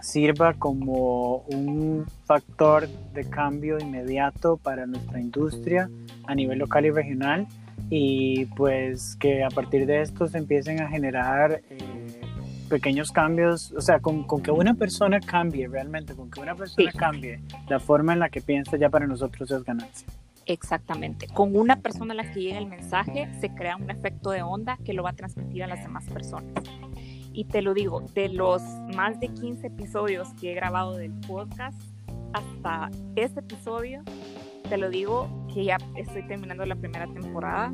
sirva 0.01 0.53
como 0.53 1.37
un 1.47 2.05
factor 2.25 2.89
de 3.13 3.23
cambio 3.29 3.79
inmediato 3.79 4.57
para 4.57 4.85
nuestra 4.85 5.21
industria 5.21 5.89
a 6.25 6.35
nivel 6.35 6.59
local 6.59 6.85
y 6.85 6.91
regional 6.91 7.47
y 7.89 8.45
pues 8.47 9.15
que 9.15 9.43
a 9.43 9.49
partir 9.49 9.85
de 9.85 10.01
esto 10.01 10.27
se 10.27 10.39
empiecen 10.39 10.81
a 10.81 10.89
generar 10.89 11.61
eh, 11.69 12.21
pequeños 12.69 13.11
cambios, 13.11 13.71
o 13.71 13.81
sea, 13.81 13.99
con, 13.99 14.23
con, 14.23 14.41
que 14.41 14.51
una 14.51 14.73
persona 14.73 15.21
cambie 15.21 15.69
realmente, 15.69 16.15
con 16.15 16.29
que 16.29 16.41
una 16.41 16.55
persona 16.55 16.91
cambie 16.91 17.39
la 17.69 17.79
forma 17.79 18.11
en 18.11 18.19
la 18.19 18.29
que 18.29 18.41
piensa 18.41 18.75
ya 18.77 18.89
para 18.89 19.07
nosotros 19.07 19.49
es 19.51 19.63
ganancia. 19.63 20.07
Exactamente. 20.45 21.27
Con 21.27 21.55
una 21.55 21.77
persona 21.77 22.13
a 22.13 22.17
la 22.17 22.31
que 22.31 22.41
llega 22.41 22.57
el 22.57 22.67
mensaje 22.67 23.29
se 23.39 23.53
crea 23.53 23.77
un 23.77 23.89
efecto 23.89 24.31
de 24.31 24.41
onda 24.41 24.77
que 24.83 24.93
lo 24.93 25.03
va 25.03 25.11
a 25.11 25.15
transmitir 25.15 25.63
a 25.63 25.67
las 25.67 25.83
demás 25.83 26.05
personas. 26.05 26.63
Y 27.31 27.45
te 27.45 27.61
lo 27.61 27.73
digo, 27.73 28.01
de 28.13 28.29
los 28.29 28.61
más 28.95 29.19
de 29.19 29.29
15 29.29 29.67
episodios 29.67 30.29
que 30.39 30.51
he 30.51 30.55
grabado 30.55 30.97
del 30.97 31.13
podcast 31.21 31.81
hasta 32.33 32.91
este 33.15 33.39
episodio, 33.39 34.03
te 34.69 34.77
lo 34.77 34.89
digo 34.89 35.29
que 35.53 35.65
ya 35.65 35.77
estoy 35.95 36.27
terminando 36.27 36.65
la 36.65 36.75
primera 36.75 37.07
temporada 37.07 37.73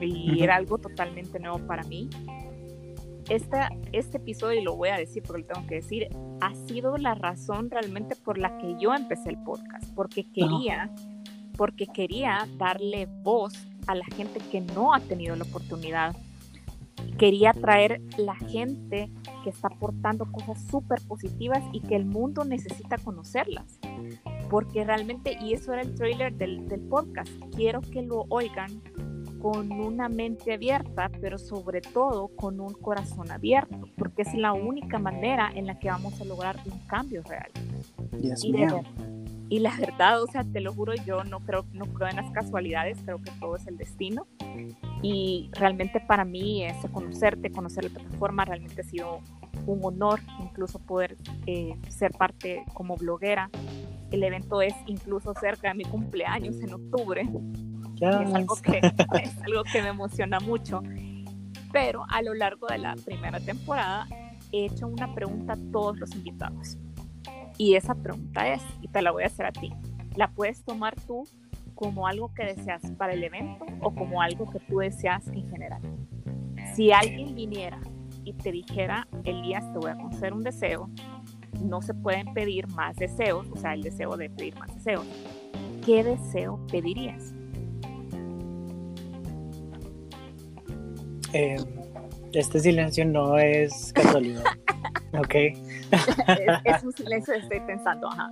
y 0.00 0.42
era 0.42 0.56
algo 0.56 0.78
totalmente 0.78 1.38
nuevo 1.38 1.58
para 1.66 1.82
mí. 1.84 2.08
esta, 3.28 3.68
este 3.92 4.18
episodio, 4.18 4.60
y 4.60 4.64
lo 4.64 4.76
voy 4.76 4.88
a 4.90 4.96
decir 4.96 5.22
porque 5.22 5.42
lo 5.42 5.48
tengo 5.48 5.66
que 5.66 5.76
decir, 5.76 6.08
ha 6.40 6.54
sido 6.54 6.96
la 6.96 7.14
razón 7.14 7.70
realmente 7.70 8.16
por 8.16 8.38
la 8.38 8.56
que 8.58 8.76
yo 8.80 8.94
empecé 8.94 9.30
el 9.30 9.38
podcast, 9.42 9.92
porque 9.94 10.24
quería, 10.32 10.90
porque 11.58 11.88
quería 11.88 12.48
darle 12.56 13.06
voz 13.22 13.52
a 13.88 13.96
la 13.96 14.04
gente 14.04 14.40
que 14.50 14.60
no 14.60 14.94
ha 14.94 15.00
tenido 15.00 15.34
la 15.34 15.42
oportunidad. 15.42 16.16
Quería 17.18 17.52
traer 17.52 18.00
la 18.16 18.36
gente 18.36 19.10
que 19.42 19.50
está 19.50 19.66
aportando 19.66 20.24
cosas 20.30 20.62
súper 20.70 21.00
positivas 21.06 21.62
y 21.72 21.80
que 21.80 21.96
el 21.96 22.06
mundo 22.06 22.44
necesita 22.44 22.96
conocerlas. 22.96 23.78
Porque 24.48 24.84
realmente, 24.84 25.36
y 25.40 25.52
eso 25.52 25.72
era 25.72 25.82
el 25.82 25.94
trailer 25.94 26.32
del, 26.34 26.68
del 26.68 26.80
podcast, 26.80 27.30
quiero 27.54 27.80
que 27.80 28.02
lo 28.02 28.24
oigan 28.28 28.80
con 29.42 29.72
una 29.72 30.08
mente 30.08 30.54
abierta, 30.54 31.10
pero 31.20 31.38
sobre 31.38 31.80
todo 31.80 32.28
con 32.28 32.60
un 32.60 32.72
corazón 32.74 33.30
abierto, 33.30 33.80
porque 33.96 34.22
es 34.22 34.34
la 34.34 34.52
única 34.52 34.98
manera 34.98 35.50
en 35.54 35.66
la 35.66 35.78
que 35.78 35.88
vamos 35.88 36.20
a 36.20 36.24
lograr 36.24 36.56
un 36.70 36.78
cambio 36.86 37.22
real. 37.24 37.50
y, 38.22 38.52
y, 39.48 39.58
la 39.60 39.74
verdad, 39.76 40.22
o 40.22 40.26
sea, 40.26 40.44
te 40.44 40.60
lo 40.60 40.72
juro, 40.72 40.94
yo 41.06 41.24
no 41.24 41.40
creo, 41.40 41.64
no 41.72 41.86
creo 41.86 42.08
en 42.08 42.16
las 42.16 42.30
casualidades, 42.32 42.98
creo 43.04 43.22
que 43.22 43.30
todo 43.40 43.56
es 43.56 43.66
el 43.66 43.76
destino. 43.76 44.26
Y 45.02 45.50
realmente 45.52 46.00
para 46.00 46.24
mí 46.24 46.64
ese 46.64 46.88
conocerte, 46.88 47.50
conocer 47.50 47.84
la 47.84 47.90
plataforma, 47.90 48.44
realmente 48.44 48.80
ha 48.80 48.84
sido 48.84 49.20
un 49.66 49.84
honor 49.84 50.20
incluso 50.40 50.78
poder 50.78 51.16
eh, 51.46 51.76
ser 51.88 52.12
parte 52.12 52.64
como 52.74 52.96
bloguera. 52.96 53.50
El 54.10 54.22
evento 54.22 54.62
es 54.62 54.74
incluso 54.86 55.34
cerca 55.34 55.68
de 55.68 55.74
mi 55.74 55.84
cumpleaños 55.84 56.60
en 56.60 56.72
octubre 56.72 57.28
es, 58.00 58.34
algo 58.34 58.56
que, 58.62 58.78
es 59.22 59.42
algo 59.42 59.64
que 59.64 59.82
me 59.82 59.88
emociona 59.88 60.40
mucho. 60.40 60.82
Pero 61.72 62.04
a 62.08 62.22
lo 62.22 62.34
largo 62.34 62.66
de 62.68 62.78
la 62.78 62.94
primera 62.96 63.40
temporada 63.40 64.06
he 64.52 64.66
hecho 64.66 64.86
una 64.86 65.14
pregunta 65.14 65.54
a 65.54 65.72
todos 65.72 65.98
los 65.98 66.14
invitados. 66.14 66.78
Y 67.58 67.74
esa 67.74 67.96
pregunta 67.96 68.52
es, 68.52 68.62
y 68.80 68.88
te 68.88 69.02
la 69.02 69.10
voy 69.10 69.24
a 69.24 69.26
hacer 69.26 69.44
a 69.44 69.52
ti, 69.52 69.72
¿la 70.14 70.30
puedes 70.30 70.62
tomar 70.64 70.94
tú 71.06 71.24
como 71.74 72.06
algo 72.06 72.32
que 72.32 72.44
deseas 72.44 72.82
para 72.92 73.12
el 73.12 73.24
evento 73.24 73.66
o 73.80 73.92
como 73.92 74.22
algo 74.22 74.48
que 74.48 74.60
tú 74.60 74.78
deseas 74.78 75.26
en 75.26 75.48
general? 75.50 75.82
Si 76.74 76.92
alguien 76.92 77.34
viniera 77.34 77.80
y 78.24 78.32
te 78.32 78.52
dijera, 78.52 79.08
Elías, 79.24 79.64
te 79.72 79.78
voy 79.80 79.90
a 79.90 79.96
conceder 79.96 80.32
un 80.32 80.44
deseo, 80.44 80.88
no 81.60 81.82
se 81.82 81.94
pueden 81.94 82.32
pedir 82.32 82.68
más 82.68 82.94
deseos, 82.96 83.48
o 83.50 83.56
sea, 83.56 83.74
el 83.74 83.82
deseo 83.82 84.16
de 84.16 84.30
pedir 84.30 84.56
más 84.56 84.72
deseos, 84.74 85.04
¿qué 85.84 86.04
deseo 86.04 86.64
pedirías? 86.70 87.34
Eh, 91.32 91.56
este 92.32 92.60
silencio 92.60 93.04
no 93.04 93.36
es 93.36 93.92
casualidad. 93.92 94.44
ok. 95.18 95.34
Es, 96.64 96.82
un 96.82 96.92
silencio 96.92 97.34
que 97.34 97.40
estoy 97.40 97.60
pensando, 97.60 98.08
ajá. 98.08 98.30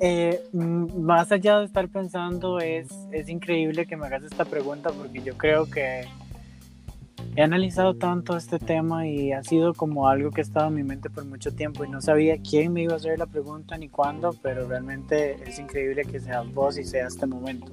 Eh, 0.00 0.42
más 0.52 1.32
allá 1.32 1.58
de 1.60 1.66
estar 1.66 1.88
pensando, 1.88 2.60
es, 2.60 2.88
es 3.12 3.28
increíble 3.28 3.86
que 3.86 3.96
me 3.96 4.06
hagas 4.06 4.24
esta 4.24 4.44
pregunta 4.44 4.90
porque 4.90 5.22
yo 5.22 5.36
creo 5.36 5.66
que 5.66 6.06
he 7.36 7.42
analizado 7.42 7.94
tanto 7.94 8.36
este 8.36 8.58
tema 8.58 9.08
y 9.08 9.32
ha 9.32 9.42
sido 9.42 9.74
como 9.74 10.08
algo 10.08 10.30
que 10.30 10.40
ha 10.40 10.44
estado 10.44 10.68
en 10.68 10.74
mi 10.74 10.82
mente 10.84 11.10
por 11.10 11.24
mucho 11.24 11.54
tiempo 11.54 11.84
y 11.84 11.88
no 11.88 12.00
sabía 12.00 12.36
quién 12.38 12.72
me 12.72 12.82
iba 12.82 12.92
a 12.92 12.96
hacer 12.96 13.18
la 13.18 13.26
pregunta 13.26 13.76
ni 13.76 13.88
cuándo, 13.88 14.34
pero 14.42 14.68
realmente 14.68 15.36
es 15.44 15.58
increíble 15.58 16.04
que 16.04 16.20
seas 16.20 16.52
vos 16.52 16.78
y 16.78 16.84
sea 16.84 17.08
este 17.08 17.26
momento. 17.26 17.72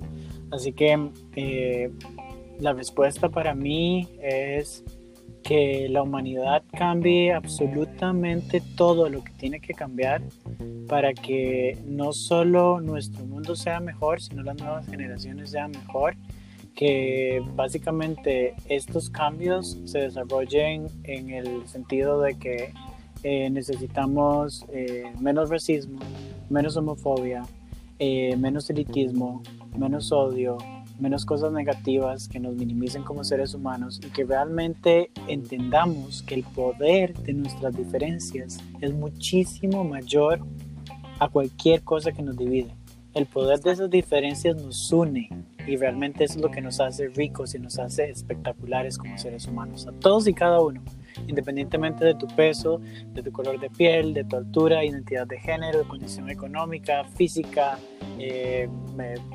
Así 0.51 0.74
que 0.74 1.11
eh, 1.36 1.91
la 2.59 2.74
respuesta 2.74 3.30
para 3.30 3.53
mí 3.53 4.09
es 4.22 4.84
que 5.43 5.87
la 5.89 6.03
humanidad 6.03 6.63
cambie 6.77 7.33
absolutamente 7.33 8.61
todo 8.75 9.09
lo 9.09 9.23
que 9.23 9.31
tiene 9.33 9.59
que 9.59 9.73
cambiar 9.73 10.21
para 10.87 11.13
que 11.13 11.77
no 11.85 12.13
solo 12.13 12.81
nuestro 12.81 13.25
mundo 13.25 13.55
sea 13.55 13.79
mejor, 13.79 14.21
sino 14.21 14.43
las 14.43 14.57
nuevas 14.57 14.85
generaciones 14.87 15.51
sean 15.51 15.71
mejor, 15.71 16.15
que 16.75 17.41
básicamente 17.55 18.53
estos 18.69 19.09
cambios 19.09 19.77
se 19.85 19.99
desarrollen 19.99 20.87
en 21.03 21.29
el 21.29 21.67
sentido 21.67 22.21
de 22.21 22.37
que 22.37 22.73
eh, 23.23 23.49
necesitamos 23.49 24.65
eh, 24.71 25.11
menos 25.19 25.49
racismo, 25.49 25.99
menos 26.49 26.75
homofobia, 26.75 27.43
eh, 27.99 28.35
menos 28.35 28.69
elitismo, 28.69 29.43
menos 29.77 30.11
odio, 30.11 30.57
menos 31.01 31.25
cosas 31.25 31.51
negativas, 31.51 32.27
que 32.27 32.39
nos 32.39 32.55
minimicen 32.55 33.03
como 33.03 33.23
seres 33.23 33.53
humanos 33.53 33.99
y 34.03 34.09
que 34.09 34.23
realmente 34.23 35.11
entendamos 35.27 36.21
que 36.21 36.35
el 36.35 36.43
poder 36.43 37.13
de 37.19 37.33
nuestras 37.33 37.75
diferencias 37.75 38.59
es 38.79 38.93
muchísimo 38.93 39.83
mayor 39.83 40.39
a 41.19 41.27
cualquier 41.27 41.81
cosa 41.83 42.11
que 42.11 42.21
nos 42.21 42.37
divide. 42.37 42.73
El 43.13 43.25
poder 43.25 43.59
de 43.59 43.71
esas 43.71 43.89
diferencias 43.89 44.55
nos 44.55 44.91
une 44.91 45.29
y 45.67 45.75
realmente 45.75 46.23
es 46.23 46.37
lo 46.37 46.49
que 46.49 46.61
nos 46.61 46.79
hace 46.79 47.09
ricos 47.09 47.53
y 47.55 47.59
nos 47.59 47.77
hace 47.77 48.09
espectaculares 48.09 48.97
como 48.97 49.17
seres 49.17 49.47
humanos, 49.47 49.87
a 49.87 49.91
todos 49.91 50.27
y 50.27 50.33
cada 50.33 50.61
uno, 50.61 50.81
independientemente 51.28 52.05
de 52.05 52.16
tu 52.16 52.28
peso, 52.28 52.82
de 53.14 53.24
tu 53.24 53.32
color 53.32 53.59
de 53.59 53.70
piel, 53.70 54.14
de 54.14 54.24
tu 54.24 54.38
altura, 54.38 54.84
identidad 54.84 55.28
de 55.28 55.39
género, 55.39 55.88
condición 55.88 56.30
económica, 56.30 57.03
física, 57.03 57.78
eh, 58.20 58.70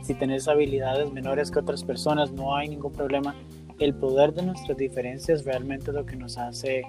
si 0.03 0.15
tienes 0.15 0.49
habilidades 0.49 1.13
menores 1.13 1.51
que 1.51 1.59
otras 1.59 1.83
personas, 1.83 2.33
no 2.33 2.57
hay 2.57 2.69
ningún 2.69 2.93
problema. 2.93 3.35
El 3.79 3.95
poder 3.95 4.33
de 4.33 4.43
nuestras 4.43 4.77
diferencias 4.79 5.45
realmente 5.45 5.91
es 5.91 5.95
lo 5.95 6.07
que 6.07 6.17
nos 6.17 6.39
hace 6.39 6.83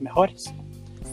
mejores. 0.00 0.52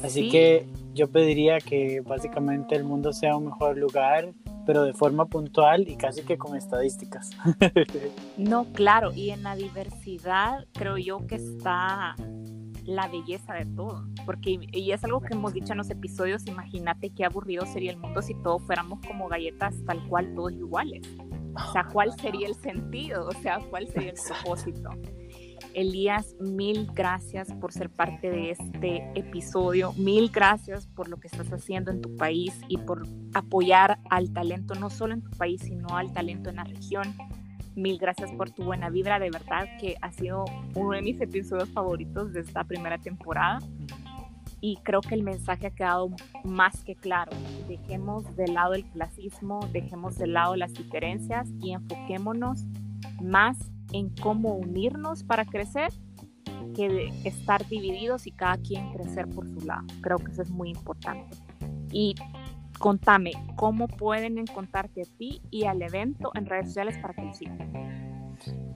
Así 0.04 0.30
que 0.30 0.66
yo 0.94 1.10
pediría 1.10 1.60
que 1.60 2.02
básicamente 2.02 2.76
el 2.76 2.84
mundo 2.84 3.14
sea 3.14 3.36
un 3.36 3.46
mejor 3.46 3.78
lugar, 3.78 4.34
pero 4.66 4.84
de 4.84 4.94
forma 4.94 5.26
puntual 5.26 5.88
y 5.88 5.96
casi 5.96 6.24
que 6.24 6.38
con 6.38 6.56
estadísticas. 6.56 7.32
no, 8.38 8.66
claro, 8.74 9.14
y 9.14 9.30
en 9.30 9.44
la 9.44 9.56
diversidad 9.56 10.66
creo 10.74 10.98
yo 10.98 11.26
que 11.26 11.36
está 11.36 12.16
la 12.88 13.08
belleza 13.10 13.54
de 13.54 13.66
todo, 13.66 14.08
porque 14.26 14.58
y 14.72 14.92
es 14.92 15.04
algo 15.04 15.20
que 15.22 15.34
hemos 15.34 15.54
dicho 15.54 15.74
en 15.74 15.78
los 15.78 15.90
episodios, 15.90 16.48
imagínate 16.48 17.10
qué 17.10 17.26
aburrido 17.26 17.66
sería 17.66 17.92
el 17.92 17.98
mundo 17.98 18.22
si 18.22 18.34
todos 18.36 18.64
fuéramos 18.64 19.00
como 19.06 19.28
galletas 19.28 19.76
tal 19.86 20.08
cual 20.08 20.34
todos 20.34 20.54
iguales. 20.54 21.06
O 21.54 21.72
sea, 21.74 21.86
¿cuál 21.92 22.18
sería 22.20 22.48
el 22.48 22.56
sentido? 22.56 23.28
O 23.28 23.32
sea, 23.34 23.60
¿cuál 23.70 23.88
sería 23.88 24.12
el 24.12 24.16
propósito? 24.16 24.90
Elías, 25.74 26.36
mil 26.40 26.90
gracias 26.94 27.52
por 27.56 27.74
ser 27.74 27.90
parte 27.90 28.30
de 28.30 28.52
este 28.52 29.12
episodio, 29.16 29.92
mil 29.94 30.30
gracias 30.30 30.88
por 30.88 31.10
lo 31.10 31.18
que 31.18 31.28
estás 31.28 31.52
haciendo 31.52 31.92
en 31.92 32.02
tu 32.02 32.16
país 32.16 32.58
y 32.70 32.78
por 32.78 33.04
apoyar 33.34 34.00
al 34.10 34.32
talento, 34.32 34.76
no 34.76 34.90
solo 34.90 35.14
en 35.14 35.24
tu 35.24 35.32
país, 35.32 35.62
sino 35.62 35.90
al 35.90 36.14
talento 36.14 36.50
en 36.50 36.56
la 36.56 36.64
región. 36.64 37.16
Mil 37.78 38.00
gracias 38.00 38.32
por 38.32 38.50
tu 38.50 38.64
buena 38.64 38.90
vibra, 38.90 39.20
de 39.20 39.30
verdad 39.30 39.68
que 39.80 39.98
ha 40.02 40.12
sido 40.12 40.46
uno 40.74 40.94
de 40.94 41.04
mis 41.04 41.22
episodios 41.22 41.70
favoritos 41.70 42.34
de 42.34 42.40
esta 42.40 42.64
primera 42.64 42.98
temporada. 42.98 43.60
Y 44.60 44.78
creo 44.78 45.02
que 45.02 45.14
el 45.14 45.22
mensaje 45.22 45.68
ha 45.68 45.70
quedado 45.70 46.10
más 46.44 46.84
que 46.84 46.96
claro. 46.96 47.32
Dejemos 47.68 48.36
de 48.36 48.48
lado 48.48 48.74
el 48.74 48.84
clasismo, 48.86 49.60
dejemos 49.72 50.18
de 50.18 50.26
lado 50.26 50.56
las 50.56 50.74
diferencias 50.74 51.50
y 51.62 51.74
enfoquémonos 51.74 52.66
más 53.22 53.60
en 53.94 54.10
cómo 54.10 54.56
unirnos 54.56 55.24
para 55.24 55.46
crecer 55.46 55.94
que 56.76 56.90
de 56.90 57.10
estar 57.26 57.64
divididos 57.68 58.26
y 58.26 58.32
cada 58.32 58.58
quien 58.58 58.92
crecer 58.92 59.30
por 59.30 59.48
su 59.48 59.64
lado. 59.68 59.86
Creo 60.02 60.18
que 60.18 60.32
eso 60.32 60.42
es 60.42 60.50
muy 60.50 60.72
importante. 60.72 61.38
Y 61.92 62.16
contame, 62.78 63.32
¿cómo 63.56 63.88
pueden 63.88 64.38
encontrarte 64.38 65.02
a 65.02 65.18
ti 65.18 65.42
y 65.52 65.66
al 65.66 65.82
evento 65.82 66.32
en 66.36 66.46
redes 66.46 66.68
sociales 66.68 66.98
para 67.00 67.14
que 67.14 67.22
lo 67.24 67.34
sigan? 67.34 67.88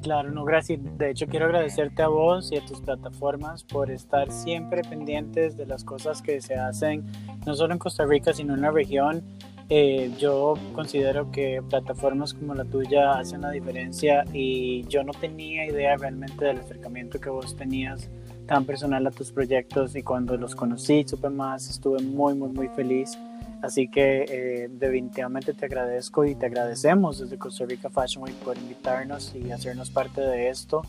Claro, 0.02 0.32
no, 0.32 0.44
gracias. 0.44 0.80
De 0.98 1.12
hecho, 1.12 1.28
quiero 1.28 1.46
agradecerte 1.46 2.02
a 2.02 2.08
vos 2.08 2.52
y 2.52 2.58
a 2.58 2.66
tus 2.66 2.82
plataformas 2.82 3.64
por 3.64 3.92
estar 3.92 4.32
siempre 4.32 4.82
pendientes 4.82 5.56
de 5.58 5.68
las 5.68 5.84
cosas 5.84 6.24
que 6.24 6.42
se 6.42 6.56
hacen, 6.56 7.06
no 7.46 7.54
solo 7.54 7.74
en 7.74 7.80
Costa 7.80 8.06
Rica, 8.06 8.34
sino 8.34 8.56
en 8.56 8.62
la 8.62 8.72
región. 8.72 9.24
Eh, 9.70 10.12
yo 10.18 10.56
considero 10.74 11.32
que 11.32 11.62
plataformas 11.70 12.34
como 12.34 12.56
la 12.56 12.66
tuya 12.66 13.14
hacen 13.14 13.42
la 13.42 13.52
diferencia 13.52 14.26
y 14.34 14.84
yo 14.88 15.04
no 15.04 15.14
tenía 15.14 15.66
idea 15.66 15.96
realmente 15.96 16.44
del 16.44 16.58
acercamiento 16.58 17.22
que 17.22 17.30
vos 17.30 17.56
tenías 17.56 18.10
tan 18.48 18.66
personal 18.66 19.08
a 19.08 19.12
tus 19.12 19.32
proyectos 19.32 19.96
y 19.96 20.02
cuando 20.02 20.36
los 20.36 20.56
conocí, 20.56 21.06
supe 21.08 21.30
más, 21.30 21.70
estuve 21.70 22.02
muy, 22.02 22.34
muy, 22.34 22.50
muy 22.50 22.68
feliz 22.70 23.18
Así 23.62 23.88
que 23.88 24.26
eh, 24.28 24.70
definitivamente 24.72 25.54
te 25.54 25.66
agradezco 25.66 26.26
y 26.26 26.36
te 26.36 26.48
agradecemos 26.48 27.20
desde 27.20 27.38
Costa 27.38 27.66
Rica 27.66 27.90
Fashion 27.90 28.24
Week 28.24 28.36
por 28.38 28.58
invitarnos 28.58 29.36
y 29.36 29.52
hacernos 29.52 29.92
parte 29.92 30.22
de 30.22 30.50
esto. 30.50 30.82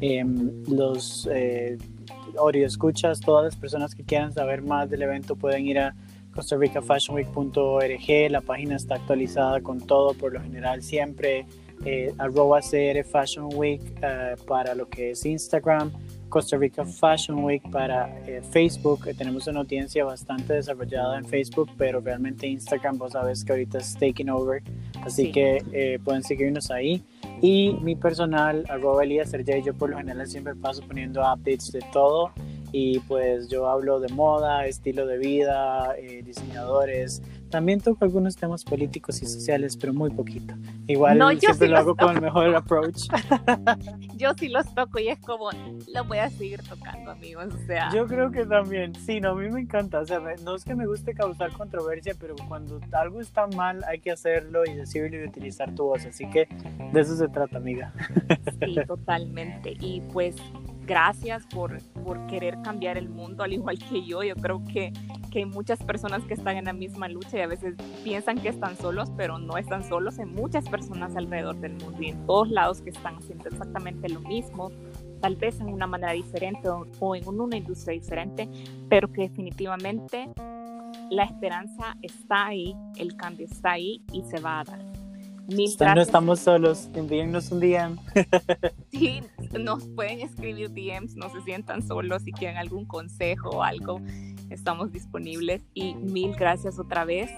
Em, 0.00 0.62
los 0.68 1.28
eh, 1.32 1.78
escuchas, 2.54 3.20
todas 3.20 3.44
las 3.44 3.56
personas 3.56 3.94
que 3.94 4.04
quieran 4.04 4.32
saber 4.32 4.62
más 4.62 4.90
del 4.90 5.02
evento 5.02 5.36
pueden 5.36 5.66
ir 5.66 5.78
a 5.78 5.94
costaricafashionweek.org. 6.34 8.30
La 8.30 8.40
página 8.40 8.76
está 8.76 8.96
actualizada 8.96 9.60
con 9.60 9.80
todo, 9.80 10.14
por 10.14 10.32
lo 10.32 10.40
general 10.40 10.82
siempre 10.82 11.46
eh, 11.84 12.12
arroba 12.18 12.60
CR 12.60 13.04
Fashion 13.04 13.48
Week 13.54 13.80
eh, 14.02 14.34
para 14.46 14.74
lo 14.74 14.88
que 14.88 15.12
es 15.12 15.24
Instagram, 15.24 15.92
Costa 16.28 16.56
Rica 16.56 16.84
Fashion 16.84 17.44
Week 17.44 17.62
para 17.70 18.08
eh, 18.26 18.42
Facebook. 18.50 19.04
tenemos 19.16 19.46
una 19.46 19.60
audiencia 19.60 20.04
bastante 20.04 20.54
desarrollada 20.54 21.18
en 21.18 21.24
Facebook, 21.24 21.70
pero 21.76 22.00
realmente 22.00 22.46
Instagram, 22.46 22.98
vos 22.98 23.12
sabes 23.12 23.44
que 23.44 23.52
ahorita 23.52 23.78
es 23.78 23.94
taking 23.94 24.30
over, 24.30 24.62
así 25.02 25.32
que 25.32 25.98
pueden 26.04 26.22
seguirnos 26.22 26.70
ahí. 26.70 27.02
Y 27.40 27.76
mi 27.82 27.94
personal, 27.94 28.64
arroba 28.68 29.04
Elías 29.04 29.30
Sergey, 29.30 29.62
yo 29.62 29.74
por 29.74 29.90
lo 29.90 29.96
general 29.96 30.26
siempre 30.26 30.54
paso 30.54 30.82
poniendo 30.82 31.20
updates 31.20 31.70
de 31.72 31.80
todo 31.92 32.32
y 32.72 32.98
pues 33.00 33.48
yo 33.48 33.68
hablo 33.68 34.00
de 34.00 34.08
moda, 34.12 34.66
estilo 34.66 35.06
de 35.06 35.18
vida, 35.18 35.94
eh, 35.98 36.22
diseñadores. 36.22 37.22
También 37.50 37.80
toco 37.80 38.04
algunos 38.04 38.36
temas 38.36 38.64
políticos 38.64 39.22
y 39.22 39.26
sociales, 39.26 39.76
pero 39.76 39.94
muy 39.94 40.10
poquito. 40.10 40.54
Igual 40.86 41.38
siempre 41.38 41.68
lo 41.68 41.78
hago 41.78 41.96
con 41.96 42.16
el 42.16 42.22
mejor 42.22 42.54
approach. 42.54 43.08
yo 44.16 44.32
sí 44.34 44.48
los 44.48 44.72
toco 44.74 44.98
y 44.98 45.08
es 45.08 45.18
como, 45.20 45.50
lo 45.94 46.04
voy 46.04 46.18
a 46.18 46.30
seguir 46.30 46.62
tocando, 46.62 47.10
amigos. 47.10 47.54
O 47.54 47.66
sea. 47.66 47.90
Yo 47.92 48.06
creo 48.06 48.30
que 48.30 48.44
también, 48.44 48.94
sí, 48.94 49.20
no, 49.20 49.30
a 49.30 49.34
mí 49.34 49.48
me 49.48 49.60
encanta. 49.60 50.00
O 50.00 50.06
sea, 50.06 50.20
no 50.44 50.54
es 50.54 50.64
que 50.64 50.74
me 50.74 50.86
guste 50.86 51.14
causar 51.14 51.52
controversia, 51.52 52.14
pero 52.18 52.34
cuando 52.48 52.80
algo 52.92 53.20
está 53.20 53.46
mal 53.46 53.82
hay 53.84 54.00
que 54.00 54.10
hacerlo 54.10 54.62
y 54.66 54.74
decirlo 54.74 55.16
y 55.16 55.26
utilizar 55.26 55.74
tu 55.74 55.84
voz. 55.84 56.04
Así 56.04 56.28
que 56.30 56.48
de 56.92 57.00
eso 57.00 57.16
se 57.16 57.28
trata, 57.28 57.58
amiga. 57.58 57.92
Sí, 58.60 58.76
totalmente. 58.86 59.76
Y 59.80 60.00
pues 60.12 60.36
gracias 60.88 61.46
por, 61.46 61.78
por 62.02 62.26
querer 62.26 62.60
cambiar 62.62 62.96
el 62.96 63.08
mundo, 63.10 63.44
al 63.44 63.52
igual 63.52 63.78
que 63.78 64.04
yo. 64.04 64.22
Yo 64.22 64.34
creo 64.34 64.64
que, 64.64 64.92
que 65.30 65.40
hay 65.40 65.44
muchas 65.44 65.80
personas 65.84 66.24
que 66.24 66.34
están 66.34 66.56
en 66.56 66.64
la 66.64 66.72
misma 66.72 67.08
lucha 67.08 67.36
y 67.36 67.40
a 67.42 67.46
veces 67.46 67.76
piensan 68.02 68.38
que 68.38 68.48
están 68.48 68.76
solos, 68.76 69.12
pero 69.16 69.38
no 69.38 69.58
están 69.58 69.86
solos. 69.86 70.18
Hay 70.18 70.24
muchas 70.24 70.68
personas 70.68 71.14
alrededor 71.14 71.56
del 71.60 71.74
mundo 71.74 71.98
y 72.00 72.08
en 72.08 72.26
todos 72.26 72.48
lados 72.50 72.80
que 72.80 72.90
están 72.90 73.16
haciendo 73.16 73.48
exactamente 73.48 74.08
lo 74.08 74.20
mismo, 74.20 74.72
tal 75.20 75.36
vez 75.36 75.60
en 75.60 75.68
una 75.68 75.86
manera 75.86 76.12
diferente 76.12 76.68
o, 76.70 76.86
o 77.00 77.14
en 77.14 77.28
una 77.28 77.56
industria 77.56 77.92
diferente, 77.92 78.48
pero 78.88 79.12
que 79.12 79.22
definitivamente 79.22 80.30
la 81.10 81.24
esperanza 81.24 81.96
está 82.00 82.46
ahí, 82.46 82.74
el 82.96 83.14
cambio 83.14 83.46
está 83.46 83.72
ahí 83.72 84.02
y 84.10 84.22
se 84.22 84.40
va 84.40 84.60
a 84.60 84.64
dar. 84.64 84.87
No 85.48 86.02
estamos 86.02 86.40
solos, 86.40 86.90
envíennos 86.92 87.50
un 87.50 87.60
DM. 87.60 87.96
sí, 88.92 89.22
nos 89.58 89.88
pueden 89.88 90.20
escribir 90.20 90.70
DMs, 90.70 91.16
no 91.16 91.30
se 91.30 91.40
sientan 91.40 91.80
solos, 91.82 92.22
si 92.22 92.32
quieren 92.32 92.58
algún 92.58 92.84
consejo 92.84 93.48
o 93.48 93.62
algo, 93.62 93.98
estamos 94.50 94.92
disponibles. 94.92 95.62
Y 95.72 95.94
mil 95.94 96.34
gracias 96.34 96.78
otra 96.78 97.06
vez. 97.06 97.30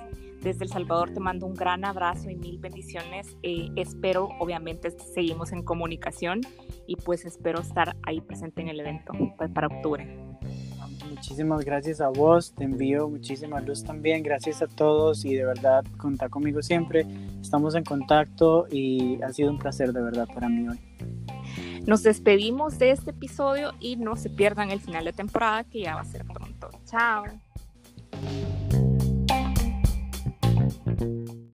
Desde 0.43 0.65
El 0.65 0.71
Salvador 0.71 1.15
te 1.15 1.21
mando 1.21 1.47
un 1.47 1.55
gran 1.55 1.85
abrazo 1.85 2.31
y 2.31 2.35
mil 2.35 2.59
bendiciones. 2.59 3.37
Eh, 3.45 3.69
espero, 3.77 4.31
obviamente, 4.41 4.91
seguimos 4.91 5.53
en 5.53 5.63
comunicación 5.63 6.41
y 6.89 6.97
pues 6.97 7.25
espero 7.25 7.61
estar 7.61 7.97
ahí 8.03 8.21
presente 8.21 8.61
en 8.61 8.69
el 8.69 8.81
evento 8.81 9.13
pues, 9.37 9.51
para 9.51 9.69
octubre. 9.69 10.30
Muchísimas 11.11 11.65
gracias 11.65 12.01
a 12.01 12.09
vos, 12.09 12.55
te 12.55 12.63
envío 12.63 13.09
muchísima 13.09 13.61
luz 13.61 13.83
también, 13.83 14.23
gracias 14.23 14.63
a 14.63 14.69
todos 14.69 15.25
y 15.25 15.35
de 15.35 15.45
verdad 15.45 15.85
contá 15.97 16.29
conmigo 16.29 16.63
siempre, 16.63 17.05
estamos 17.41 17.75
en 17.75 17.83
contacto 17.83 18.69
y 18.71 19.21
ha 19.23 19.33
sido 19.33 19.51
un 19.51 19.59
placer 19.59 19.93
de 19.93 20.03
verdad 20.03 20.29
para 20.33 20.49
mí 20.49 20.69
hoy. 20.69 20.79
Nos 21.85 22.05
despedimos 22.05 22.79
de 22.79 22.93
este 22.93 23.11
episodio 23.11 23.73
y 23.81 23.97
no 23.97 24.15
se 24.15 24.31
pierdan 24.31 24.71
el 24.71 24.81
final 24.81 25.05
de 25.05 25.13
temporada 25.13 25.65
que 25.65 25.81
ya 25.81 25.97
va 25.97 26.03
a 26.03 26.05
ser 26.05 26.25
pronto. 26.25 26.71
Chao. 26.85 27.25